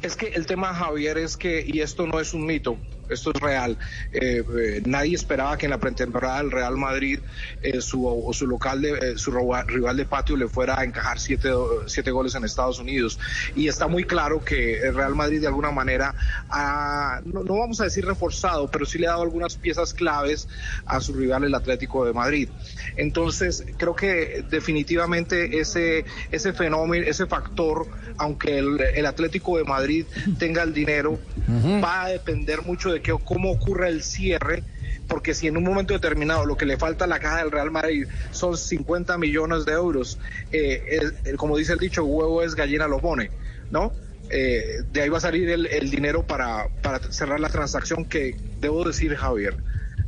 [0.03, 2.77] Es que el tema, Javier, es que, y esto no es un mito,
[3.09, 3.77] esto es real,
[4.13, 7.21] eh, eh, nadie esperaba que en la pretemporada del Real Madrid
[7.63, 11.51] eh, su, su local, de, eh, su rival de patio le fuera a encajar siete,
[11.87, 13.19] siete goles en Estados Unidos.
[13.55, 16.15] Y está muy claro que el Real Madrid de alguna manera
[16.49, 20.49] ha, no, no vamos a decir reforzado, pero sí le ha dado algunas piezas claves
[20.87, 22.49] a su rival, el Atlético de Madrid.
[22.97, 27.87] Entonces, creo que definitivamente ese, ese fenómeno, ese factor,
[28.19, 30.07] aunque el, el Atlético de Madrid
[30.39, 31.19] tenga el dinero,
[31.49, 34.63] va a depender mucho de que, cómo ocurra el cierre.
[35.09, 37.71] Porque si en un momento determinado lo que le falta a la caja del Real
[37.71, 40.19] Madrid son 50 millones de euros,
[40.51, 43.31] eh, como dice el dicho, huevo es gallina lo pone,
[43.71, 43.93] ¿no?
[44.31, 48.37] eh, de ahí va a salir el, el dinero para, para cerrar la transacción que,
[48.61, 49.57] debo decir, Javier,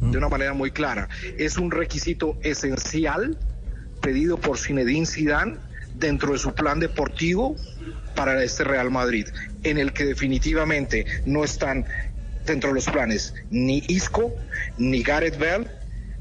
[0.00, 1.08] de una manera muy clara,
[1.38, 3.38] es un requisito esencial
[4.02, 5.56] pedido por Zinedine Zidane
[5.94, 7.56] dentro de su plan deportivo
[8.14, 9.26] para este Real Madrid,
[9.70, 11.84] en el que definitivamente no están
[12.44, 14.32] dentro de los planes ni Isco,
[14.78, 15.66] ni Gareth Bell,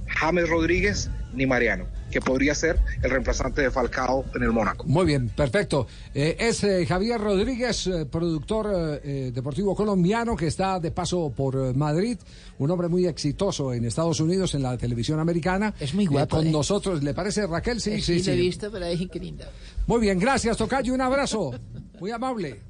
[0.07, 4.85] James Rodríguez, ni Mariano, que podría ser el reemplazante de Falcao en el Mónaco.
[4.85, 5.85] Muy bien, perfecto.
[6.13, 11.55] Eh, es eh, Javier Rodríguez, eh, productor eh, deportivo colombiano que está de paso por
[11.55, 12.17] eh, Madrid,
[12.57, 15.73] un hombre muy exitoso en Estados Unidos en la televisión americana.
[15.79, 16.51] Es muy guapo, con ¿eh?
[16.51, 17.81] nosotros, ¿le parece Raquel?
[17.81, 18.31] Sí, sí, he sí.
[18.31, 19.43] visto, pero es lindo.
[19.87, 21.51] Muy bien, gracias, Tocayo, un abrazo.
[21.99, 22.61] Muy amable.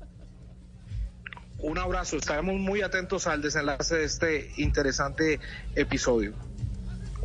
[1.59, 5.39] Un abrazo, estaremos muy atentos al desenlace de este interesante
[5.75, 6.33] episodio.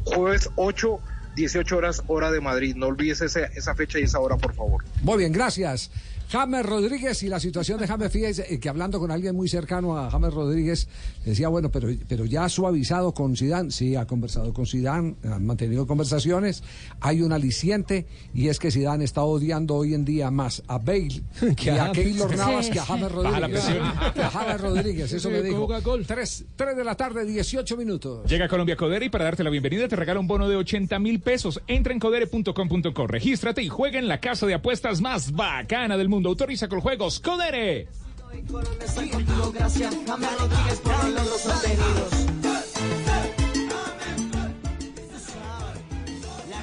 [0.04, 1.00] Jueves 8,
[1.36, 2.74] 18 horas, hora de Madrid.
[2.76, 4.84] No olvides ese- esa fecha y esa hora, por favor.
[5.02, 5.90] Muy bien, gracias.
[6.30, 9.98] James Rodríguez y la situación de James fíjese eh, que hablando con alguien muy cercano
[9.98, 10.86] a James Rodríguez
[11.24, 15.44] decía, bueno, pero, pero ya ha suavizado con Zidane, sí, ha conversado con Zidane, han
[15.44, 16.62] mantenido conversaciones,
[17.00, 21.22] hay un aliciente y es que Zidane está odiando hoy en día más a Bale
[21.56, 23.50] que a Keylor Navas que a James Rodríguez.
[23.50, 23.92] presión.
[24.14, 25.66] Que a James Rodríguez, eso me dijo.
[25.66, 28.30] juega Tres, tres de la tarde, 18 minutos.
[28.30, 31.18] Llega Colombia Codere y para darte la bienvenida te regala un bono de 80 mil
[31.18, 31.60] pesos.
[31.66, 36.19] Entra en codere.com.co, regístrate y juega en la casa de apuestas más bacana del mundo.
[36.28, 37.20] Autoriza con juegos.
[37.20, 37.88] Codere.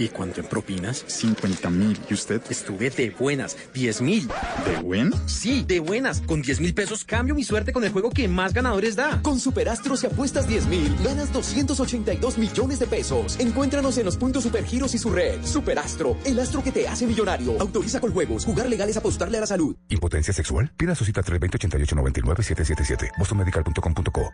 [0.00, 1.04] ¿Y cuánto en propinas?
[1.08, 1.98] 50 mil.
[2.08, 2.40] ¿Y usted?
[2.48, 3.56] Estuve de buenas.
[3.74, 4.28] 10 mil.
[4.64, 5.12] ¿De buen?
[5.26, 6.20] Sí, de buenas.
[6.20, 9.20] Con 10 mil pesos cambio mi suerte con el juego que más ganadores da.
[9.22, 13.40] Con Superastro si apuestas 10 mil, ganas 282 millones de pesos.
[13.40, 15.44] Encuéntranos en los puntos Supergiros y su red.
[15.44, 17.60] Superastro, el astro que te hace millonario.
[17.60, 18.44] Autoriza con juegos.
[18.44, 19.74] Jugar legal es apostarle a la salud.
[19.88, 20.70] ¿Impotencia sexual?
[20.76, 23.10] Pida su cita 320-88-99-777.
[23.18, 24.32] bostonmedical.com.co.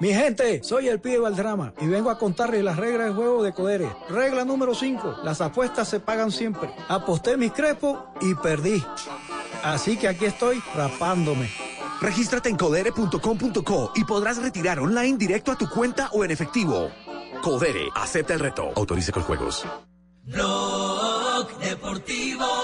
[0.00, 3.42] Mi gente, soy el pibe del drama y vengo a contarles las reglas del juego
[3.42, 3.88] de Codere.
[4.10, 4.89] Regla número 5,
[5.22, 6.70] las apuestas se pagan siempre.
[6.88, 8.84] Aposté mis crepos y perdí.
[9.62, 11.50] Así que aquí estoy rapándome.
[12.00, 16.90] Regístrate en codere.com.co y podrás retirar online directo a tu cuenta o en efectivo.
[17.42, 18.70] Codere, acepta el reto.
[18.74, 19.66] Autorice con juegos.
[20.24, 22.59] Blog Deportivo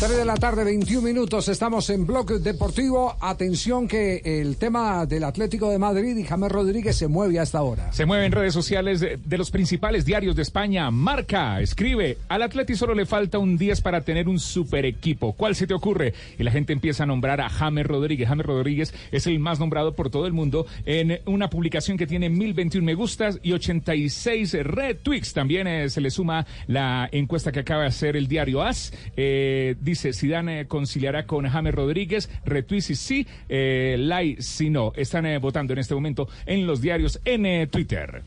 [0.00, 1.48] 3 de la tarde, 21 minutos.
[1.48, 3.18] Estamos en Bloque Deportivo.
[3.20, 7.92] Atención que el tema del Atlético de Madrid y James Rodríguez se mueve hasta ahora.
[7.92, 10.90] Se mueve en redes sociales de, los principales diarios de España.
[10.90, 15.34] Marca, escribe, al Atleti solo le falta un 10 para tener un super equipo.
[15.34, 16.14] ¿Cuál se te ocurre?
[16.38, 18.26] Y la gente empieza a nombrar a James Rodríguez.
[18.26, 22.30] James Rodríguez es el más nombrado por todo el mundo en una publicación que tiene
[22.30, 25.34] 1021 me gustas y 86 retweets.
[25.34, 28.94] También eh, se le suma la encuesta que acaba de hacer el diario AS.
[29.14, 32.30] Eh, dice, Zidane eh, conciliará con James Rodríguez.
[32.44, 34.92] Retweets si sí, eh, like si no.
[34.96, 38.22] Están eh, votando en este momento en los diarios en eh, Twitter.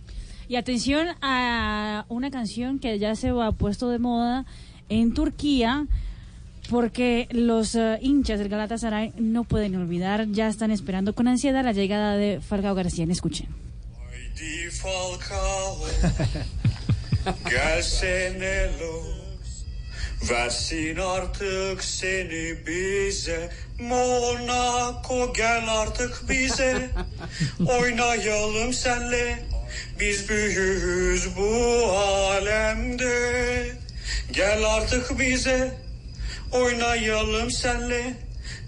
[0.48, 4.46] Y atención a una canción que ya se ha puesto de moda
[4.90, 5.88] en Turquía
[6.70, 11.72] porque los eh, hinchas del Galatasaray no pueden olvidar, ya están esperando con ansiedad la
[11.72, 13.06] llegada de Falcao García.
[13.10, 13.48] Escuchen.
[20.30, 23.50] Versin artık seni bize.
[23.80, 26.90] Monaco gel artık bize.
[27.68, 29.40] Oynayalım senle.
[30.00, 33.72] Biz büyüğüz bu alemde.
[34.32, 35.72] Gel artık bize.
[36.52, 38.14] Oynayalım senle.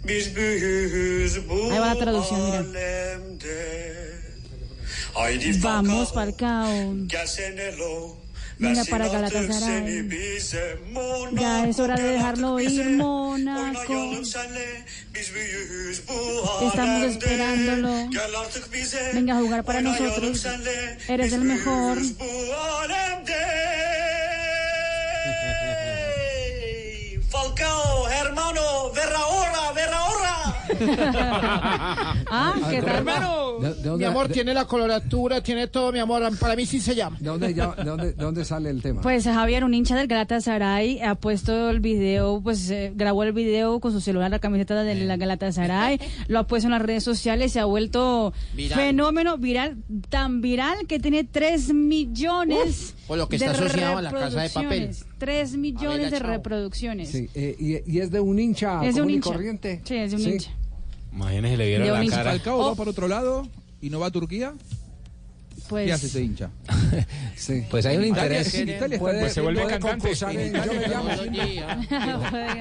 [0.08, 2.76] Biz büyüğüz bu alemde.
[5.14, 7.08] Haydi Vamos, Falcao.
[7.08, 8.25] Gelsene lo
[8.58, 10.10] venga para Galatasaray.
[11.34, 14.12] Ya es hora de dejarlo ir, Mónaco.
[16.62, 18.10] Estamos esperándolo.
[19.14, 20.46] Venga a jugar para nosotros.
[21.08, 21.98] Eres el mejor.
[27.30, 30.05] Falcao, hermano, verra ahora, verra ahora.
[32.30, 32.96] ah, qué tal.
[32.98, 36.24] hermano, ¿De- de dónde- mi amor de- tiene la coloratura, tiene todo, mi amor.
[36.38, 37.18] Para mí sí se llama.
[37.20, 39.02] ¿De dónde, ya- de dónde- de dónde sale el tema?
[39.02, 43.80] Pues Javier, un hincha del Galatasaray, ha puesto el video, pues eh, grabó el video
[43.80, 47.52] con su celular, la camiseta de la Galatasaray, lo ha puesto en las redes sociales,
[47.52, 48.80] se ha vuelto Viral.
[48.80, 49.78] fenómeno viral,
[50.10, 54.42] tan viral que tiene 3 millones por lo que de está asociado a la Casa
[54.42, 54.96] de Papel.
[55.26, 55.52] Reproducciones.
[55.52, 57.10] 3 millones de reproducciones.
[57.10, 57.56] Sí, eh,
[57.88, 59.30] y, y es de un hincha Es de un hincha.
[59.32, 59.82] corriente.
[59.84, 60.30] Sí, es de un Sí.
[60.32, 60.52] hincha.
[61.14, 62.32] Imagínese, le vieron la cara.
[62.32, 62.76] Falcao va Oh.
[62.76, 63.48] para otro lado
[63.82, 64.54] y no va a Turquía.
[65.70, 66.50] Pues, ¿Qué hace ese hincha?
[67.36, 67.64] Sí.
[67.70, 68.54] Pues hay un interés.
[68.54, 70.10] Italia Puede- pues se vuelve puede cantante.
[70.12, 71.10] en- yo me llamo.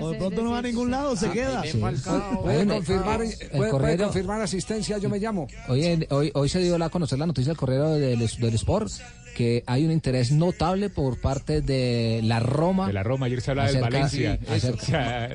[0.01, 1.62] O de pronto no va a ningún lado, se queda.
[1.62, 1.97] Puede
[2.43, 3.20] Bueno, confirmar,
[3.52, 5.47] puede- puede confirmar asistencia, yo me llamo.
[5.68, 8.90] Hoy, en- hoy, hoy se dio a conocer la noticia del correo del, del Sport
[9.36, 12.86] que hay un interés notable por parte de la Roma.
[12.86, 14.39] De la Roma, ayer se hablaba del Valencia.
[14.40, 15.28] sí, acerca- O sea,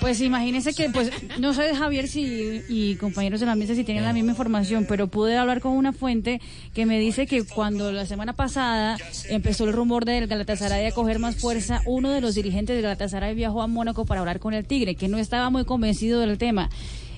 [0.00, 1.10] Pues imagínese que, pues,
[1.40, 5.08] no sé Javier si y compañeros de la mesa si tienen la misma información, pero
[5.08, 6.40] pude hablar con una fuente
[6.72, 8.96] que me dice que cuando la semana pasada
[9.28, 13.34] empezó el rumor del Galatasaray a coger más fuerza, uno de los dirigentes del Galatasaray
[13.34, 16.70] viajó a Mónaco para hablar con el Tigre, que no estaba muy convencido del tema.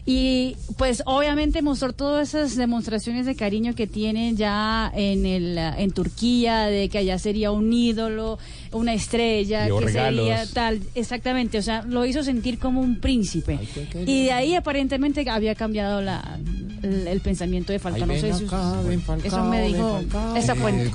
[0.07, 5.91] Y pues obviamente mostró todas esas demostraciones de cariño que tiene ya en el en
[5.93, 8.39] Turquía, de que allá sería un ídolo,
[8.73, 10.27] una estrella, que regalos.
[10.27, 13.59] sería tal, exactamente, o sea, lo hizo sentir como un príncipe.
[14.07, 16.39] Y de ahí aparentemente había cambiado la,
[16.83, 18.07] el, el pensamiento de Falcao.
[18.07, 20.37] No sé si acá, ven Falcao, eso me ven dijo Falcao.
[20.37, 20.91] esa Eh, fuente.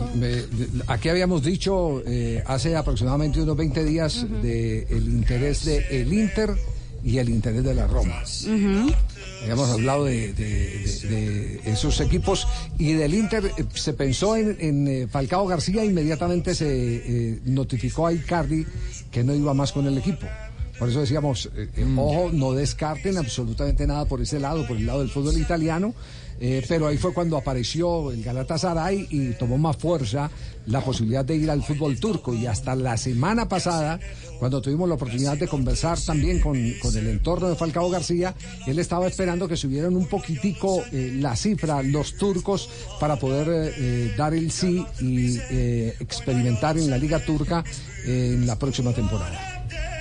[0.88, 6.50] aquí habíamos dicho eh, hace aproximadamente unos 20 días de el interés de el Inter
[7.06, 8.22] y el interés de la Roma.
[9.44, 12.48] Habíamos hablado de, de- de- de esos equipos
[12.80, 18.08] y del Inter eh, se pensó en, en, eh, Falcao García, inmediatamente se eh, notificó
[18.08, 18.66] a Icardi
[19.12, 20.26] que no iba más con el equipo.
[20.80, 24.86] Por eso decíamos, eh, eh, ojo, no descarten absolutamente nada por ese lado, por el
[24.88, 25.94] lado del fútbol italiano.
[26.42, 30.30] eh, pero ahí fue cuando apareció el Galatasaray y tomó más fuerza
[30.68, 32.34] la posibilidad de ir al fútbol turco.
[32.34, 34.00] Y hasta la semana pasada,
[34.40, 38.36] cuando tuvimos la oportunidad de conversar también con, con el entorno de Falcao García,
[38.68, 42.70] él estaba esperando que subieran un poquitico eh, la cifra los turcos
[43.00, 47.64] para poder eh, eh, dar el sí y eh, experimentar en la liga turca
[48.06, 49.55] eh, en la próxima temporada.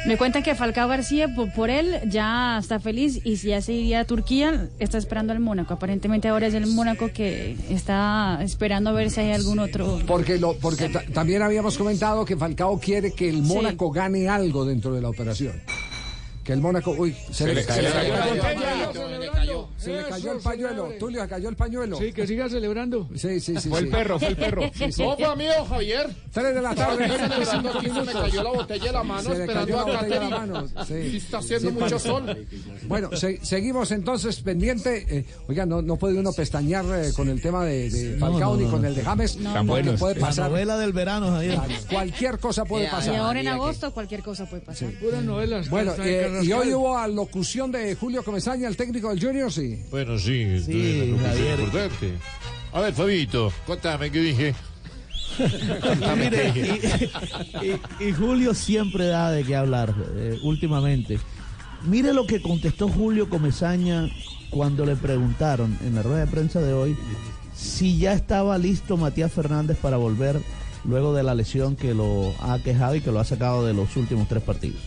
[0.06, 3.72] Me cuentan que Falcao García, por, por él, ya está feliz y si ya se
[3.72, 5.74] iría a Turquía, está esperando al Mónaco.
[5.74, 9.98] Aparentemente ahora es el Mónaco que está esperando a ver si hay algún otro.
[10.06, 13.40] Porque, lo, porque ta- también habíamos comentado que Falcao quiere que el Sí.
[13.54, 15.52] Mónaco gane algo dentro de la operación.
[16.44, 19.68] Que el Mónaco, uy, se, le, se le cayó el pañuelo.
[19.78, 20.88] Se le cayó el pañuelo.
[20.98, 21.96] Tulio, se cayó el pañuelo.
[21.98, 23.08] Sí, que siga celebrando.
[23.14, 23.68] Sí, sí, sí.
[23.70, 23.90] Fue el sí.
[23.90, 24.62] perro, fue el perro.
[24.74, 25.02] Sí, sí.
[25.02, 26.10] No, fue a mí, oh, Javier.
[26.32, 27.08] Tres de la tarde.
[27.08, 27.56] Se
[28.02, 30.20] me cayó la botella de la mano Se le esperando cayó a la botella de
[30.20, 30.52] la Catherine.
[30.52, 30.84] mano.
[30.86, 31.10] Sí.
[31.10, 32.46] Sí, está haciendo Sí, mucho sol.
[32.88, 35.06] Bueno, se- seguimos entonces pendiente.
[35.08, 38.56] Eh, oiga, no, no puede uno pestañear eh, con el tema de, de Falcao no,
[38.58, 38.88] ni no, con no.
[38.88, 39.36] el de James.
[39.36, 39.54] No, porque no.
[39.54, 40.00] Tan buenos.
[40.00, 40.50] puede La pasar.
[40.50, 41.58] novela del verano, Javier.
[41.90, 43.16] Cualquier cosa puede Y pasar.
[43.16, 44.90] ahora en agosto cualquier cosa puede pasar.
[45.00, 45.70] Puras novelas.
[45.70, 49.80] Bueno, eh, y hoy hubo alocución de Julio Comesaña, el técnico del Junior, sí.
[49.90, 51.60] Bueno, sí, Sí, una Javier.
[51.60, 52.12] importante.
[52.72, 54.54] A ver, Fabito, contame qué dije.
[56.16, 57.66] Mire, y,
[58.04, 61.18] y- y Julio siempre da de qué hablar eh, últimamente.
[61.86, 64.08] Mire lo que contestó Julio Comesaña
[64.50, 66.96] cuando le preguntaron en la rueda de prensa de hoy
[67.54, 70.40] si ya estaba listo Matías Fernández para volver
[70.84, 73.96] luego de la lesión que lo ha quejado y que lo ha sacado de los
[73.96, 74.80] últimos tres partidos.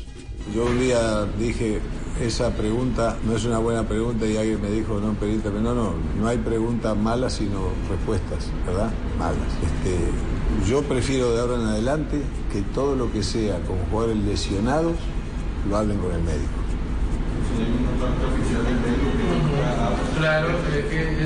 [0.53, 1.79] Yo un día dije,
[2.21, 5.75] esa pregunta no es una buena pregunta y alguien me dijo, no, periodista, pero no,
[5.75, 8.91] no, no hay preguntas malas sino respuestas, ¿verdad?
[9.19, 9.37] Malas.
[9.61, 12.21] Este, yo prefiero de ahora en adelante
[12.51, 14.95] que todo lo que sea con jugadores lesionados
[15.69, 16.67] lo hablen con el médico.
[20.17, 20.47] Claro,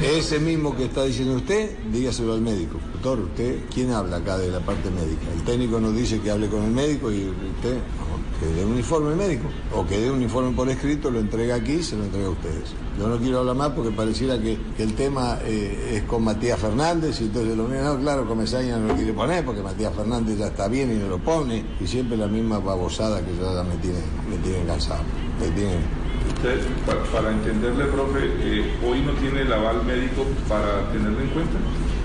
[0.02, 2.77] Ese mismo que está diciendo usted, dígaselo al médico.
[2.93, 5.31] Doctor, ¿usted quién habla acá de la parte médica?
[5.34, 8.11] El técnico nos dice que hable con el médico y usted no,
[8.42, 11.74] que dé un informe médico o que dé un informe por escrito, lo entrega aquí
[11.74, 12.74] y se lo entrega a ustedes.
[12.98, 17.22] Yo no quiero hablar más porque pareciera que, el tema eh, es con Matías Fernández
[17.22, 20.48] y entonces lo mismo, no, claro, Comesaña no lo quiere poner porque Matías Fernández ya
[20.48, 24.00] está bien y no lo pone y siempre la misma babosada que ya me tiene,
[24.28, 25.04] me cansado.
[25.40, 31.19] Me Usted, pa- para entenderle, profe, eh, hoy no tiene el aval médico para tenerlo
[31.22, 31.57] en cuenta.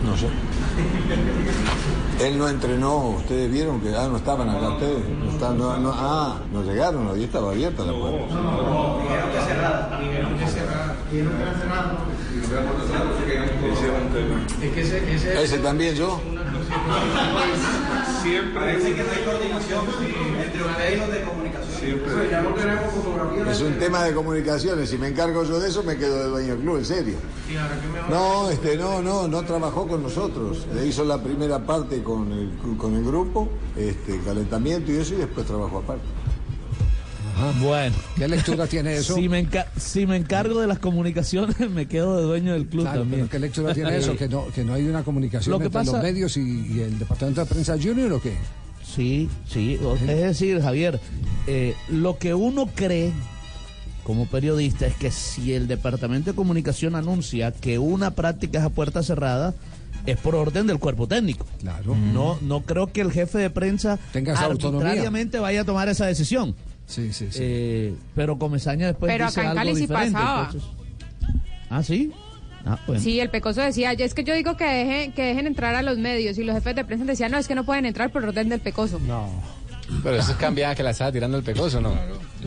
[0.04, 0.28] No sé.
[2.24, 5.92] Él no entrenó, ustedes vieron que, ah, no estaban acá ustedes, no estaban, no, no,
[5.94, 8.18] ah, no llegaron, ahí estaba abierta la puerta.
[8.26, 9.98] Dijeron que cerrada.
[10.00, 10.96] Dijeron que cerrada.
[11.10, 11.94] Dijeron que era cerrada.
[14.62, 16.20] Es que ese, ese Ese también yo.
[18.22, 18.60] Siempre.
[18.60, 19.80] Parece que no hay coordinación
[20.44, 21.45] entre ustedes y los de comunicación.
[21.86, 22.30] Siempre.
[22.30, 23.50] ya no tenemos fotografía.
[23.52, 26.48] Es un tema de comunicaciones, si me encargo yo de eso me quedo de dueño
[26.54, 27.14] del club, en serio.
[28.10, 30.66] No, este, no, no, no trabajó con nosotros.
[30.74, 35.18] Le hizo la primera parte con el, con el grupo, este, calentamiento y eso, y
[35.18, 36.04] después trabajó aparte.
[37.60, 37.94] Bueno.
[38.16, 39.14] ¿Qué lectura tiene eso?
[39.14, 39.46] Si me,
[39.76, 43.22] si me encargo de las comunicaciones, me quedo de dueño del club Claro, también.
[43.22, 44.16] pero ¿Qué lectura tiene eso?
[44.18, 46.80] ¿Que no, que no hay una comunicación Lo que entre pasa- los medios y, y
[46.80, 48.36] el departamento de prensa junior o qué?
[48.94, 49.78] Sí, sí.
[50.02, 51.00] Es decir, Javier,
[51.46, 53.12] eh, lo que uno cree
[54.04, 58.70] como periodista es que si el Departamento de Comunicación anuncia que una práctica es a
[58.70, 59.54] puerta cerrada,
[60.06, 61.44] es por orden del cuerpo técnico.
[61.58, 61.96] Claro.
[61.96, 64.86] No, no creo que el jefe de prensa Tenga esa autonomía.
[64.86, 66.54] arbitrariamente vaya a tomar esa decisión.
[66.86, 67.38] Sí, sí, sí.
[67.42, 70.12] Eh, pero Comesaña después Pero dice acá en algo Cali sí diferente.
[70.12, 70.46] pasaba.
[70.46, 70.70] entonces-
[71.68, 72.12] Ah, sí.
[72.66, 73.00] Ah, bueno.
[73.00, 75.82] Sí, el Pecoso decía, "Ya es que yo digo que dejen, que dejen entrar a
[75.82, 78.24] los medios y los jefes de prensa decían, no, es que no pueden entrar por
[78.24, 78.98] orden del Pecoso.
[78.98, 79.30] No.
[80.02, 81.94] Pero eso es cambiada que la estaba tirando el pecoso, ¿no?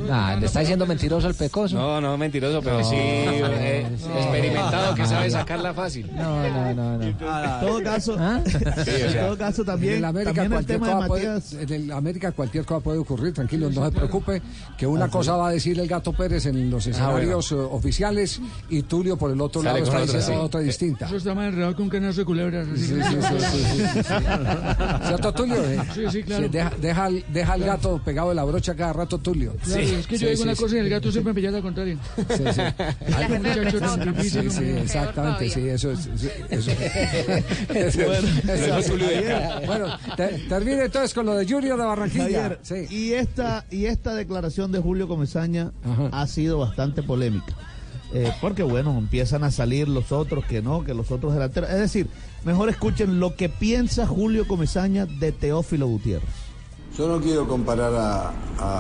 [0.08, 1.76] Nah, le está diciendo mentiroso al pecoso.
[1.76, 3.86] No, no, mentiroso, pero sí, eh,
[4.18, 6.10] experimentado que sabe sacarla fácil.
[6.16, 7.04] No, no, no, no.
[7.04, 10.80] En todo caso, Sí, o en todo caso también, en el América, también el cualquier
[10.80, 14.42] tema de cosa puede, en el América cualquier cosa puede ocurrir, tranquilo, no se preocupe,
[14.78, 18.84] que una cosa va a decir el Gato Pérez en los escenarios eh, oficiales y
[18.84, 20.46] Tulio por el otro Sale lado está otra, diciendo sí.
[20.46, 21.06] otra distinta.
[21.08, 22.68] Eso está más enredado que un canazo de culebras.
[22.76, 24.14] Sí, sí, sí, sí, sí, sí, sí.
[25.08, 25.56] ¿Cierto, Tulio?
[25.64, 26.48] Eh, Sí, sí, claro.
[26.50, 29.54] deja, deja, al gato pegado de la brocha cada rato, Tulio.
[29.82, 31.98] Claro, es que yo digo una cosa y el gato siempre me pilla la contraria.
[32.16, 32.62] Sí, sí.
[33.34, 36.00] Un muchacho tan difícil, Sí, sí, exactamente, sí, eso es.
[36.16, 36.72] sí, eso.
[38.06, 39.62] Bueno, eso- eso Tulio de acá.
[39.66, 39.86] Bueno,
[40.16, 42.58] te- termine entonces con lo de Junior de Barranquilla.
[42.62, 42.86] Sí.
[42.90, 45.72] y esta y esta declaración de Julio Comesaña
[46.12, 47.54] ha sido bastante polémica.
[48.12, 51.70] Eh, porque bueno, empiezan a salir los otros que no, que los otros delanteros.
[51.70, 52.08] Es decir,
[52.44, 56.28] mejor escuchen lo que piensa Julio Comesaña de Teófilo Gutiérrez.
[57.00, 58.34] Yo no quiero comparar a,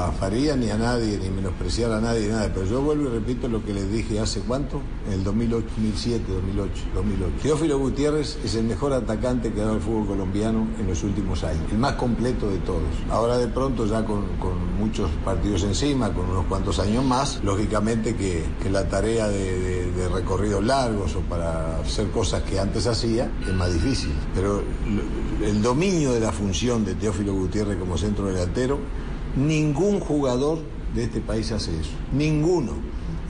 [0.07, 3.47] a Faría ni a nadie, ni menospreciar a nadie, nada, pero yo vuelvo y repito
[3.47, 7.33] lo que les dije hace cuánto, en el 2008, 2007, 2008, 2008.
[7.41, 11.45] Teófilo Gutiérrez es el mejor atacante que ha dado el fútbol colombiano en los últimos
[11.45, 12.81] años, el más completo de todos.
[13.09, 18.17] Ahora de pronto ya con, con muchos partidos encima, con unos cuantos años más, lógicamente
[18.17, 22.85] que, que la tarea de, de- de recorridos largos o para hacer cosas que antes
[22.87, 24.11] hacía es más difícil.
[24.35, 24.61] Pero
[25.43, 28.79] el dominio de la función de Teófilo Gutiérrez como centro delantero,
[29.35, 30.59] ningún jugador
[30.93, 31.91] de este país hace eso.
[32.13, 32.73] Ninguno.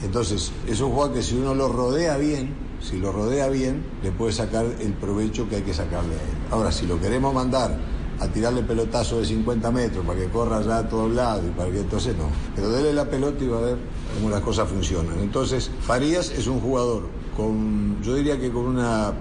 [0.03, 4.11] Entonces, es un jugador que si uno lo rodea bien, si lo rodea bien, le
[4.11, 6.37] puede sacar el provecho que hay que sacarle a él.
[6.51, 7.77] Ahora, si lo queremos mandar
[8.19, 11.71] a tirarle pelotazo de 50 metros para que corra ya a todos lados y para
[11.71, 12.25] que entonces no.
[12.55, 13.77] Pero dele la pelota y va a ver
[14.15, 15.19] cómo las cosas funcionan.
[15.19, 17.03] Entonces, Farías es un jugador
[17.35, 19.13] con, yo diría que con una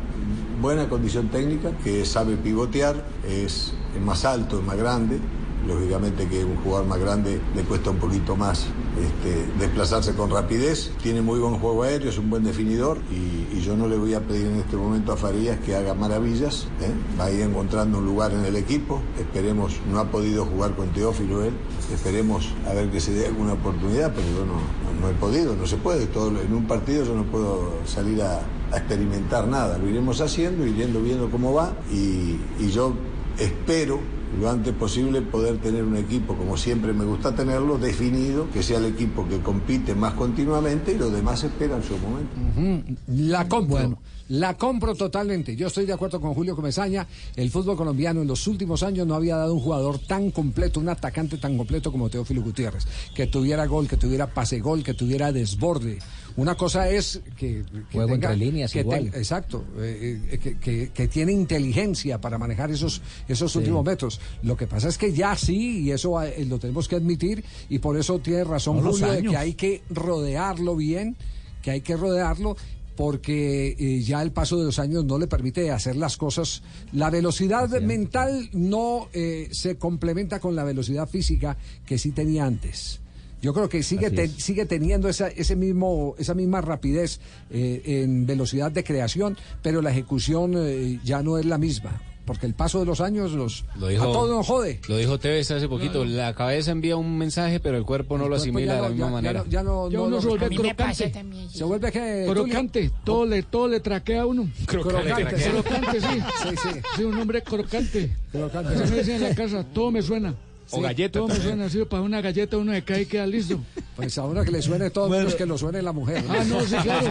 [0.60, 5.20] buena condición técnica, que sabe pivotear, es, es más alto, es más grande.
[5.68, 8.66] Lógicamente que un jugador más grande le cuesta un poquito más
[8.98, 10.90] este, desplazarse con rapidez.
[11.02, 14.20] Tiene muy buen juego aéreo, es un buen definidor y, yo no le voy a
[14.20, 16.68] pedir en este momento a Farías que haga maravillas.
[16.80, 16.90] ¿eh?
[17.20, 19.02] Va a ir encontrando un lugar en el equipo.
[19.18, 21.52] Esperemos, no ha podido jugar con Teófilo él.
[21.92, 25.76] Esperemos a ver que se dé alguna oportunidad, pero yo no, he podido, no se
[25.76, 26.06] puede.
[26.06, 28.40] Todo, en un partido yo no puedo salir a,
[28.70, 29.76] experimentar nada.
[29.76, 32.38] Lo iremos haciendo, iremos viendo cómo va y
[32.70, 32.94] yo
[33.38, 34.00] espero
[34.40, 38.78] lo antes posible poder tener un equipo, como siempre me gusta tenerlo, definido, que sea
[38.78, 43.00] el equipo que compite más continuamente y los demás esperan su momento.
[43.08, 43.98] La compro.
[44.28, 45.56] La compro totalmente.
[45.56, 47.06] Yo estoy de acuerdo con Julio Comesaña.
[47.34, 50.90] El fútbol colombiano en los últimos años no había dado un jugador tan completo, un
[50.90, 52.86] atacante tan completo como Teófilo Gutiérrez.
[53.14, 55.98] Que tuviera gol, que tuviera pase gol, que tuviera desborde.
[56.38, 57.64] Una cosa es que.
[57.90, 59.04] que Juego entre líneas, que igual.
[59.06, 59.64] tenga- exacto.
[59.78, 63.58] eh, eh, que, que- que tiene inteligencia para manejar esos, esos Sí.
[63.58, 64.20] últimos metros.
[64.42, 67.80] Lo que pasa es que ya sí, y eso eh, lo tenemos que admitir, y
[67.80, 71.16] por eso tiene razón No, Julio de que hay que rodearlo bien,
[71.60, 72.56] que hay que rodearlo
[72.96, 76.62] porque eh, ya el paso de los años no le permite hacer las cosas.
[76.92, 81.56] La velocidad mental no eh, se complementa con la velocidad física
[81.86, 83.00] que sí tenía antes.
[83.40, 87.20] Yo creo que sigue, te- sigue teniendo esa, ese mismo, esa misma rapidez
[87.50, 92.02] eh, en velocidad de creación, pero la ejecución eh, ya no es la misma.
[92.26, 94.80] porque el paso de los años los Lo dijo, a todos nos jode.
[94.86, 96.04] Lo dijo Tevez hace poquito.
[96.04, 98.88] La cabeza envía un mensaje, pero el cuerpo no lo El cuerpo asimila de la
[98.90, 99.32] misma ya- manera.
[99.32, 101.08] Ya, no- ya no, Ya no- uno no- se vuelve crocante.
[101.08, 101.48] también.
[101.48, 104.46] Se vuelve que Crocante, todo le, todo le traquea a uno.
[104.66, 105.48] Crocante, sí.
[105.50, 106.06] crocante, sí.
[106.42, 106.80] Sí, sí.
[106.96, 108.14] Sí, un hombre crocante.
[108.30, 108.74] Crocante.
[108.74, 110.34] Eso me en la casa, todo me suena.
[110.70, 113.26] O Sí, galleta Todo me suena, sí, para una galleta uno se cae y queda
[113.26, 113.58] listo.
[113.96, 116.22] Pues ahora que le suene todo, menos que lo suene la mujer.
[116.28, 117.06] Ah, no, sí, claro.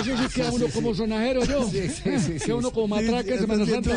[0.00, 1.64] Eso sí queda uno como sonajero, yo.
[1.68, 3.90] Sí, sí, sí, Queda uno como Sí, matraca sí, en Semana Santa.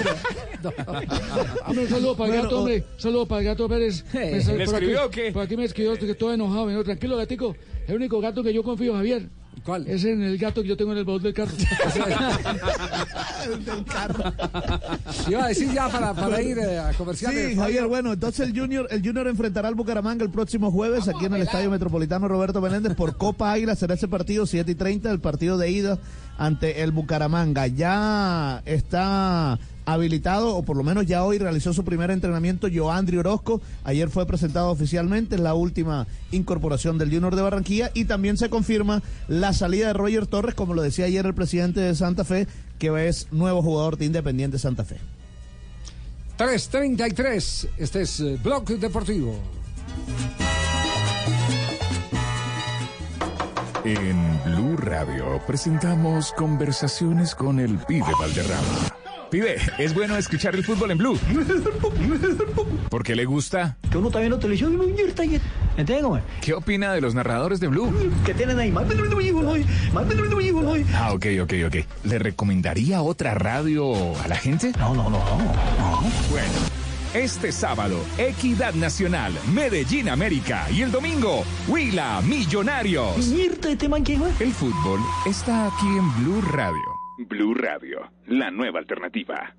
[1.68, 2.84] Hombre, un saludo para el Bueno, gato, hombre.
[2.96, 4.04] Un saludo para el gato Pérez.
[4.14, 5.32] Eh, Me sal- ¿le por aquí- escribió o qué?
[5.32, 6.66] Por aquí me escribió que todo enojado.
[6.66, 7.56] Me tranquilo, gatico.
[7.88, 9.30] El único gato que yo confío, Javier.
[9.66, 9.88] ¿Cuál?
[9.88, 11.52] Es en el gato que yo tengo en el baúl del carro.
[15.28, 17.50] Iba a decir ya para, para ir eh, a comerciales.
[17.50, 21.26] Sí, Javier, bueno, entonces el Junior, el Junior enfrentará al Bucaramanga el próximo jueves aquí
[21.26, 23.76] en el Estadio Metropolitano Roberto Menéndez por Copa Águila.
[23.76, 25.98] Será ese partido 7 y 30, el partido de ida
[26.38, 27.66] ante el Bucaramanga.
[27.66, 33.62] Ya está habilitado, o por lo menos ya hoy realizó su primer entrenamiento Joandri Orozco.
[33.84, 38.50] Ayer fue presentado oficialmente, es la última incorporación del Junior de Barranquilla y también se
[38.50, 42.48] confirma la salida de Roger Torres, como lo decía ayer el presidente de Santa Fe,
[42.80, 44.98] que es nuevo jugador de Independiente Santa Fe.
[46.38, 49.40] 3.33, este es eh, Blog Deportivo.
[53.86, 59.05] En Blue Radio presentamos conversaciones con el pibe Valderrama.
[59.36, 61.20] Pibe, es bueno escuchar el fútbol en Blue.
[62.90, 63.76] ¿Por qué le gusta?
[63.92, 64.80] Que uno está viendo televisión.
[66.40, 67.94] ¿Qué opina de los narradores de Blue?
[68.26, 68.72] Que tienen ahí
[70.94, 71.76] Ah, ok, ok, ok.
[72.06, 74.72] ¿Le recomendaría otra radio a la gente?
[74.80, 76.02] No, no, no, no.
[76.30, 76.54] Bueno,
[77.14, 83.28] este sábado, Equidad Nacional, Medellín América y el domingo, Huila Millonarios.
[84.40, 86.95] El fútbol está aquí en Blue Radio.
[87.18, 89.56] Blue Radio, la nueva alternativa.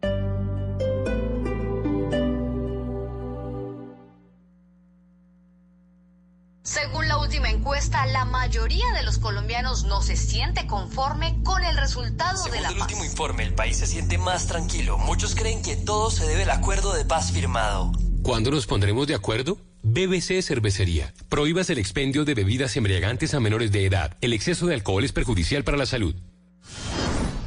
[6.63, 11.77] Según la última encuesta, la mayoría de los colombianos no se siente conforme con el
[11.77, 12.89] resultado de Según la el paz.
[12.89, 14.99] último informe, el país se siente más tranquilo.
[14.99, 17.93] Muchos creen que todo se debe al acuerdo de paz firmado.
[18.23, 19.59] ¿Cuándo nos pondremos de acuerdo?
[19.85, 21.15] BBC Cervecería.
[21.29, 24.17] Prohíbas el expendio de bebidas embriagantes a menores de edad.
[24.21, 26.17] El exceso de alcohol es perjudicial para la salud.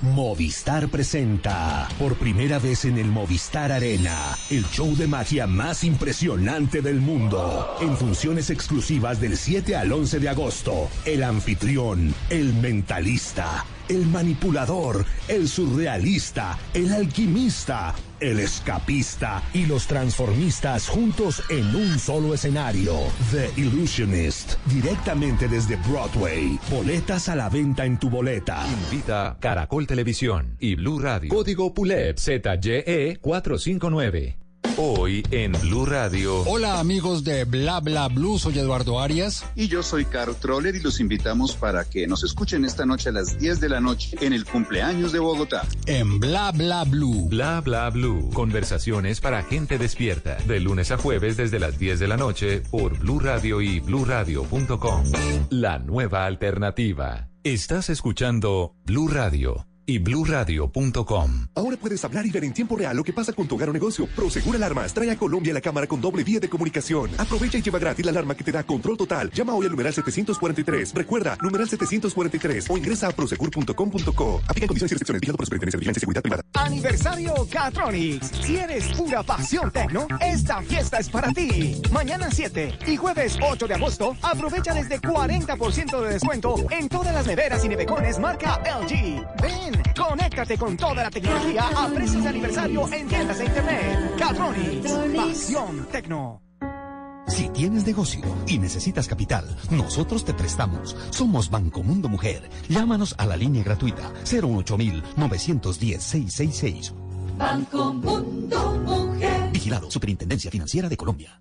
[0.01, 6.81] Movistar presenta por primera vez en el Movistar Arena el show de magia más impresionante
[6.81, 7.75] del mundo.
[7.81, 15.05] En funciones exclusivas del 7 al 11 de agosto, el anfitrión, el mentalista, el manipulador,
[15.27, 22.95] el surrealista, el alquimista, el escapista y los transformistas juntos en un solo escenario.
[23.31, 26.59] The Illusionist, directamente desde Broadway.
[26.69, 28.65] Boletas a la venta en tu boleta.
[28.85, 31.29] Invita Caracol Televisión y Blue Radio.
[31.29, 34.38] Código PULEP ZYE 459.
[34.77, 36.41] Hoy en Blue Radio.
[36.43, 39.45] Hola amigos de Bla Bla Blue, soy Eduardo Arias.
[39.55, 43.11] Y yo soy Caro Troller y los invitamos para que nos escuchen esta noche a
[43.11, 45.67] las 10 de la noche en el cumpleaños de Bogotá.
[45.85, 47.27] En Bla Bla Blue.
[47.29, 48.29] Bla Bla Blue.
[48.33, 50.37] Conversaciones para gente despierta.
[50.47, 55.03] De lunes a jueves desde las 10 de la noche por Blue Radio y bluradio.com.
[55.49, 57.27] La nueva alternativa.
[57.43, 61.47] Estás escuchando Blue Radio y bluradio.com.
[61.55, 63.73] Ahora puedes hablar y ver en tiempo real lo que pasa con tu hogar o
[63.73, 64.07] negocio.
[64.15, 67.09] Prosegur Alarmas trae a Colombia la cámara con doble vía de comunicación.
[67.17, 69.31] Aprovecha y lleva gratis la alarma que te da control total.
[69.31, 70.93] Llama hoy al numeral 743.
[70.93, 74.41] Recuerda, numeral 743 o ingresa a prosegur.com.co.
[74.47, 75.21] Aplica condiciones y restricciones.
[75.21, 76.43] Vigilado por Superintendencia de Vigilancia y Seguridad Privada.
[76.53, 78.31] Aniversario Catronics.
[78.41, 80.07] ¿Tienes pura pasión tecno?
[80.21, 81.81] Esta fiesta es para ti.
[81.91, 87.25] Mañana 7 y jueves 8 de agosto, aprovecha desde 40% de descuento en todas las
[87.25, 89.25] neveras y nevecones marca LG.
[89.41, 94.15] Ven, conéctate con toda la tecnología a precios de aniversario en tiendas e internet.
[94.17, 94.91] Catronics.
[95.15, 96.41] Pasión tecno.
[97.27, 100.97] Si tienes negocio y necesitas capital, nosotros te prestamos.
[101.11, 102.49] Somos Banco Mundo Mujer.
[102.69, 106.91] Llámanos a la línea gratuita 08910-666.
[107.37, 109.51] Banco Mundo Mujer.
[109.51, 111.39] Vigilado Superintendencia Financiera de Colombia.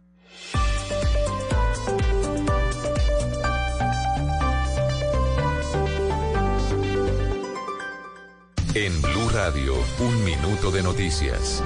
[8.75, 11.63] En Blue Radio, un minuto de noticias.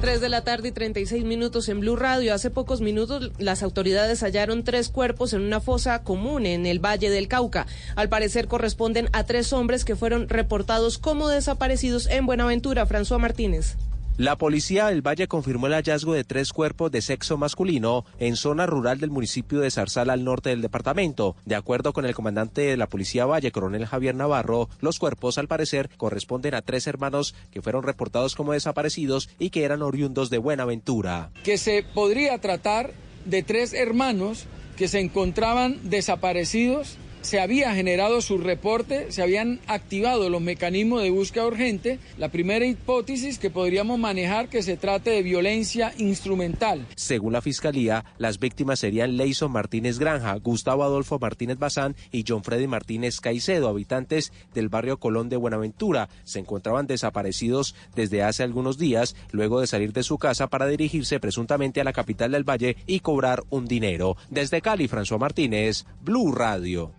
[0.00, 2.32] 3 de la tarde y 36 minutos en Blue Radio.
[2.32, 7.10] Hace pocos minutos las autoridades hallaron tres cuerpos en una fosa común en el Valle
[7.10, 7.66] del Cauca.
[7.94, 12.86] Al parecer corresponden a tres hombres que fueron reportados como desaparecidos en Buenaventura.
[12.86, 13.76] François Martínez.
[14.22, 18.66] La policía del Valle confirmó el hallazgo de tres cuerpos de sexo masculino en zona
[18.66, 21.34] rural del municipio de Zarzal al norte del departamento.
[21.44, 25.48] De acuerdo con el comandante de la policía Valle, coronel Javier Navarro, los cuerpos al
[25.48, 30.38] parecer corresponden a tres hermanos que fueron reportados como desaparecidos y que eran oriundos de
[30.38, 31.32] Buenaventura.
[31.42, 32.92] que se podría tratar
[33.24, 34.44] de tres hermanos
[34.76, 36.96] que se encontraban desaparecidos.
[37.22, 42.00] Se había generado su reporte, se habían activado los mecanismos de búsqueda urgente.
[42.18, 46.84] La primera hipótesis que podríamos manejar que se trate de violencia instrumental.
[46.96, 52.42] Según la fiscalía, las víctimas serían Leison Martínez Granja, Gustavo Adolfo Martínez Bazán y John
[52.42, 56.08] Freddy Martínez Caicedo, habitantes del barrio Colón de Buenaventura.
[56.24, 61.20] Se encontraban desaparecidos desde hace algunos días, luego de salir de su casa para dirigirse
[61.20, 64.16] presuntamente a la capital del Valle y cobrar un dinero.
[64.28, 66.92] Desde Cali, François Martínez, Blue Radio.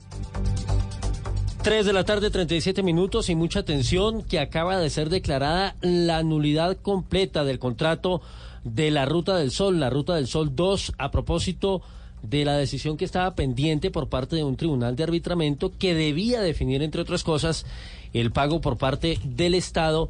[1.63, 6.21] 3 de la tarde, 37 minutos y mucha atención que acaba de ser declarada la
[6.21, 8.21] nulidad completa del contrato
[8.65, 11.81] de la Ruta del Sol, la Ruta del Sol 2, a propósito
[12.21, 16.41] de la decisión que estaba pendiente por parte de un tribunal de arbitramiento que debía
[16.41, 17.65] definir, entre otras cosas,
[18.11, 20.09] el pago por parte del Estado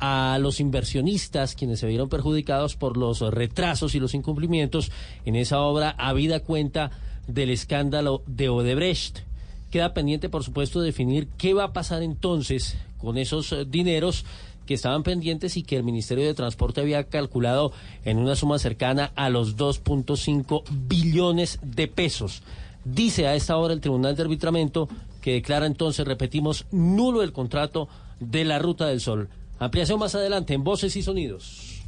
[0.00, 4.90] a los inversionistas, quienes se vieron perjudicados por los retrasos y los incumplimientos
[5.24, 6.90] en esa obra, habida cuenta
[7.26, 9.29] del escándalo de Odebrecht.
[9.70, 14.24] Queda pendiente, por supuesto, definir qué va a pasar entonces con esos eh, dineros
[14.66, 17.72] que estaban pendientes y que el Ministerio de Transporte había calculado
[18.04, 22.42] en una suma cercana a los 2.5 billones de pesos.
[22.84, 24.88] Dice a esta hora el Tribunal de Arbitramiento
[25.20, 27.88] que declara entonces, repetimos, nulo el contrato
[28.20, 29.28] de la Ruta del Sol.
[29.58, 31.82] Ampliación más adelante en Voces y Sonidos.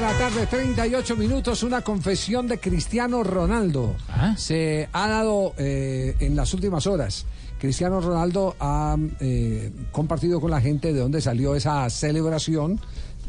[0.00, 3.96] De la tarde, 38 minutos, una confesión de Cristiano Ronaldo.
[4.36, 7.26] Se ha dado eh, en las últimas horas.
[7.58, 12.80] Cristiano Ronaldo ha eh, compartido con la gente de dónde salió esa celebración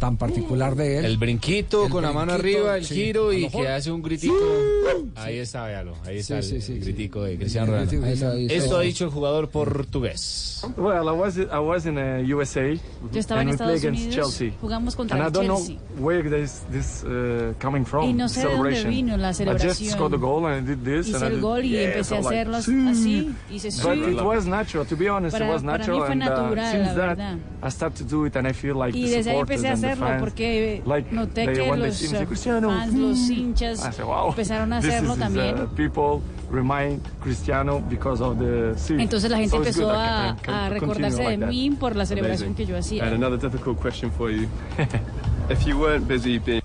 [0.02, 1.06] tan particular de él.
[1.06, 4.34] El brinquito El con la mano arriba, el sí, giro y que hace un gritico.
[5.16, 5.94] Ahí está, véalo.
[6.04, 6.86] Ahí está Sí, el, sí, sí, el sí.
[6.86, 8.06] gritico de Cristiano Ronaldo.
[8.50, 10.64] Esto ha dicho el jugador portugués.
[10.78, 12.62] Well, I was I was in uh, USA.
[13.12, 14.52] Yo estaba en Estados Unidos, Chelsea.
[14.62, 15.76] jugamos contra and el I don't Chelsea.
[15.96, 18.10] know where this this uh, coming from.
[18.10, 18.90] Y no sé de dónde celebration.
[18.90, 19.90] vino la I just celebración.
[19.94, 21.08] scored the goal and I did this.
[21.08, 22.88] Hice and I el did- gol y yeah, empecé a like, hacerlo "Sí".
[22.90, 24.12] así, hice But sí.
[24.12, 24.86] it was natural.
[24.88, 26.00] To be honest, Para- it was para mí natural.
[26.00, 27.38] fue and uh, natural, since la that, verdad.
[27.64, 30.82] I started to do it and I feel like Y the empecé a hacerlo porque
[31.12, 32.26] noté que los eh,
[32.60, 33.90] fans, los hinchas
[34.28, 35.56] empezaron a hacerlo también.
[35.62, 39.02] uh, people remind Cristiano because of the sea.
[39.02, 42.66] Entonces la gente empezó a, a recordarse de mí por la celebración Amazing.
[42.66, 43.04] que yo hacía.
[43.06, 44.48] And another difficult question for you.
[45.50, 46.62] If you weren't busy being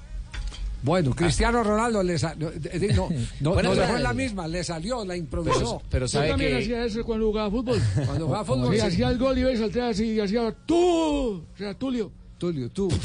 [0.82, 2.50] Bueno, Cristiano Ronaldo le no, no,
[3.40, 5.82] no, Bueno, no pero- dejó en la misma, le salió, la improvisó.
[5.90, 7.80] Yo también hacía eso cuando jugaba fútbol.
[8.06, 8.86] Cuando jugaba fútbol, Sí, sí.
[8.86, 11.74] hacía el gol y iba y saltaba así y hacía tú, o sea,
[12.38, 12.70] Tulio.
[12.70, 12.88] Tú.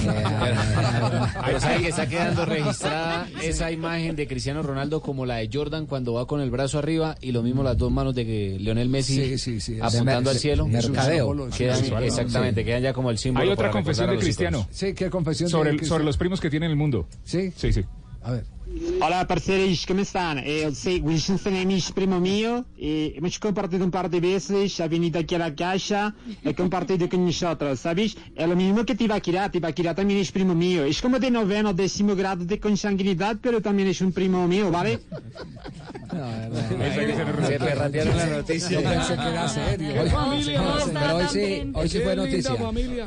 [1.82, 6.28] Que está quedando registrada esa imagen de Cristiano Ronaldo como la de Jordan cuando va
[6.28, 9.38] con el brazo arriba y lo mismo las dos manos de que Lionel Messi Sí,
[9.38, 9.78] sí, sí.
[9.82, 10.68] apuntando al cielo.
[10.68, 11.50] mer- mercadeo.
[11.50, 13.44] Quedan, exactamente, quedan ya como el símbolo.
[13.46, 14.68] Hay otra confesión de Cristiano.
[14.70, 15.96] Sí, ¿qué confesión sobre, de el- Cristiano?
[16.00, 17.08] sobre los primos que tiene en el mundo.
[17.24, 17.84] Sí, sí, sí.
[18.24, 18.44] A ver.
[19.02, 20.40] Olá parceiros, como estão?
[20.40, 24.80] Eu sei, o Wilson é amigo primo meu, e hemos compartido um par de vezes,
[24.80, 26.14] ha venido aqui a la caixa,
[26.46, 28.16] he compartido con nosotros, ¿sabes?
[28.36, 30.86] É o mesmo que Tibaquirá, Tibaquirá também é primo meu.
[30.86, 35.00] É como de noveno, décimo grado de consanguinidade, pero também é um primo meu, ¿vale?
[36.12, 38.82] Se perratearon la noticia.
[38.82, 39.94] Yo pensé que era serio.
[39.94, 40.94] Qué familia, No, ¿no?
[40.94, 42.54] Pero hoy sí, hoy sí fue noticia.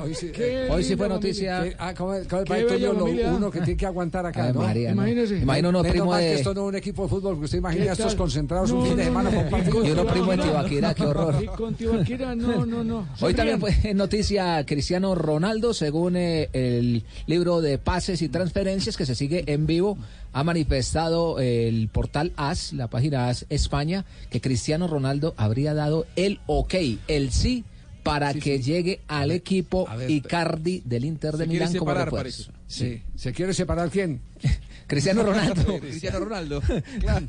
[0.02, 0.32] Hoy sí,
[0.70, 1.74] hoy sí fue noticia.
[1.78, 3.32] Ah, ¿cómo, cómo qué va Tulio, bella lo familia.
[3.32, 4.62] uno que tiene que aguantar acá, ¿no?
[4.62, 4.74] No.
[4.74, 5.36] Imagínese.
[5.58, 7.44] Imagina uno Menos primo mal que de- esto no es un equipo de fútbol, porque
[7.46, 8.16] usted imagina ¿Qué estos tal?
[8.16, 9.50] concentrados un No, fin de semana no.
[9.50, 9.86] con.
[9.86, 11.42] Y uno primo de Tibaquirá, qué horror.
[11.42, 13.08] Y con Tibaquira, no, no, no.
[13.20, 19.06] Hoy también fue noticia Cristiano Ronaldo, según eh, el libro de pases y transferencias que
[19.06, 19.96] se sigue en vivo,
[20.32, 26.40] ha manifestado el portal AS, la página AS España, que Cristiano Ronaldo habría dado el
[26.46, 26.74] ok,
[27.08, 27.64] el sí,
[28.02, 32.50] para que llegue al equipo ver, Icardi del Inter de Milán como refuerzo.
[32.66, 33.02] Sí.
[33.14, 34.20] ¿Se quiere separar quién?
[34.86, 35.78] Cristiano Ronaldo.
[35.80, 36.62] Cristiano Ronaldo.
[37.00, 37.28] Claro.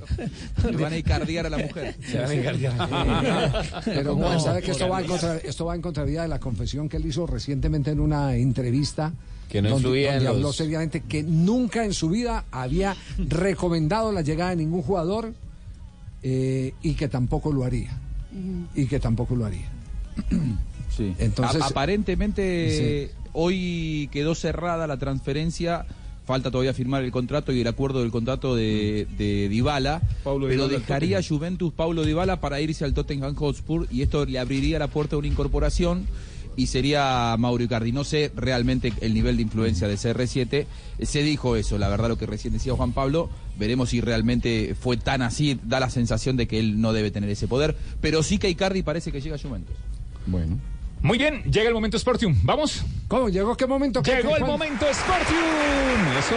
[0.70, 1.96] Le van a icardiar a la mujer.
[2.06, 3.82] Se van a encargar.
[3.86, 4.16] Pero.
[4.16, 6.98] Juan, ¿sabe que esto va, en contra, esto va en contravía de la confesión que
[6.98, 9.14] él hizo recientemente en una entrevista?
[9.50, 14.12] Que no donde, influía en donde habló seriamente que nunca en su vida había recomendado
[14.12, 15.34] la llegada de ningún jugador
[16.24, 17.98] eh, y que tampoco lo haría.
[18.74, 19.70] Y que tampoco lo haría.
[20.96, 21.14] Sí.
[21.20, 25.86] Entonces- A- aparentemente hoy quedó cerrada la transferencia.
[26.26, 30.68] Falta todavía firmar el contrato y el acuerdo del contrato de, de Dybala, Paulo pero
[30.68, 31.22] Dybala dejaría.
[31.22, 35.20] Juventus Paulo Dybala para irse al Tottenham Hotspur y esto le abriría la puerta a
[35.20, 36.08] una incorporación
[36.56, 37.92] y sería Mauro Icardi.
[37.92, 40.66] No sé realmente el nivel de influencia de CR7.
[41.02, 43.30] Se dijo eso, la verdad lo que recién decía Juan Pablo.
[43.58, 45.60] Veremos si realmente fue tan así.
[45.64, 47.76] Da la sensación de que él no debe tener ese poder.
[48.02, 49.76] Pero sí que Icardi parece que llega a Juventus.
[50.26, 50.58] Bueno.
[51.06, 52.36] Muy bien, llega el momento Sportium.
[52.42, 52.84] ¿Vamos?
[53.08, 53.30] ¿Cómo?
[53.30, 54.02] ¿Llegó qué momento?
[54.02, 55.38] ¿Qué- Llegó qué- el momento Sportium.
[56.18, 56.36] Eso.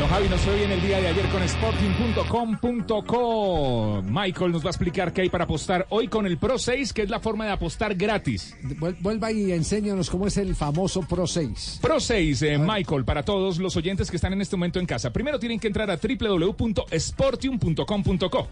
[0.00, 4.02] No, Javi, nos fue bien el día de ayer con Sporting.com.co.
[4.02, 7.02] Michael nos va a explicar qué hay para apostar hoy con el Pro 6, que
[7.02, 8.56] es la forma de apostar gratis.
[8.62, 11.78] Vuel- Vuelva y enséñanos cómo es el famoso Pro 6.
[11.80, 15.12] Pro 6, eh, Michael, para todos los oyentes que están en este momento en casa.
[15.12, 18.48] Primero tienen que entrar a www.sportium.com.co.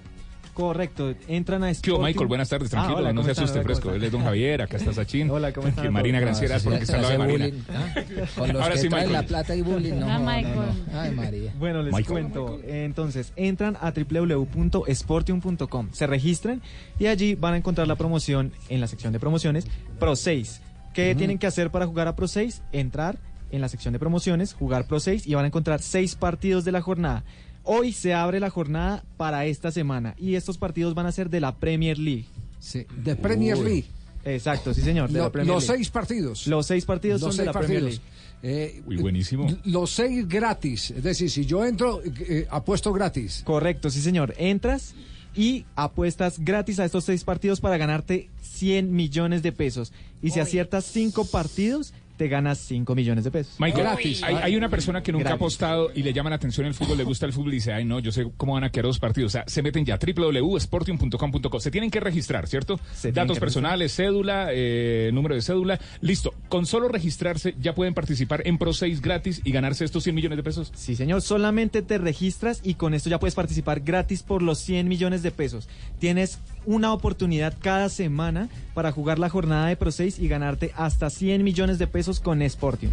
[0.58, 2.26] Correcto, entran a ¿Qué hubo, Michael?
[2.26, 3.82] Buenas tardes, tranquilo, Ah, hola, no ¿cómo se asuste Hola, fresco.
[3.84, 4.22] ¿cómo Él es don?
[4.24, 5.30] Javier, acá está Sachin.
[5.30, 6.40] Hola, ¿cómo están Marina todos?
[6.40, 7.44] Granciera, Ah, porque está al lado de Marina.
[7.46, 7.94] bullying, ¿ah?
[8.36, 9.12] Con los Ahora que sí, traen Michael.
[9.12, 10.56] la plata y bullying, no, Hola, no, no, Michael.
[10.92, 11.00] no.
[11.00, 11.54] Ay, María.
[11.60, 12.12] Bueno, les Michael.
[12.32, 12.60] cuento.
[12.66, 16.60] Entonces, entran a www.sportium.com, se registran
[16.98, 19.64] y allí van a encontrar la promoción en la sección de promociones
[20.00, 20.60] Pro 6.
[20.92, 22.62] ¿Qué tienen que hacer para jugar a Pro 6?
[22.72, 23.16] Entrar
[23.52, 26.72] en la sección de promociones, jugar Pro 6 y van a encontrar seis partidos de
[26.72, 27.22] la jornada.
[27.70, 31.38] Hoy se abre la jornada para esta semana y estos partidos van a ser de
[31.40, 32.24] la Premier League.
[32.60, 33.64] Sí, de Premier Uy.
[33.64, 33.84] League.
[34.24, 35.76] Exacto, sí señor, de Lo- la Premier los League.
[35.78, 36.46] seis partidos.
[36.46, 38.02] Los seis partidos Los son de seis la Premier partidos.
[38.42, 38.64] League.
[38.78, 39.46] Eh, Uy, buenísimo.
[39.64, 40.92] Los seis gratis.
[40.92, 43.42] Es decir, si yo entro, eh, apuesto gratis.
[43.44, 44.32] Correcto, sí señor.
[44.38, 44.94] Entras
[45.36, 49.92] y apuestas gratis a estos seis partidos para ganarte 100 millones de pesos.
[50.22, 53.54] Y si aciertas cinco partidos, te ganas 5 millones de pesos.
[53.58, 56.74] Michael, hay, hay una persona que nunca ha apostado y le llama la atención el
[56.74, 58.86] fútbol, le gusta el fútbol y dice, ay no, yo sé cómo van a quedar
[58.86, 59.30] los partidos.
[59.30, 61.60] O sea, se meten ya, www.sportium.com.co.
[61.60, 62.78] Se tienen que registrar, ¿cierto?
[63.14, 65.80] Datos personales, cédula, eh, número de cédula.
[66.00, 66.34] Listo.
[66.48, 70.36] Con solo registrarse ya pueden participar en Pro 6 gratis y ganarse estos 100 millones
[70.36, 70.72] de pesos.
[70.74, 74.88] Sí, señor, solamente te registras y con esto ya puedes participar gratis por los 100
[74.88, 75.68] millones de pesos.
[76.00, 81.10] Tienes una oportunidad cada semana para jugar la jornada de Pro 6 y ganarte hasta
[81.10, 82.92] 100 millones de pesos con Sportium.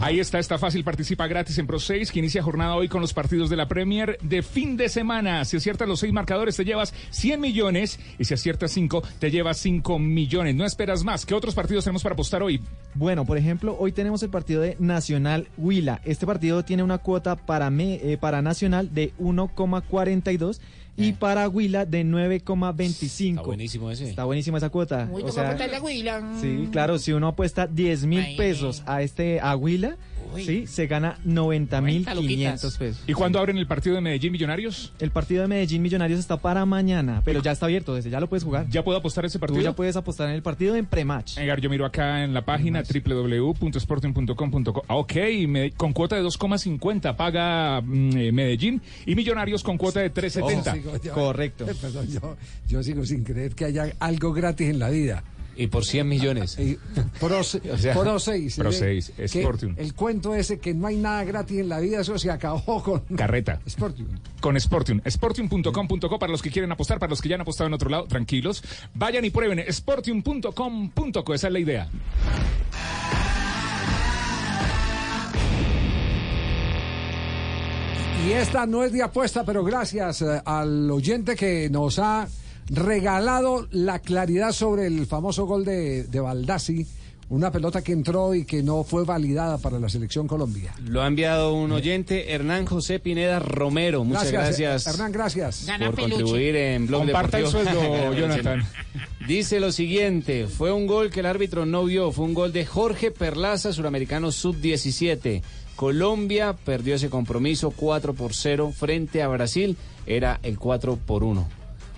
[0.00, 3.14] Ahí está, está fácil, participa gratis en Pro 6, que inicia jornada hoy con los
[3.14, 5.42] partidos de la Premier de fin de semana.
[5.46, 9.56] Si aciertas los seis marcadores, te llevas 100 millones y si aciertas cinco, te llevas
[9.58, 10.54] 5 millones.
[10.56, 11.24] No esperas más.
[11.24, 12.60] ¿Qué otros partidos tenemos para apostar hoy?
[12.94, 16.02] Bueno, por ejemplo, hoy tenemos el partido de Nacional Huila.
[16.04, 20.60] Este partido tiene una cuota para, me- eh, para Nacional de 1,42
[20.98, 23.30] y para Huila de 9,25.
[23.30, 24.10] Está buenísimo ese.
[24.10, 25.08] Está buenísima esa cuota.
[25.10, 26.32] Uy, O sea, apretarle a Huila.
[26.40, 29.96] Sí, claro, si uno apuesta 10 mil pesos a este a Huila,
[30.34, 30.44] Uy.
[30.44, 32.34] sí, se gana 90 mil 90 luquitas.
[32.36, 33.02] 500 pesos.
[33.06, 34.92] ¿Y cuándo abren el partido de Medellín Millonarios?
[34.98, 38.28] El partido de Medellín Millonarios está para mañana, pero ya está abierto, desde ya lo
[38.28, 38.66] puedes jugar.
[38.68, 39.62] ¿Ya puedo apostar ese Tú partido?
[39.62, 41.38] ya puedes apostar en el partido en prematch.
[41.38, 44.82] Edgar, yo miro acá en la página www.sporting.com.co.
[44.88, 45.14] Ah, ok,
[45.46, 51.10] me- con cuota de 2,50 paga mm, eh, Medellín y Millonarios con cuota de 3,70.
[51.10, 51.66] Oh, Correcto.
[51.80, 52.36] Perdón, yo,
[52.68, 55.22] yo sigo sin creer que haya algo gratis en la vida.
[55.58, 56.56] Y por 100 millones.
[57.18, 58.56] Pro, O sea, Pro 6.
[58.56, 58.72] Pro ¿eh?
[58.72, 59.74] 6, Que Sportium.
[59.76, 63.00] El cuento ese que no hay nada gratis en la vida, eso se acabó con
[63.16, 63.60] Carreta.
[63.68, 64.06] Sportium.
[64.40, 65.00] Con Sportium.
[65.04, 68.04] Sportium.com.co para los que quieren apostar, para los que ya han apostado en otro lado,
[68.06, 68.62] tranquilos.
[68.94, 69.64] Vayan y prueben.
[69.68, 71.34] Sportium.com.co.
[71.34, 71.90] Esa es la idea.
[78.24, 82.28] Y esta no es de apuesta, pero gracias eh, al oyente que nos ha
[82.70, 86.86] regalado la claridad sobre el famoso gol de, de Baldassi,
[87.30, 90.72] una pelota que entró y que no fue validada para la selección Colombia.
[90.86, 94.02] Lo ha enviado un oyente, Hernán José Pineda Romero.
[94.04, 94.86] Muchas gracias.
[94.86, 95.66] Hernán, gracias.
[95.66, 96.14] Gana por peluche.
[96.14, 97.74] contribuir en Blog Comparta el Deportivo.
[97.82, 98.64] sueldo, Jonathan.
[99.26, 102.64] Dice lo siguiente, fue un gol que el árbitro no vio, fue un gol de
[102.64, 105.42] Jorge Perlaza, suramericano sub-17.
[105.76, 109.76] Colombia perdió ese compromiso 4 por 0 frente a Brasil,
[110.06, 111.46] era el 4 por 1.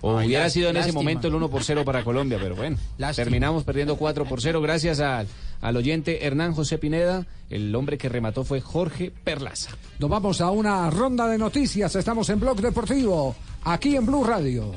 [0.03, 2.77] O Ay, hubiera sido en ese momento el 1 por 0 para Colombia, pero bueno,
[2.99, 3.25] Lástima.
[3.25, 5.27] terminamos perdiendo 4 por 0 gracias al,
[5.61, 9.71] al oyente Hernán José Pineda, el hombre que remató fue Jorge Perlaza.
[9.99, 11.95] Nos vamos a una ronda de noticias.
[11.97, 14.73] Estamos en Blog Deportivo, aquí en Blue Radio.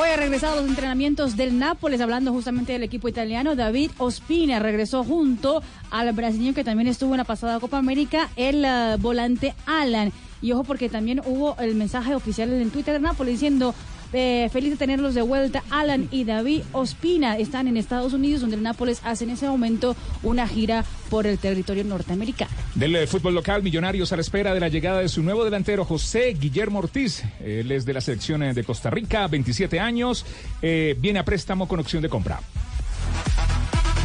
[0.00, 3.56] Hoy ha regresado a los entrenamientos del Nápoles, hablando justamente del equipo italiano.
[3.56, 5.60] David Ospina regresó junto
[5.90, 10.12] al brasileño que también estuvo en la pasada Copa América, el eh, volante Alan.
[10.40, 13.74] Y ojo porque también hubo el mensaje oficial en Twitter de Nápoles diciendo,
[14.12, 15.62] Eh, feliz de tenerlos de vuelta.
[15.70, 19.96] Alan y David Ospina están en Estados Unidos, donde el Nápoles hace en ese momento
[20.22, 22.50] una gira por el territorio norteamericano.
[22.74, 25.84] Del eh, fútbol local, Millonarios a la espera de la llegada de su nuevo delantero,
[25.84, 27.22] José Guillermo Ortiz.
[27.40, 30.24] Él es de la selección eh, de Costa Rica, 27 años.
[30.62, 32.40] Eh, viene a préstamo con opción de compra.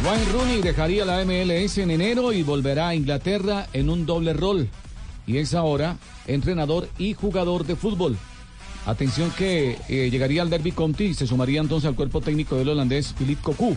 [0.04, 4.68] Wayne Rooney dejaría la MLS en enero y volverá a Inglaterra en un doble rol.
[5.26, 8.18] Y es ahora entrenador y jugador de fútbol.
[8.86, 12.68] Atención que eh, llegaría al Derby County y se sumaría entonces al cuerpo técnico del
[12.68, 13.76] holandés Philippe Cocu.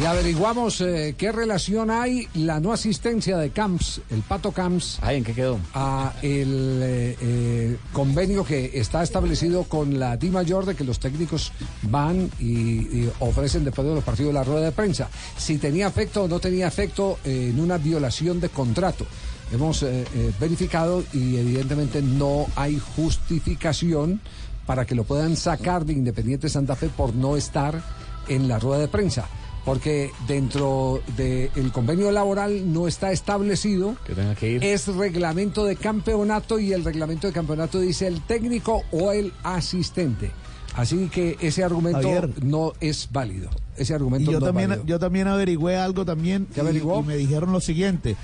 [0.00, 4.98] Y averiguamos eh, qué relación hay la no asistencia de Camps, el Pato Camps.
[5.08, 5.60] ¿en qué quedó?
[5.72, 10.98] A el eh, eh, convenio que está establecido con la Di Mayor de que los
[10.98, 11.52] técnicos
[11.82, 15.08] van y, y ofrecen después de los partidos la rueda de prensa.
[15.36, 19.06] Si tenía efecto o no tenía efecto en una violación de contrato.
[19.52, 24.20] Hemos eh, eh, verificado y evidentemente no hay justificación
[24.66, 27.82] para que lo puedan sacar de Independiente Santa Fe por no estar
[28.28, 29.26] en la rueda de prensa.
[29.64, 34.64] Porque dentro del convenio laboral no está establecido, Que tenga que ir.
[34.64, 40.30] es reglamento de campeonato y el reglamento de campeonato dice el técnico o el asistente.
[40.74, 42.30] Así que ese argumento Javier.
[42.44, 43.48] no es válido.
[43.76, 44.86] Ese Y argumento yo no es también, válido.
[44.86, 47.00] yo también averigüé algo también y- averiguó?
[47.00, 48.16] y me dijeron lo siguiente.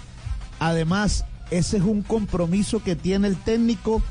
[0.61, 4.03] Además, ese es un compromiso que tiene el técnico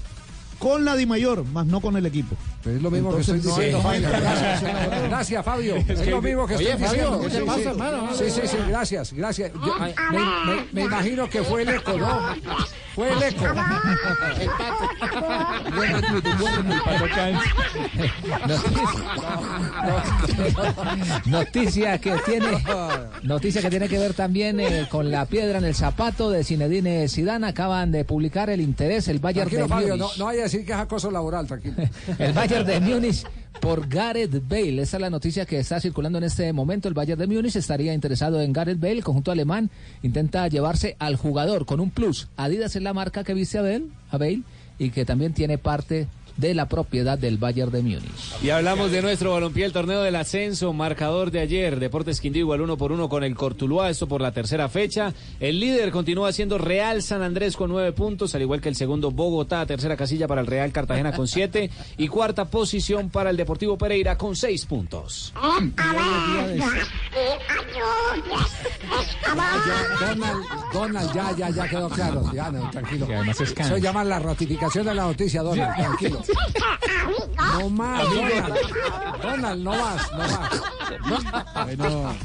[0.57, 2.35] con la Dimayor, más no con el equipo.
[2.63, 4.09] Pero es lo mismo que estoy diciendo, Fabio.
[4.19, 4.61] Gracias,
[5.09, 5.75] gracias, Fabio.
[5.77, 7.21] Es Es, que- lo mismo que Oye, estoy Fabio, diciendo.
[7.21, 7.67] ¿qué te Sí, pasa, sí.
[7.69, 8.09] hermano?
[8.13, 9.51] Sí, sí, sí, gracias, gracias.
[9.53, 9.95] Yo- Ay.
[10.11, 10.19] me,
[10.55, 12.35] me- me imagino que fue el eco, ¿no?
[12.95, 13.45] Fue el eco.
[21.25, 22.47] Noticia que tiene
[23.23, 27.07] noticia que tiene que ver también eh, con la piedra en el zapato de Zinedine
[27.07, 27.47] Zidane.
[27.47, 30.71] Acaban de publicar el interés el Bayern Tranquilo, de Fabio, no vaya a decir que
[30.73, 31.75] es acoso laboral, tranquilo.
[32.19, 33.23] El Bayern de Múnich
[33.61, 34.81] por Gareth Bale.
[34.81, 36.87] Esa es la noticia que está circulando en este momento.
[36.87, 38.93] El Bayern de Múnich estaría interesado en Gareth Bale.
[38.93, 39.69] El conjunto alemán
[40.01, 42.27] intenta llevarse al jugador con un plus.
[42.37, 44.41] Adidas es la marca que viste a Bale
[44.79, 46.07] y que también tiene parte
[46.39, 48.01] de la propiedad del Bayern de Múnich.
[48.41, 52.61] Y hablamos de nuestro balompié, el torneo del ascenso, marcador de ayer, Deportes Quindío igual
[52.61, 55.13] uno por uno con el Cortuluá, esto por la tercera fecha.
[55.39, 59.11] El líder continúa siendo Real San Andrés con nueve puntos, al igual que el segundo
[59.11, 63.77] Bogotá, tercera casilla para el Real Cartagena con siete y cuarta posición para el Deportivo
[63.77, 65.33] Pereira con seis puntos.
[69.99, 72.31] Donald, Donald, ya, ya, ya quedó claro.
[72.33, 73.07] Ya, no, tranquilo.
[73.29, 76.21] Eso llama la ratificación de la noticia, Donald, tranquilo.
[77.59, 78.55] No más, Donald.
[79.21, 82.15] Donald, no más, no más.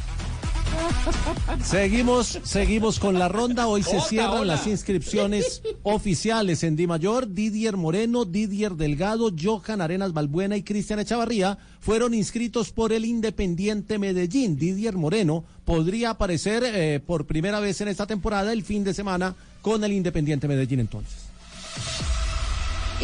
[1.63, 3.67] Seguimos, seguimos con la ronda.
[3.67, 4.55] Hoy se cierran hola.
[4.55, 7.33] las inscripciones oficiales en Di Mayor.
[7.33, 13.99] Didier Moreno, Didier Delgado, Johan Arenas Balbuena y Cristian Echavarría fueron inscritos por el Independiente
[13.99, 14.57] Medellín.
[14.57, 19.35] Didier Moreno podría aparecer eh, por primera vez en esta temporada el fin de semana
[19.63, 21.25] con el Independiente Medellín entonces.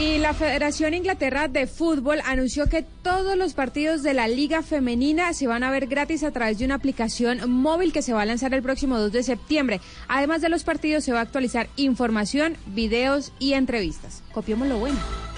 [0.01, 5.35] Y la Federación Inglaterra de Fútbol anunció que todos los partidos de la Liga Femenina
[5.35, 8.27] se van a ver gratis a través de una aplicación móvil que se va a
[8.27, 9.83] lanzar el próximo 2 de septiembre.
[10.09, 14.23] Además de los partidos, se va a actualizar información, videos y entrevistas.
[14.33, 15.30] Copiemos lo bueno.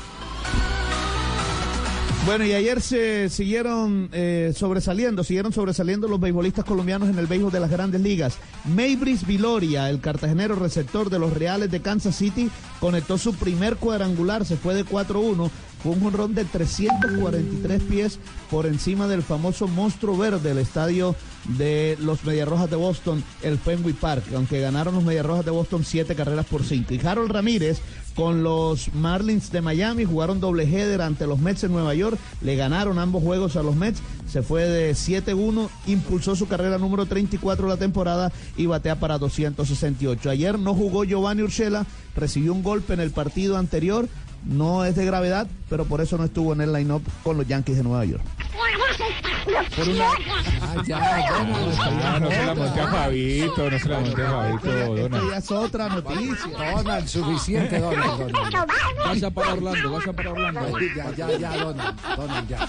[2.25, 7.51] Bueno, y ayer se siguieron eh, sobresaliendo, siguieron sobresaliendo los beisbolistas colombianos en el béisbol
[7.51, 8.39] de las grandes ligas.
[8.65, 14.45] Maybris Viloria, el cartagenero receptor de los Reales de Kansas City, conectó su primer cuadrangular,
[14.45, 15.51] se fue de 4-1,
[15.83, 18.19] fue un jonrón de 343 pies
[18.51, 21.17] por encima del famoso monstruo verde del estadio
[21.57, 26.15] de los Mediarrojas de Boston, el Fenway Park, aunque ganaron los Mediarrojas de Boston siete
[26.15, 26.95] carreras por cinco.
[26.95, 27.81] Y Harold Ramírez
[28.15, 32.57] con los Marlins de Miami jugaron doble header ante los Mets en Nueva York, le
[32.57, 37.67] ganaron ambos juegos a los Mets, se fue de 7-1, impulsó su carrera número 34
[37.67, 40.31] de la temporada y batea para 268.
[40.31, 44.09] Ayer no jugó Giovanni Urshela, recibió un golpe en el partido anterior,
[44.45, 47.77] no es de gravedad, pero por eso no estuvo en el line-up con los Yankees
[47.77, 48.23] de Nueva York.
[49.77, 50.09] Por una...
[50.61, 54.97] Ah, ya, Ah, no se la monte a Fabito, no se la monte a Fabito,
[54.97, 55.31] Donald.
[55.31, 56.73] ya es otra noticia.
[56.75, 58.33] Donald, suficiente, Donald.
[58.33, 58.71] Donald.
[59.05, 60.79] Vaya para Orlando, vaya para Orlando.
[60.97, 61.97] Ya, ya, ya, Donald.
[62.17, 62.69] Donald, ya.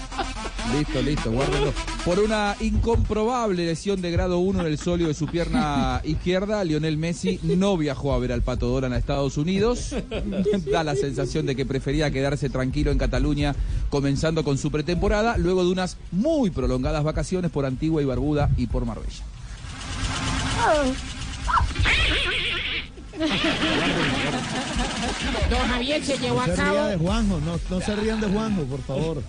[0.76, 1.72] Listo, listo, guárdalo.
[2.04, 6.96] Por una incomprobable lesión de grado 1 en el solio de su pierna izquierda, Lionel
[6.96, 9.94] Messi no viajó a ver al Pato Dolan a Estados Unidos.
[10.72, 13.54] Da la sensación de que prefería quedarse tranquilo en Cataluña,
[13.90, 18.66] comenzando con su pretemporada, luego de unas muy prolongadas vacaciones por Antigua y Barbuda y
[18.66, 19.24] por Marbella.
[25.50, 28.28] Don Javier se llevó No a se cabo de Juanjo, no, no se rían de
[28.28, 29.22] Juanjo, por favor.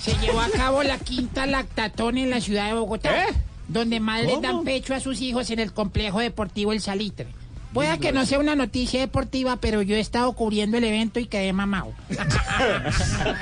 [0.00, 3.26] se llevó a cabo la quinta lactatón en la ciudad de Bogotá,
[3.68, 4.42] donde madres ¿Cómo?
[4.42, 7.28] dan pecho a sus hijos en el complejo deportivo El Salitre.
[7.72, 11.26] Pueda que no sea una noticia deportiva, pero yo he estado cubriendo el evento y
[11.26, 11.92] quedé mamado.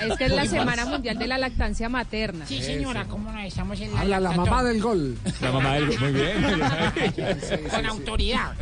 [0.03, 2.47] Es que es la Semana Mundial de la Lactancia Materna.
[2.47, 5.19] Sí, señora, ¿cómo no estamos en la Habla la mamá del gol.
[5.41, 6.61] La mamá del muy bien.
[7.71, 8.53] Con autoridad.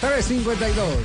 [0.00, 0.96] 352.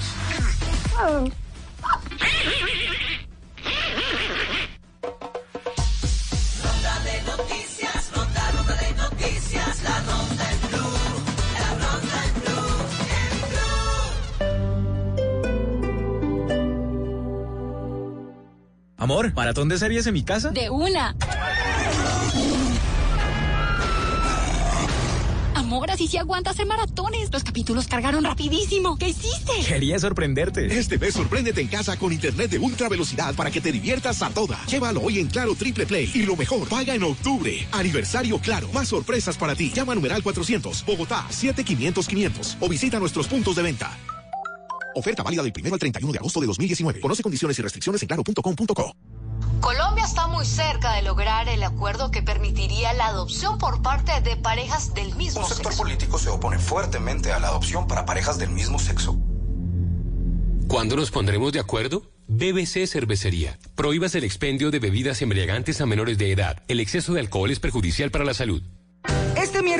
[18.97, 20.51] Amor, ¿maratón de series en mi casa?
[20.51, 21.15] De una.
[25.53, 27.29] Amor, así sí aguanta hacer maratones.
[27.31, 28.97] Los capítulos cargaron rapidísimo.
[28.97, 29.51] ¿Qué hiciste?
[29.67, 30.67] Quería sorprenderte.
[30.77, 34.29] Este mes sorpréndete en casa con internet de ultra velocidad para que te diviertas a
[34.29, 34.63] toda.
[34.67, 36.09] Llévalo hoy en Claro Triple Play.
[36.13, 37.67] Y lo mejor, paga en octubre.
[37.73, 38.69] Aniversario Claro.
[38.73, 39.71] Más sorpresas para ti.
[39.75, 43.91] Llama a numeral 400, Bogotá, 7500 500 o visita nuestros puntos de venta.
[44.95, 46.99] Oferta válida del 1 al 31 de agosto de 2019.
[47.01, 48.95] Conoce condiciones y restricciones en claro.com.co.
[49.59, 54.37] Colombia está muy cerca de lograr el acuerdo que permitiría la adopción por parte de
[54.37, 55.83] parejas del mismo Un sector sexo.
[55.83, 59.17] político se opone fuertemente a la adopción para parejas del mismo sexo.
[60.67, 62.03] ¿Cuándo nos pondremos de acuerdo?
[62.27, 63.59] BBC Cervecería.
[63.75, 66.63] Prohíbas el expendio de bebidas embriagantes a menores de edad.
[66.67, 68.63] El exceso de alcohol es perjudicial para la salud.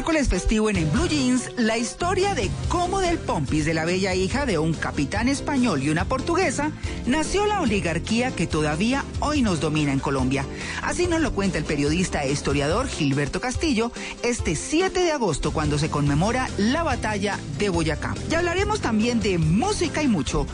[0.06, 4.14] Miércoles festivo en, En Blue Jeans, la historia de cómo del Pompis de la bella
[4.14, 6.72] hija de un capitán español y una portuguesa
[7.08, 10.46] nació la oligarquía que todavía hoy nos domina en Colombia.
[10.84, 13.92] Así nos lo cuenta el periodista e historiador Gilberto Castillo
[14.22, 18.14] este 7 de agosto cuando se conmemora la batalla de Boyacá.
[18.30, 20.46] Y hablaremos también de música y mucho,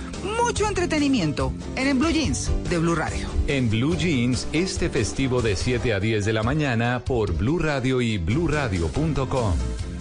[0.41, 3.40] mucho entretenimiento en En Blue Jeans de Blue Radio.
[3.51, 7.99] En Blue Jeans, este festivo de 7 a 10 de la mañana por Blue Radio
[7.99, 9.55] y bluradio.com.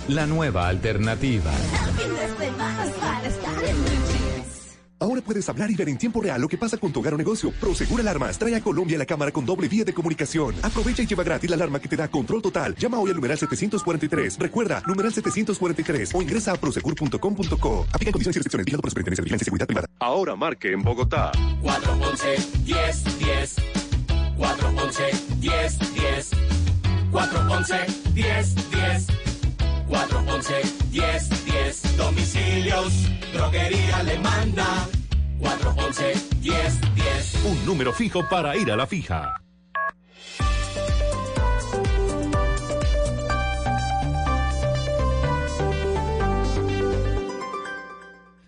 [0.07, 1.51] La nueva alternativa.
[5.01, 7.17] Ahora puedes hablar y ver en tiempo real lo que pasa con tu hogar o
[7.17, 7.51] negocio.
[7.59, 10.55] Prosegur Alarmas trae a Colombia la cámara con doble vía de comunicación.
[10.63, 12.75] Aprovecha y lleva gratis la alarma que te da control total.
[12.77, 14.39] Llama hoy al numeral 743.
[14.39, 17.87] Recuerda, numeral 743 o ingresa a prosegur.com.co.
[17.91, 18.67] Aplica condiciones y restricciones.
[18.67, 19.87] Vigilado por la Superintendencia de Vigilancia y Seguridad Privada.
[20.01, 21.33] Ahora marque en Bogotá.
[21.63, 23.57] 411 10 10.
[24.37, 25.03] 411
[25.41, 26.31] 10 10.
[27.11, 27.77] 411
[28.13, 29.30] 10 10.
[29.91, 31.97] 411 10 10.
[31.97, 32.93] Domicilios,
[33.33, 34.87] droguería alemana.
[35.41, 37.45] 411 10 10.
[37.45, 39.35] Un número fijo para ir a la fija.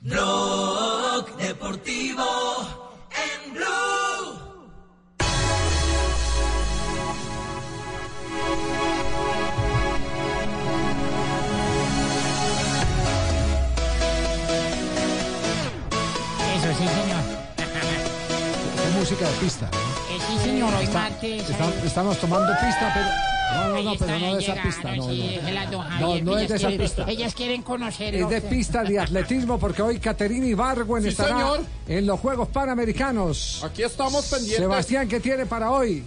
[0.01, 2.82] Blog Deportivo
[19.03, 19.69] música de pista.
[20.12, 21.51] Eh, sí, señor, hoy Está- martes.
[21.51, 23.07] está- ahí- estamos tomando pista, pero.
[23.53, 24.95] No, no, no, pero no de esa pista.
[24.97, 25.39] No, sí,
[25.73, 25.85] no.
[25.99, 27.05] No, no es de ellas esa quieren- pista.
[27.11, 28.15] Ellas quieren conocer.
[28.15, 31.61] Es de pista de atletismo porque hoy Caterina Ibargüen Sí, estará señor.
[31.89, 33.65] en los Juegos Panamericanos.
[33.65, 34.59] Aquí estamos pendientes.
[34.61, 36.05] Sebastián, ¿qué tiene para hoy?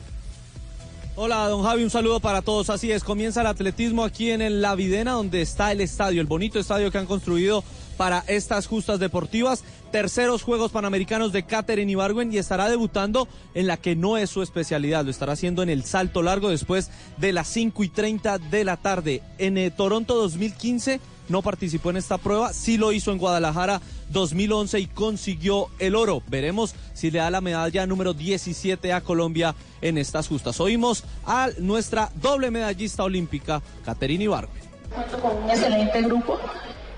[1.18, 2.70] Hola, don Javi, un saludo para todos.
[2.70, 6.28] Así es, comienza el atletismo aquí en el La Videna, donde está el estadio, el
[6.28, 7.62] bonito estadio que han construido
[7.98, 9.64] para estas justas deportivas.
[9.96, 14.42] Terceros Juegos Panamericanos de Katherine Ibargüen y estará debutando en la que no es su
[14.42, 15.06] especialidad.
[15.06, 18.76] Lo estará haciendo en el salto largo después de las 5 y 30 de la
[18.76, 19.24] tarde.
[19.38, 21.00] En eh, Toronto 2015
[21.30, 26.22] no participó en esta prueba, sí lo hizo en Guadalajara 2011 y consiguió el oro.
[26.28, 30.60] Veremos si le da la medalla número 17 a Colombia en estas justas.
[30.60, 34.62] Oímos a nuestra doble medallista olímpica, Caterina Ibargüen.
[34.94, 36.38] cuento con un excelente grupo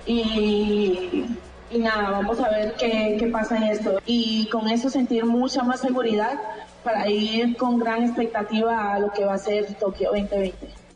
[0.07, 1.25] y,
[1.69, 3.99] y nada, vamos a ver qué, qué pasa en esto.
[4.05, 6.39] Y con eso sentir mucha más seguridad
[6.83, 10.87] para ir con gran expectativa a lo que va a ser Tokio 2020.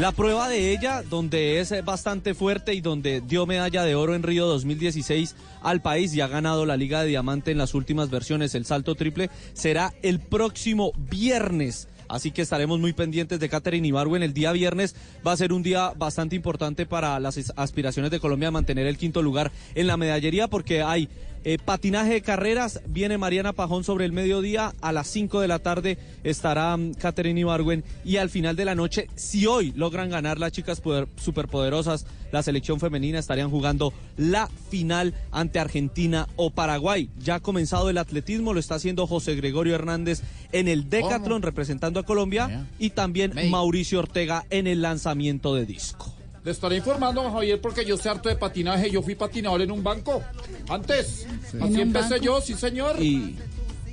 [0.00, 4.22] La prueba de ella, donde es bastante fuerte y donde dio medalla de oro en
[4.22, 8.54] Río 2016 al país y ha ganado la Liga de Diamante en las últimas versiones,
[8.54, 11.86] el salto triple, será el próximo viernes.
[12.10, 14.22] Así que estaremos muy pendientes de Catherine Ibargüen.
[14.22, 14.94] El día viernes
[15.26, 18.86] va a ser un día bastante importante para las as- aspiraciones de Colombia a mantener
[18.86, 21.08] el quinto lugar en la medallería porque hay
[21.42, 24.74] Eh, patinaje de carreras, viene Mariana Pajón sobre el mediodía.
[24.82, 27.82] A las 5 de la tarde estará mm, Catherine Ibargüen.
[28.04, 32.42] Y al final de la noche, si hoy logran ganar las chicas poder- superpoderosas, la
[32.42, 37.08] selección femenina estarían jugando la final ante Argentina o Paraguay.
[37.18, 40.22] Ya ha comenzado el atletismo, lo está haciendo José Gregorio Hernández
[40.52, 46.14] en el Decathlon representando a Colombia y también Mauricio Ortega en el lanzamiento de disco.
[46.44, 48.90] Le estaré informando, Javier, porque yo sé harto de patinaje.
[48.90, 50.22] Yo fui patinador en un banco.
[50.68, 51.26] Antes.
[51.52, 52.24] ¿En Así empecé banco?
[52.24, 52.96] yo, sí, señor.
[53.02, 53.36] Y,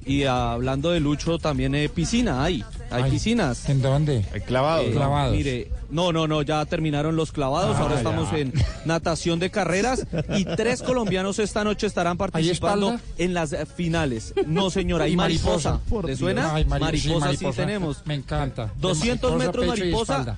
[0.06, 2.64] y hablando de Lucho, también hay piscina, hay.
[2.90, 3.68] Hay piscinas.
[3.68, 4.24] ¿En dónde?
[4.34, 4.88] Hay clavados.
[4.94, 5.36] Clavados.
[5.36, 7.76] Mire, no, no, no, ya terminaron los clavados.
[7.76, 7.98] Ah, ahora ya.
[8.00, 8.54] estamos en
[8.86, 10.08] natación de carreras.
[10.38, 14.34] Y tres colombianos esta noche estarán participando en las eh, finales.
[14.46, 15.72] No, señora, hay Y mariposa.
[15.80, 16.08] mariposa.
[16.08, 16.56] ¿Le suena?
[16.56, 17.62] Ay, mari- sí, mariposa, sí, mariposa.
[17.62, 18.06] tenemos.
[18.06, 18.72] Me encanta.
[18.80, 20.38] 200 Mariposa, metros mariposa.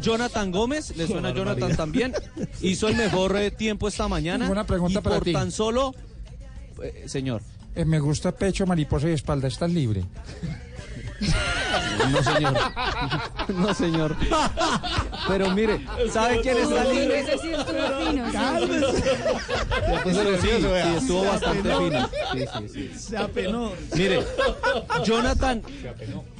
[0.00, 2.12] Jonathan Gómez, le suena a Jonathan también,
[2.60, 4.50] hizo el mejor eh, tiempo esta mañana.
[4.50, 5.32] Una pregunta y para por ti.
[5.32, 5.94] tan solo,
[6.82, 7.42] eh, señor.
[7.74, 9.48] Eh, me gusta pecho, mariposa y espalda.
[9.48, 10.04] ¿Estás libre?
[11.20, 12.54] No, señor.
[13.48, 14.16] No, señor.
[15.26, 17.20] Pero mire, ¿sabe quién está libre?
[17.20, 19.02] Ese sí estuvo fino, sí.
[20.04, 20.66] Pero sí, sí,
[20.96, 22.08] estuvo bastante fino.
[22.32, 22.98] Sí, sí, sí.
[22.98, 23.72] Se apenó.
[23.96, 24.22] Mire,
[25.04, 25.62] Jonathan,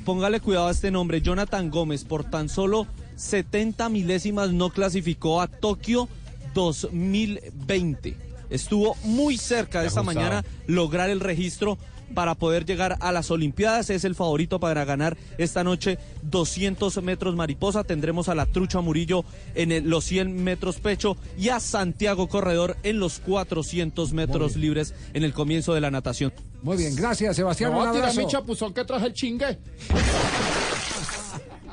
[0.04, 2.86] póngale cuidado a este nombre, Jonathan Gómez, por tan solo
[3.16, 6.08] 70 milésimas no clasificó a Tokio
[6.54, 8.16] 2020.
[8.50, 11.78] Estuvo muy cerca de esta mañana lograr el registro
[12.14, 13.90] para poder llegar a las Olimpiadas.
[13.90, 17.84] Es el favorito para ganar esta noche 200 metros mariposa.
[17.84, 19.24] Tendremos a la Trucha Murillo
[19.54, 24.94] en el- los 100 metros pecho y a Santiago Corredor en los 400 metros libres
[25.14, 26.32] en el comienzo de la natación.
[26.62, 27.70] Muy bien, gracias Sebastián.
[27.72, 29.58] Me voy Un a tirar mi chapuzón que traje el chingue.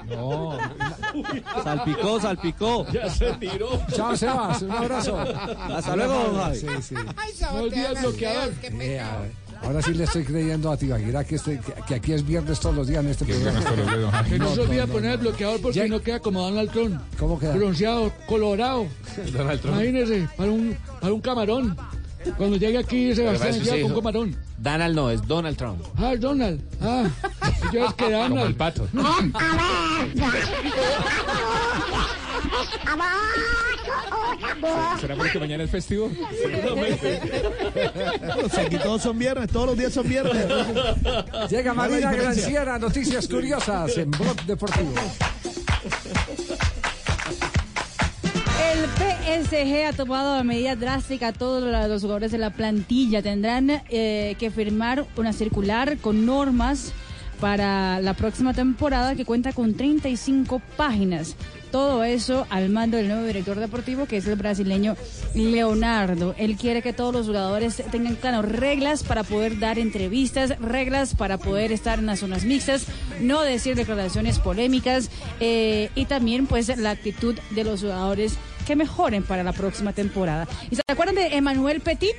[0.08, 0.58] No.
[1.64, 2.86] Salpicó, salpicó.
[2.92, 3.70] Ya se tiró.
[3.92, 4.62] Chao, Sebas.
[4.62, 5.18] Un abrazo.
[5.18, 6.58] Hasta luego, don Javi.
[6.82, 6.94] Sí.
[7.42, 8.54] No olvides el bloqueador.
[8.62, 9.32] Ver,
[9.66, 12.76] Ahora sí le estoy creyendo a Tibaquira que, este- que, que aquí es viernes todos
[12.76, 14.24] los días en este programa.
[14.24, 17.02] Que no, se olvide no, poner el bloqueador porque Ya- no queda como Donald Trump.
[17.20, 17.56] ¿Cómo queda?
[17.56, 18.86] Bronceado, colorado.
[19.34, 19.76] Donald Trump.
[19.76, 21.76] Imagínese, para un, para un camarón.
[22.38, 24.00] Cuando llegue aquí Sebastián Pero llega sí, con hijo.
[24.02, 24.36] camarón.
[24.58, 25.80] Donald no, es Donald Trump.
[25.96, 26.60] Ah, es Donald.
[26.82, 27.04] Ah,
[27.72, 28.30] yo es que Donald.
[28.30, 28.88] Como el pato.
[35.00, 36.12] ¿Será porque mañana es festivo?
[38.52, 40.46] Sea, aquí todos son viernes, todos los días son viernes.
[41.50, 42.12] Llega ¿Cuál es Marina?
[42.12, 44.94] Granciera, noticias curiosas en Blog Deportivo.
[48.66, 51.38] El PSG ha tomado medidas drásticas.
[51.38, 56.94] Todos los jugadores de la plantilla tendrán eh, que firmar una circular con normas
[57.40, 61.36] para la próxima temporada que cuenta con 35 páginas.
[61.76, 64.96] Todo eso al mando del nuevo director deportivo que es el brasileño
[65.34, 66.34] Leonardo.
[66.38, 71.38] Él quiere que todos los jugadores tengan claro reglas para poder dar entrevistas, reglas para
[71.38, 72.86] poder estar en las zonas mixtas,
[73.20, 75.10] no decir declaraciones polémicas
[75.42, 80.48] eh, y también pues la actitud de los jugadores que mejoren para la próxima temporada.
[80.72, 82.16] ¿Y se acuerdan de Emmanuel Petit?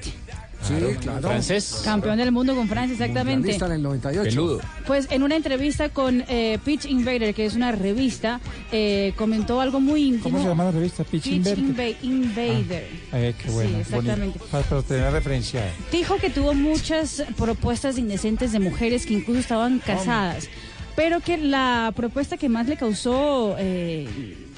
[0.62, 1.20] Sí, claro.
[1.28, 1.80] Francés.
[1.84, 3.54] Campeón del mundo con Francia, exactamente.
[3.54, 4.28] En el 98.
[4.30, 4.60] Peludo.
[4.86, 8.40] Pues en una entrevista con eh, Pitch Invader, que es una revista,
[8.72, 10.24] eh, comentó algo muy íntimo.
[10.24, 11.04] ¿Cómo se llama la revista?
[11.04, 11.58] Pitch Pitch Invader.
[11.58, 12.88] Inva- Invader.
[13.12, 13.70] Eh, qué bueno.
[13.70, 14.38] Sí, exactamente.
[14.50, 15.70] Para, para tener referenciada.
[15.92, 20.48] Dijo que tuvo muchas propuestas indecentes de mujeres que incluso estaban casadas,
[20.96, 24.08] pero que la propuesta que más le causó eh,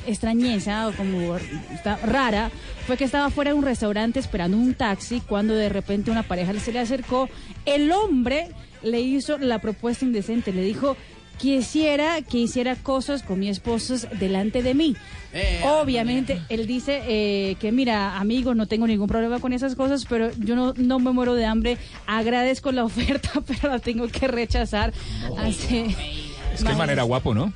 [0.07, 1.37] extrañeza o como
[1.73, 2.51] está rara
[2.87, 6.53] fue que estaba fuera de un restaurante esperando un taxi cuando de repente una pareja
[6.59, 7.29] se le acercó.
[7.67, 8.49] El hombre
[8.83, 10.97] le hizo la propuesta indecente, le dijo
[11.39, 14.97] quisiera que hiciera cosas con mi esposo delante de mí.
[15.65, 20.31] Obviamente, él dice eh, que, mira, amigo, no tengo ningún problema con esas cosas, pero
[20.39, 21.79] yo no, no me muero de hambre.
[22.07, 24.93] Agradezco la oferta, pero la tengo que rechazar.
[25.39, 25.95] Así.
[26.53, 27.53] Es que el man era guapo, ¿no?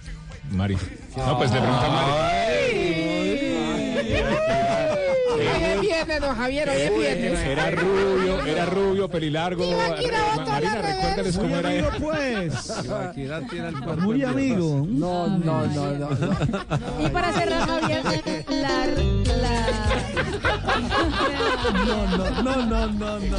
[0.53, 0.77] Mari.
[1.17, 2.23] No, pues le pregunta a Mari.
[5.35, 7.41] Hoy es viernes, don Javier, hoy es viernes.
[7.41, 9.71] Era rubio, era rubio, pelilargo.
[9.73, 12.73] Marina, recuérdales cómo era amigo, pues.
[13.99, 14.87] Muy amigo.
[14.89, 16.09] No, no, no, no.
[17.05, 18.03] Y para cerrar, Javier,
[18.49, 18.87] la.
[18.87, 19.83] la...
[21.87, 23.39] No, no, no, no, no, no.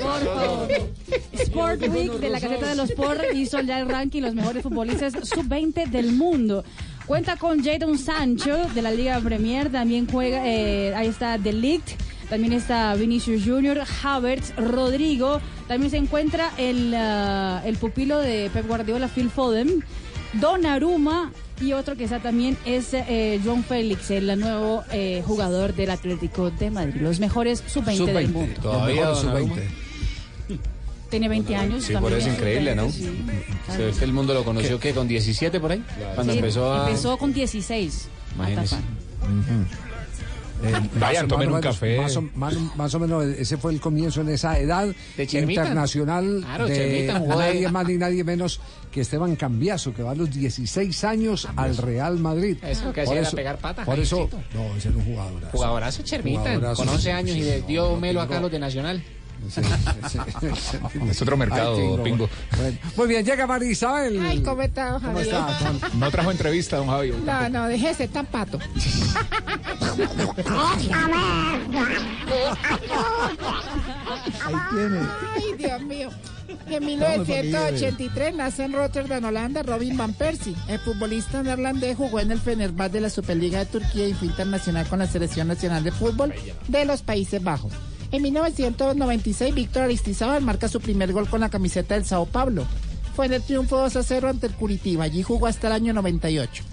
[0.00, 0.20] por.
[0.22, 1.18] Por.
[1.32, 5.12] Sport Week de la caseta de los Sport hizo ya el ranking los mejores futbolistas
[5.12, 6.64] sub-20 del mundo.
[7.08, 11.92] Cuenta con Jadon Sancho de la Liga Premier, también juega, eh, ahí está The Ligt,
[12.28, 18.66] también está Vinicius Junior, Havertz, Rodrigo, también se encuentra el, ah, el pupilo de Pep
[18.68, 19.82] Guardiola, Phil Foden,
[20.34, 21.32] Donnarumma,
[21.62, 26.50] Y otro que está también es eh, John Félix, el nuevo eh, jugador del Atlético
[26.50, 27.00] de Madrid.
[27.00, 28.60] Los mejores sub-20 del mundo.
[28.60, 29.87] Todavía, Los mejores don sub-20.
[31.10, 31.84] Tiene 20 años.
[31.84, 32.90] Sí, también por eso es increíble, ¿no?
[32.90, 33.72] sub-20, sí.
[33.76, 35.82] Se ve que el mundo lo conoció que con 17 por ahí,
[36.14, 38.08] cuando Sí, empezó a empezó con 16.
[38.34, 38.74] Imagínese.
[38.76, 39.68] Atafán.
[40.60, 41.98] Eh, Vayan, tomen más un café.
[42.00, 45.62] Más o, más- más o menos ese fue el comienzo en esa edad Chermita.
[45.62, 48.60] internacional Claro, de Chermita jugó nadie de- más ni nadie menos
[48.90, 52.56] que Esteban Cambiaso, que va a los 16 años al Real Madrid.
[52.64, 55.48] Eso lo que hacía era pegar patas, Por eso, no, ese era un jugadorazo.
[55.56, 56.82] Jugadorazo Chermita, Jugadorazo.
[56.84, 59.00] con 11 años y le dio melo acá a los de Nacional.
[61.10, 62.02] Es otro mercado, Ay, Pingo.
[62.04, 62.28] Pingo.
[62.56, 64.20] Bueno, muy bien, llega María Isabel.
[64.20, 65.34] Ay, ¿cómo está, don ¿Cómo Javier?
[65.34, 65.58] está?
[65.90, 67.12] Con- No trajo entrevista, don Javi.
[67.24, 68.58] No, no, déjese tan pato.
[74.46, 75.00] Ahí tiene.
[75.34, 76.10] Ay, Dios mío.
[76.66, 80.54] En 1983 nace en Rotterdam, Holanda, Robin Van Persie.
[80.68, 84.86] El futbolista neerlandés jugó en el Fenerbahce de la Superliga de Turquía y fue internacional
[84.86, 86.32] con la Selección Nacional de Fútbol
[86.68, 87.72] de los Países Bajos.
[88.10, 92.64] En 1996, Víctor Aristizábal marca su primer gol con la camiseta del Sao Paulo.
[93.14, 95.04] Fue en el triunfo 2 a 0 ante el Curitiba.
[95.04, 96.64] Allí jugó hasta el año 98.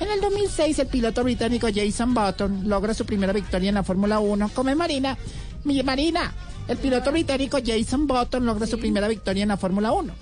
[0.00, 4.18] En el 2006, el piloto británico Jason Button logra su primera victoria en la Fórmula
[4.18, 4.50] 1.
[4.54, 5.16] Come Marina.
[5.64, 6.34] Mi Marina.
[6.68, 10.12] El piloto británico Jason Button logra su primera victoria en la Fórmula 1.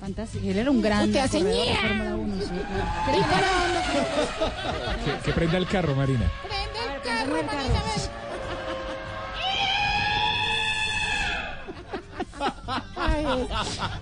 [0.00, 0.46] Fantástico.
[0.48, 1.76] Él era un gran Usted hace corredor de ña.
[1.80, 2.48] Fórmula 1, sí.
[5.04, 6.32] Que, que prenda el carro, Marina.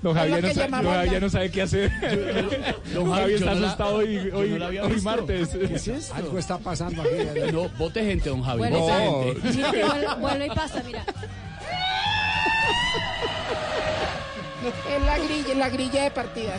[0.02, 1.90] Don Javier, no, sa- don Javier no sabe qué hacer.
[2.94, 5.48] Don Javi, Javier está no la- asustado hoy, hoy, no hoy martes.
[5.48, 6.14] ¿Qué es esto?
[6.14, 7.52] Algo está pasando aquí.
[7.52, 8.58] No, vote gente, don Javi.
[8.58, 9.22] Vuelve, vote No.
[9.24, 9.52] gente.
[9.56, 11.04] Mira que vuelve, vuelve y pasa, mira.
[14.96, 16.54] Es la grilla, la grilla de partida.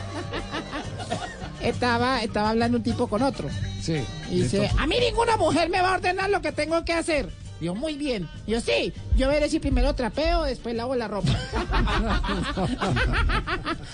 [1.61, 3.49] Estaba, estaba hablando un tipo con otro.
[3.81, 4.03] Sí.
[4.29, 7.29] Y dice, a mí ninguna mujer me va a ordenar lo que tengo que hacer.
[7.61, 8.27] Yo, muy bien.
[8.47, 11.29] Yo, sí, yo veré si primero trapeo, después lavo la ropa.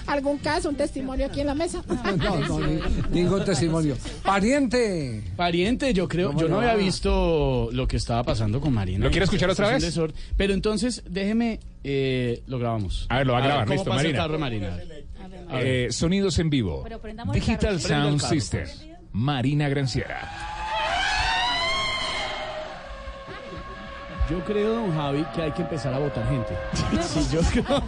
[0.08, 1.84] ¿Algún caso, un testimonio aquí en la mesa?
[2.18, 2.82] No, no, ni-
[3.12, 3.96] ningún testimonio.
[4.24, 5.24] Pariente.
[5.36, 9.06] Pariente, yo creo, ¿Cómo yo no había visto lo que estaba pasando con Marina.
[9.06, 9.82] ¿Lo quiere escuchar otra vez?
[9.84, 10.16] desorden.
[10.38, 13.06] Pero entonces, déjeme, eh, lo grabamos.
[13.10, 14.24] A ver, lo va a grabar, ¿cómo listo, pasa el Marina.
[14.24, 14.74] carro Marina?
[15.50, 15.68] A ver.
[15.68, 16.82] Eh, sonidos en vivo.
[16.84, 18.22] Pero prendamos el Digital Sound.
[18.22, 18.66] System.
[19.14, 20.51] Marina Granciera.
[24.30, 26.56] Yo creo, don Javi, que hay que empezar a votar gente.
[27.02, 27.81] Sí, yo creo.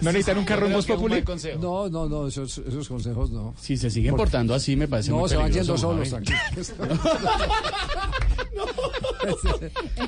[0.00, 1.22] ¿No necesitan un carro en Voz Populi?
[1.60, 3.54] No, no, no, esos, esos consejos no.
[3.60, 6.32] Si se siguen portando así, me parece No, muy se van yendo solos aquí.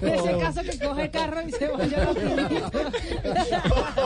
[0.01, 2.13] En ese caso que coge el carro y se vaya a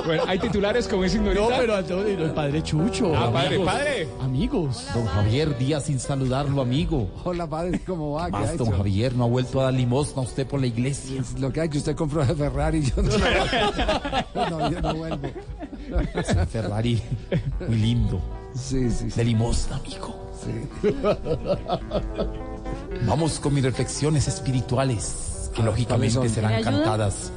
[0.04, 1.58] Bueno, hay titulares como es No, ignorita.
[1.58, 3.12] pero Antonio, el padre Chucho.
[3.16, 3.66] Ah, padre, amigos.
[3.72, 4.08] padre.
[4.20, 4.86] Amigos.
[4.94, 7.08] Don Javier, día sin saludarlo, amigo.
[7.24, 8.30] Hola, padre, ¿cómo va?
[8.30, 8.76] ¿Qué ha Más, don hecho?
[8.78, 10.95] Javier, no ha vuelto a dar limosna a usted por la iglesia.
[11.38, 15.28] Lo que hay que usted compró de Ferrari, yo no, no, yo no vuelvo.
[16.50, 17.02] Ferrari,
[17.66, 18.20] muy lindo.
[18.54, 19.16] Sí, sí, sí.
[19.16, 20.32] De limosna, amigo.
[20.42, 20.90] sí.
[23.06, 27.32] Vamos con mis reflexiones espirituales, que Ah, lógicamente serán cantadas.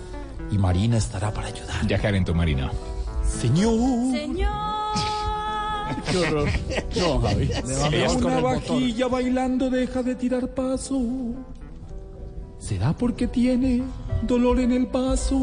[0.51, 1.85] Y Marina estará para ayudar.
[1.87, 2.71] Ya Karen, Marina.
[3.23, 4.11] Señor.
[4.11, 4.49] Señor.
[6.11, 6.49] Qué horror.
[6.99, 7.51] No, Javi.
[7.51, 9.11] Es el motor.
[9.11, 10.99] bailando deja de tirar paso.
[12.59, 13.83] ¿Será porque tiene
[14.21, 15.39] dolor en el paso?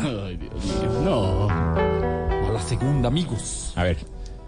[0.00, 1.00] Ay, Dios mío.
[1.04, 1.48] No.
[1.48, 3.72] A la segunda, amigos.
[3.76, 3.98] A ver,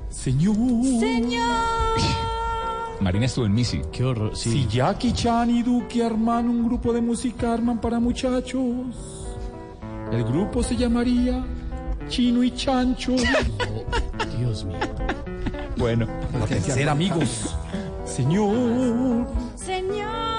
[0.08, 0.56] Señor.
[0.98, 1.44] Señor.
[3.00, 3.82] Marina estuvo en Missy.
[3.92, 4.34] Qué horror.
[4.34, 4.50] Sí.
[4.50, 8.64] Si Jackie Chan y Duque arman un grupo de música arman para muchachos,
[10.10, 11.44] el grupo se llamaría
[12.08, 13.12] Chino y Chancho.
[14.38, 14.78] Dios mío.
[15.76, 16.06] Bueno.
[16.32, 17.54] La tercera, amigos.
[18.06, 19.26] Señor.
[19.56, 20.33] Señor.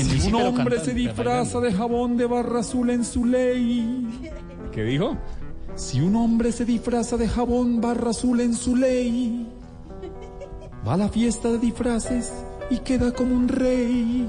[0.00, 4.30] En Si un hombre se disfraza de jabón de barra azul en su ley.
[4.72, 5.16] ¿Qué dijo?
[5.76, 9.46] Si un hombre se disfraza de jabón barra azul en su ley,
[10.86, 12.32] va a la fiesta de disfraces
[12.70, 14.28] y queda como un rey.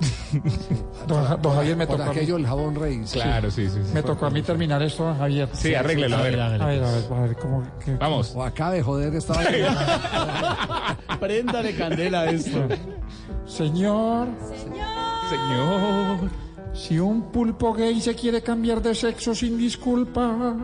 [1.06, 3.02] Don, don Javier, me tocó, aquello el jabón rey.
[3.04, 3.18] sí.
[3.18, 3.78] Claro, sí, sí.
[3.84, 3.90] sí.
[3.92, 5.48] me tocó a mí terminar esto, don Javier.
[5.52, 6.40] Sí, arréglelo, a ver.
[6.40, 8.32] A ver, a ver, a ver, ¿cómo que- Vamos.
[8.34, 10.96] O acaba de joder esta vaina.
[11.20, 12.58] Préndale candela esto.
[13.46, 14.28] Señor,
[14.64, 14.89] Señor.
[16.72, 20.56] Si un pulpo gay se quiere cambiar de sexo sin disculpa,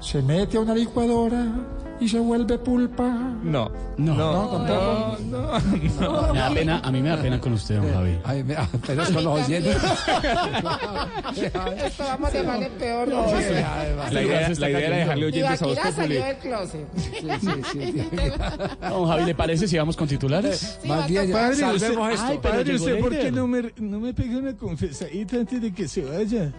[0.00, 3.08] se mete a una licuadora y se vuelve pulpa.
[3.42, 3.70] No.
[3.96, 5.18] No, No, tampoco.
[5.30, 5.58] no,
[6.26, 6.32] no.
[6.32, 8.18] Me da pena, a mí me da pena con usted, don Javi.
[8.24, 8.56] Ay, me-
[8.86, 9.76] pero es con los oyentes.
[11.84, 13.08] Esto vamos a dejarle peor.
[13.08, 13.28] No, ¿no?
[13.28, 13.52] sí, sí.
[14.12, 15.92] La idea, la idea era dejarle oyentes a Populi.
[15.92, 16.86] salió del closet.
[18.88, 20.78] Don Javi, ¿le parece si vamos con titulares?
[20.82, 22.26] Sí, Más bien, Padre, salvemos usted, esto.
[22.26, 25.88] ay, padre, ¿usted por qué no me, no me pega una confesadita antes de que
[25.88, 26.52] se vaya?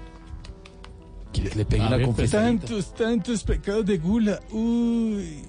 [1.34, 2.68] ¿Quiere que le pegue A una ver, confesadita?
[2.68, 4.40] Tantos, tantos pecados de gula.
[4.52, 5.40] Uy.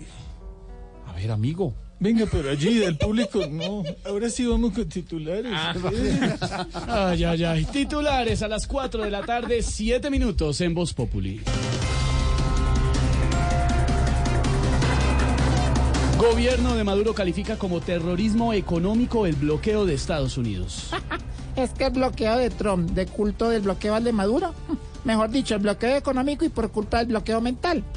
[1.06, 1.74] A ver, amigo.
[2.00, 3.82] Venga, pero allí del público no.
[4.04, 5.52] Ahora sí vamos con titulares.
[6.88, 7.64] Ay, ay, ay.
[7.66, 11.40] Titulares a las 4 de la tarde, 7 minutos en Voz Populi.
[16.18, 20.90] Gobierno de Maduro califica como terrorismo económico el bloqueo de Estados Unidos.
[21.56, 24.52] Es que el bloqueo de Trump, de culto del bloqueo al de Maduro,
[25.04, 27.84] mejor dicho, el bloqueo económico y por culpa del bloqueo mental.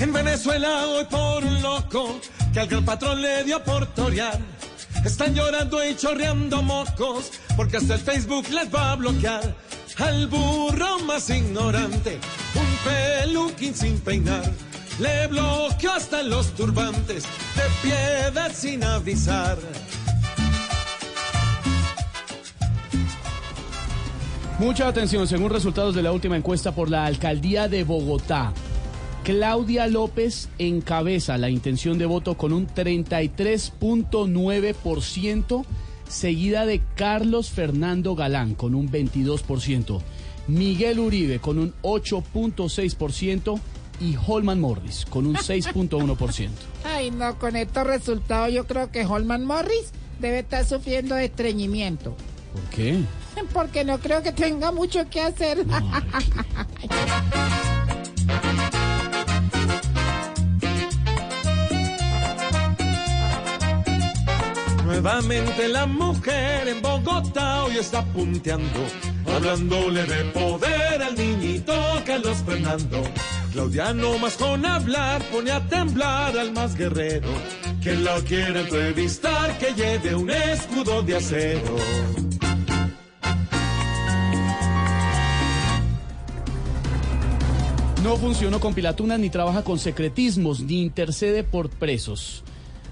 [0.00, 2.20] En Venezuela hoy por un loco
[2.52, 4.38] que al gran patrón le dio por torear.
[5.04, 9.56] Están llorando y chorreando mocos porque hasta el Facebook les va a bloquear.
[9.98, 12.20] Al burro más ignorante,
[12.54, 14.44] un peluquín sin peinar.
[15.00, 17.24] Le bloqueó hasta los turbantes
[17.56, 19.58] de piedad sin avisar.
[24.58, 28.52] Mucha atención, según resultados de la última encuesta por la alcaldía de Bogotá.
[29.22, 35.64] Claudia López encabeza la intención de voto con un 33.9%,
[36.08, 40.00] seguida de Carlos Fernando Galán con un 22%,
[40.48, 43.60] Miguel Uribe con un 8.6%
[44.00, 46.48] y Holman Morris con un 6.1%.
[46.84, 52.16] Ay, no, con estos resultados yo creo que Holman Morris debe estar sufriendo de estreñimiento.
[52.52, 52.98] ¿Por qué?
[53.52, 55.64] Porque no creo que tenga mucho que hacer.
[64.84, 68.80] Nuevamente la mujer en Bogotá hoy está punteando,
[69.32, 71.72] hablándole de poder al niñito
[72.04, 73.02] Carlos Fernando.
[73.52, 77.28] Claudia no más con hablar pone a temblar al más guerrero.
[77.80, 81.76] Quien la quiera entrevistar que lleve un escudo de acero.
[88.02, 92.44] No funcionó con pilatunas, ni trabaja con secretismos, ni intercede por presos,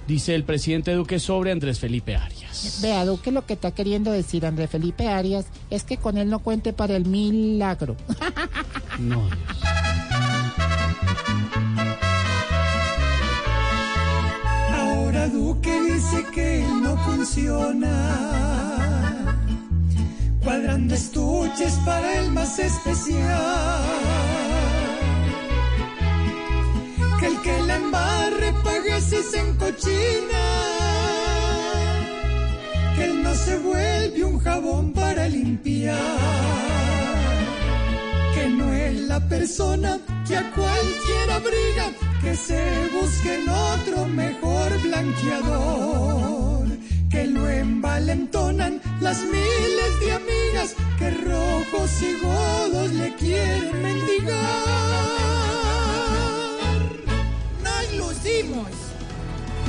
[0.08, 2.80] dice el presidente Duque sobre Andrés Felipe Arias.
[2.82, 6.40] Vea, Duque, lo que está queriendo decir Andrés Felipe Arias es que con él no
[6.40, 7.96] cuente para el milagro.
[8.98, 9.28] No,
[14.72, 17.92] Ahora Duque dice que no funciona.
[20.42, 24.45] Cuadrando estuches para el más especial.
[27.20, 30.44] Que el que la embarre pague si se encochina.
[32.94, 35.96] Que él no se vuelve un jabón para limpiar.
[38.34, 41.86] Que no es la persona que a cualquiera abriga.
[42.22, 42.62] Que se
[42.92, 46.66] busque en otro mejor blanqueador.
[47.10, 55.15] Que lo envalentonan las miles de amigas que rojos y godos le quieren mendigar.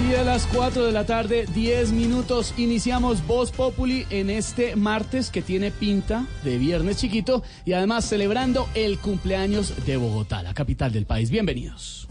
[0.07, 5.31] Y a las 4 de la tarde, 10 minutos, iniciamos Voz Populi en este martes
[5.31, 10.91] que tiene pinta de viernes chiquito y además celebrando el cumpleaños de Bogotá, la capital
[10.91, 11.29] del país.
[11.29, 12.07] Bienvenidos.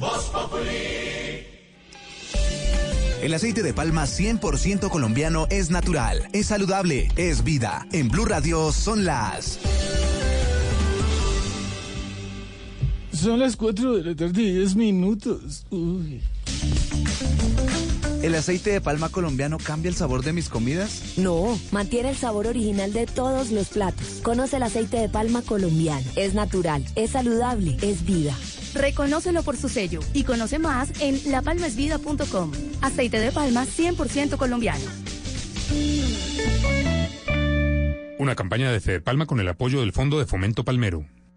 [3.23, 7.87] El aceite de palma 100% colombiano es natural, es saludable, es vida.
[7.93, 9.59] En Blue Radio son las...
[13.13, 15.65] Son las 4 de la tarde y 10 minutos.
[15.71, 16.21] Uy.
[18.23, 21.17] ¿El aceite de palma colombiano cambia el sabor de mis comidas?
[21.17, 24.21] No, mantiene el sabor original de todos los platos.
[24.23, 26.05] Conoce el aceite de palma colombiano.
[26.17, 28.35] Es natural, es saludable, es vida.
[28.75, 32.53] Reconócelo por su sello y conoce más en lapalmasvida.com.
[32.83, 34.85] Aceite de palma 100% colombiano.
[38.19, 41.05] Una campaña de Fede Palma con el apoyo del Fondo de Fomento Palmero.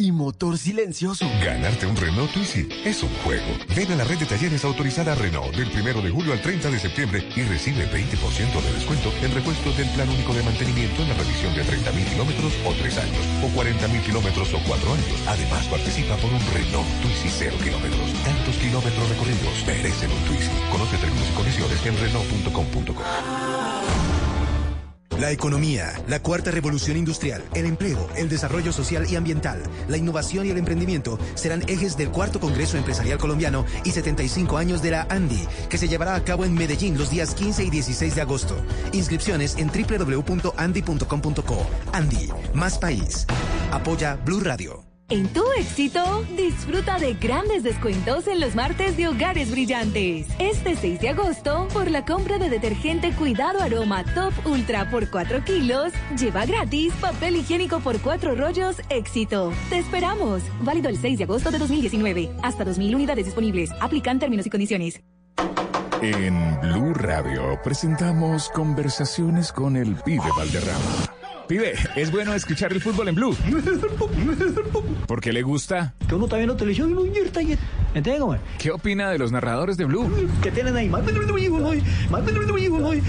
[0.00, 1.26] Y motor silencioso.
[1.44, 3.44] Ganarte un Renault Twizy es un juego.
[3.76, 6.78] Ven a la red de talleres autorizada Renault del 1 de julio al 30 de
[6.78, 11.14] septiembre y recibe 20% de descuento en repuestos del plan único de mantenimiento en la
[11.14, 15.22] revisión de 30.000 kilómetros o 3 años, o 40.000 kilómetros o 4 años.
[15.26, 18.12] Además, participa por un Renault Twizy 0 kilómetros.
[18.24, 20.50] Tantos kilómetros recorridos merecen un Twizy.
[20.72, 24.29] Conoce términos y condiciones en Renault.com.co.
[25.18, 30.46] La economía, la cuarta revolución industrial, el empleo, el desarrollo social y ambiental, la innovación
[30.46, 35.06] y el emprendimiento serán ejes del cuarto Congreso Empresarial Colombiano y 75 años de la
[35.10, 38.56] ANDI, que se llevará a cabo en Medellín los días 15 y 16 de agosto.
[38.92, 41.66] Inscripciones en www.andi.com.co.
[41.92, 43.26] Andy, más país.
[43.72, 44.89] Apoya Blue Radio.
[45.10, 50.28] En tu éxito, disfruta de grandes descuentos en los martes de Hogares Brillantes.
[50.38, 55.44] Este 6 de agosto, por la compra de detergente Cuidado Aroma Top Ultra por 4
[55.44, 59.52] kilos, lleva gratis papel higiénico por 4 rollos Éxito.
[59.68, 60.44] Te esperamos.
[60.60, 62.30] Válido el 6 de agosto de 2019.
[62.44, 63.72] Hasta 2.000 unidades disponibles.
[63.80, 65.00] Aplican términos y condiciones.
[66.02, 71.19] En Blue Radio presentamos conversaciones con el pibe Valderrama.
[71.50, 73.36] Pibe, es bueno escuchar el fútbol en Blue.
[75.08, 75.94] ¿Por qué le gusta?
[76.08, 76.96] Que uno está viendo televisión.
[78.56, 80.08] ¿Qué opina de los narradores de Blue?
[80.40, 80.88] Que tienen ahí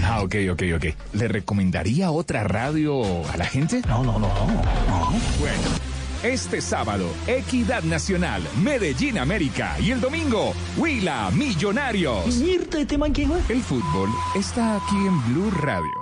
[0.02, 0.86] Ah, ok, ok, ok.
[1.12, 3.80] ¿Le recomendaría otra radio a la gente?
[3.86, 5.12] No, no, no, no.
[5.38, 5.62] Bueno.
[6.24, 9.76] Este sábado, Equidad Nacional, Medellín América.
[9.78, 12.40] Y el domingo, Huila Millonarios.
[13.48, 16.01] El fútbol está aquí en Blue Radio.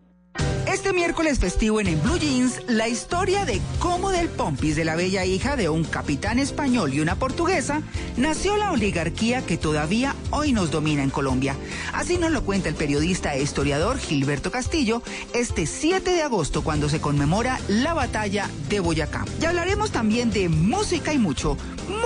[0.71, 4.95] Este miércoles festivo en el Blue Jeans, la historia de cómo del Pompis de la
[4.95, 7.81] bella hija de un capitán español y una portuguesa,
[8.15, 11.57] nació la oligarquía que todavía hoy nos domina en Colombia.
[11.91, 15.03] Así nos lo cuenta el periodista e historiador Gilberto Castillo
[15.33, 19.25] este 7 de agosto cuando se conmemora la batalla de Boyacá.
[19.41, 21.57] Y hablaremos también de música y mucho,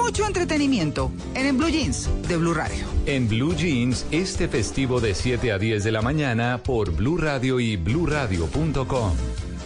[0.01, 2.83] mucho entretenimiento en el Blue Jeans de Blue Radio.
[3.05, 7.59] En Blue Jeans, este festivo de 7 a 10 de la mañana por Blue Radio
[7.59, 7.77] y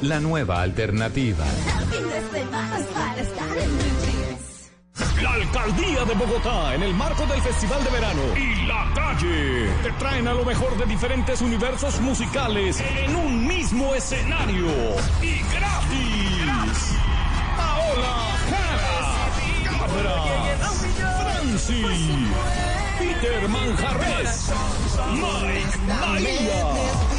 [0.01, 1.45] La nueva alternativa.
[5.21, 8.21] La Alcaldía de Bogotá, en el marco del Festival de Verano.
[8.35, 13.93] Y La Calle, te traen a lo mejor de diferentes universos musicales en un mismo
[13.93, 14.65] escenario.
[15.21, 16.95] Y gratis.
[17.57, 19.27] Paola Jara,
[19.65, 20.23] Cabra,
[21.21, 21.83] Franci,
[22.97, 24.51] Peter Manjarres,
[25.13, 27.18] Mike María,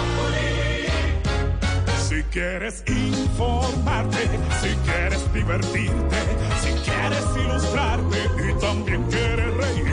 [2.21, 4.29] Si quieres informarte,
[4.61, 6.17] si quieres divertirte,
[6.61, 9.85] si quieres ilustrarte y también quieres reír.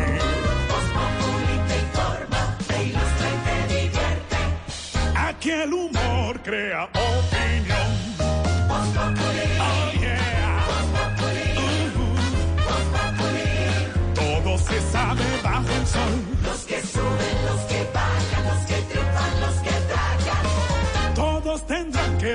[1.68, 4.36] te informa, te ilustra y te divierte.
[5.16, 7.88] Aquí el humor crea opinión.
[9.58, 10.66] Oh, yeah.
[11.56, 12.06] Ujú.
[14.14, 16.12] Todo se sabe bajo el sol.
[16.44, 17.67] Los que suben, los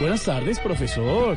[0.00, 1.36] Buenas tardes, profesor.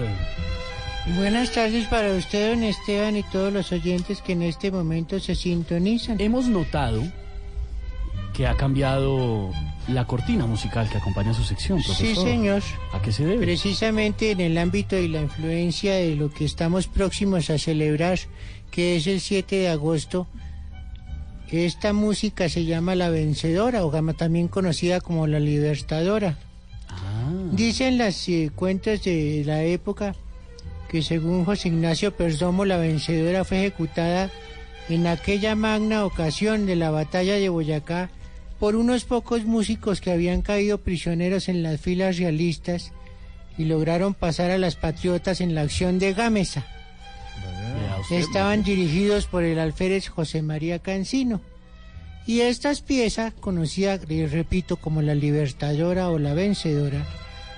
[1.15, 5.35] Buenas tardes para usted, don Esteban, y todos los oyentes que en este momento se
[5.35, 6.19] sintonizan.
[6.22, 7.03] Hemos notado
[8.34, 9.51] que ha cambiado
[9.90, 12.16] la cortina musical que acompaña su sección, profesor.
[12.25, 12.64] Sí, señor.
[12.93, 13.43] ¿A qué se debe?
[13.43, 18.17] Precisamente en el ámbito y la influencia de lo que estamos próximos a celebrar,
[18.72, 20.25] que es el 7 de agosto,
[21.51, 26.38] esta música se llama La Vencedora, o gama- también conocida como La Libertadora.
[27.52, 30.16] Dicen las eh, cuentas de la época
[30.90, 34.30] que según José Ignacio Perdomo, la vencedora fue ejecutada
[34.90, 38.10] en aquella magna ocasión de la batalla de Boyacá
[38.60, 42.92] por unos pocos músicos que habían caído prisioneros en las filas realistas
[43.58, 46.66] y lograron pasar a las patriotas en la acción de Gámeza.
[48.10, 51.42] Estaban dirigidos por el alférez José María Cancino.
[52.26, 57.06] Y estas piezas, conocida, repito, como la Libertadora o la Vencedora,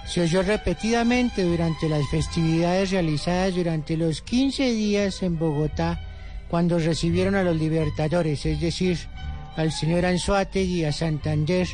[0.08, 6.02] se oyó repetidamente durante las festividades realizadas durante los 15 días en Bogotá
[6.50, 8.98] cuando recibieron a los libertadores, es decir,
[9.56, 11.68] al señor Anzuategui, a Santander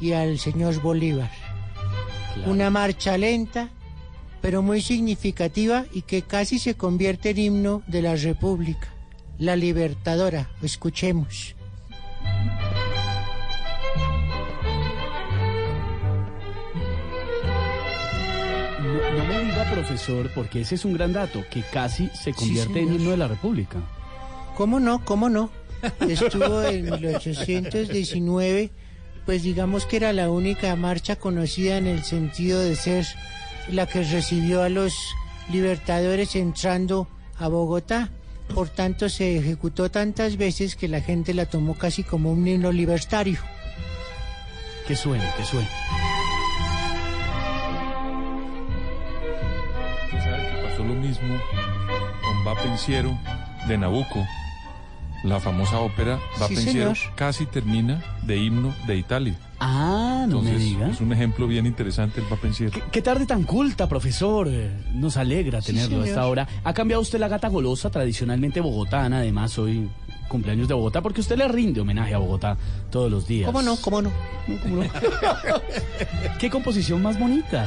[0.00, 1.30] y al señor Bolívar.
[2.46, 3.70] Una marcha lenta,
[4.40, 8.88] pero muy significativa y que casi se convierte en himno de la República.
[9.38, 11.57] La Libertadora, escuchemos.
[19.78, 23.28] Profesor, porque ese es un gran dato, que casi se convierte en himno de la
[23.28, 23.78] República.
[24.56, 25.04] ¿Cómo no?
[25.04, 25.50] ¿Cómo no?
[26.00, 28.70] Estuvo en 1819,
[29.24, 33.06] pues digamos que era la única marcha conocida en el sentido de ser
[33.70, 34.92] la que recibió a los
[35.52, 38.10] libertadores entrando a Bogotá.
[38.52, 42.72] Por tanto, se ejecutó tantas veces que la gente la tomó casi como un himno
[42.72, 43.38] libertario.
[44.86, 45.68] Que suene, que suene.
[50.88, 51.36] Lo mismo
[52.22, 53.16] con Va Pensiero
[53.68, 54.26] de Nabucco.
[55.24, 57.14] La famosa ópera Va Sí, Pensiero señor.
[57.16, 59.34] casi termina de himno de Italia.
[59.58, 60.88] Ah, no me Entonces, diga.
[60.90, 62.78] es un ejemplo bien interesante el Va Pensiero.
[62.92, 64.46] Qué tarde tan culta, profesor.
[64.48, 66.46] Eh, Nos alegra Sí, tenerlo a esta hora.
[66.62, 69.18] ¿Ha cambiado usted la gata golosa, tradicionalmente bogotana?
[69.18, 69.88] Además, hoy
[70.28, 72.56] cumpleaños de Bogotá, porque usted le rinde homenaje a Bogotá
[72.90, 73.46] todos los días.
[73.46, 73.76] ¿Cómo no?
[73.76, 74.12] ¿Cómo no?
[76.38, 77.66] ¿Qué composición más bonita?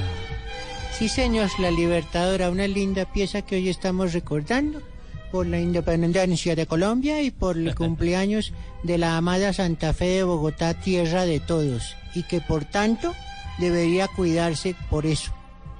[1.02, 4.84] Sí, señor, La Libertadora, una linda pieza que hoy estamos recordando
[5.32, 10.24] por la independencia de Colombia y por el cumpleaños de la amada Santa Fe de
[10.24, 13.16] Bogotá, tierra de todos, y que por tanto
[13.58, 15.32] debería cuidarse por eso.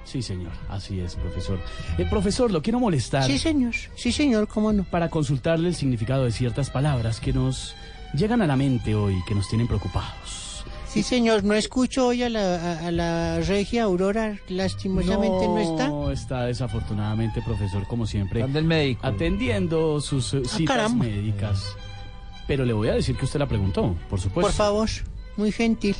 [0.02, 1.60] Sí, señor, así es, profesor.
[1.98, 3.22] Eh, profesor, lo quiero molestar.
[3.22, 4.82] Sí, señor, sí, señor, cómo no.
[4.82, 7.76] Para consultarle el significado de ciertas palabras que nos
[8.12, 10.21] llegan a la mente hoy, que nos tienen preocupados.
[10.92, 15.88] Sí, señor, no escucho hoy a la, a, a la regia Aurora, lastimosamente no, está.
[15.88, 18.44] No está desafortunadamente, profesor, como siempre.
[19.00, 21.06] Atendiendo sus eh, citas caramba.
[21.06, 21.64] médicas.
[22.46, 24.48] Pero le voy a decir que usted la preguntó, por supuesto.
[24.48, 24.88] Por favor,
[25.38, 25.96] muy gentil.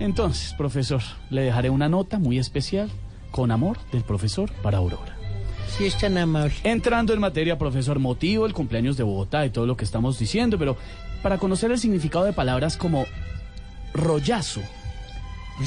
[0.00, 1.00] Entonces, profesor,
[1.30, 2.90] le dejaré una nota muy especial,
[3.30, 5.16] con amor, del profesor para Aurora.
[5.68, 6.52] Sí, es tan amable.
[6.64, 10.58] Entrando en materia, profesor, motivo el cumpleaños de Bogotá y todo lo que estamos diciendo,
[10.58, 10.76] pero
[11.22, 13.06] para conocer el significado de palabras como
[13.94, 14.62] rollazo.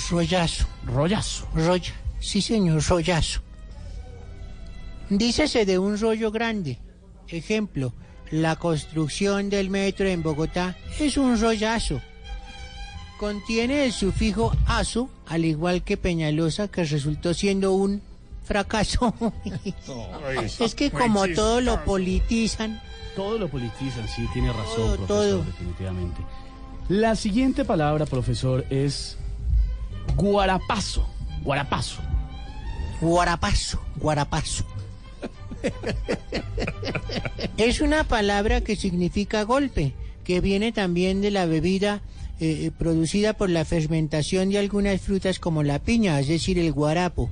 [0.10, 0.66] Rollazo.
[0.86, 1.48] Rollazo.
[1.54, 1.94] Rolla.
[2.20, 3.42] Sí, señor, rollazo.
[5.10, 6.80] Dícese de un rollo grande.
[7.28, 7.94] Ejemplo,
[8.32, 12.02] la construcción del metro en Bogotá es un rollazo.
[13.20, 18.02] Contiene el sufijo aso, al igual que Peñalosa, que resultó siendo un
[18.44, 19.14] fracaso.
[20.60, 22.82] es que como todo lo politizan.
[23.16, 25.44] Todo lo politizan, sí, tiene razón, Todo, profesor, todo.
[25.44, 26.22] definitivamente.
[26.90, 29.18] La siguiente palabra, profesor, es
[30.18, 31.08] guarapazo.
[31.42, 32.02] Guarapazo.
[33.00, 34.66] Guarapazo, guarapazo.
[37.58, 39.94] es una palabra que significa golpe,
[40.26, 42.02] que viene también de la bebida
[42.42, 47.30] eh, producida por la fermentación de algunas frutas como la piña, es decir, el guarapo.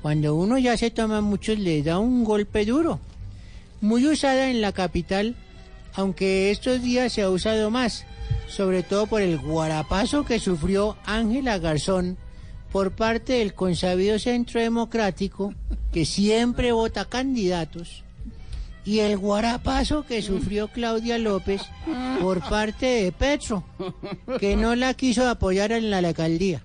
[0.00, 3.00] Cuando uno ya se toma muchos le da un golpe duro.
[3.82, 5.36] Muy usada en la capital,
[5.92, 8.06] aunque estos días se ha usado más,
[8.48, 12.16] sobre todo por el guarapazo que sufrió Ángela Garzón
[12.72, 15.54] por parte del consabido Centro Democrático,
[15.92, 18.02] que siempre vota candidatos,
[18.86, 21.62] y el guarapazo que sufrió Claudia López
[22.20, 23.64] por parte de Petro,
[24.38, 26.62] que no la quiso apoyar en la alcaldía.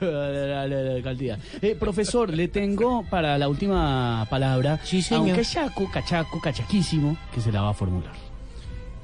[0.00, 1.38] la, la- la alcaldía.
[1.62, 5.12] Eh, profesor, le tengo para la última palabra, señor.
[5.30, 8.12] aunque chaco, cachaco, cachaquísimo, que se la va a formular.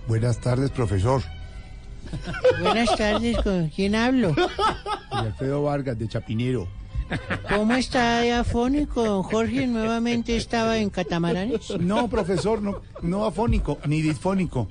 [0.07, 1.23] Buenas tardes, profesor.
[2.61, 4.35] Buenas tardes, ¿con quién hablo?
[5.11, 6.69] Alfredo Vargas, de Chapinero.
[7.49, 9.67] ¿Cómo está afónico, don Jorge?
[9.67, 11.71] ¿Nuevamente estaba en catamaranes?
[11.79, 14.69] No, profesor, no, no afónico ni disfónico.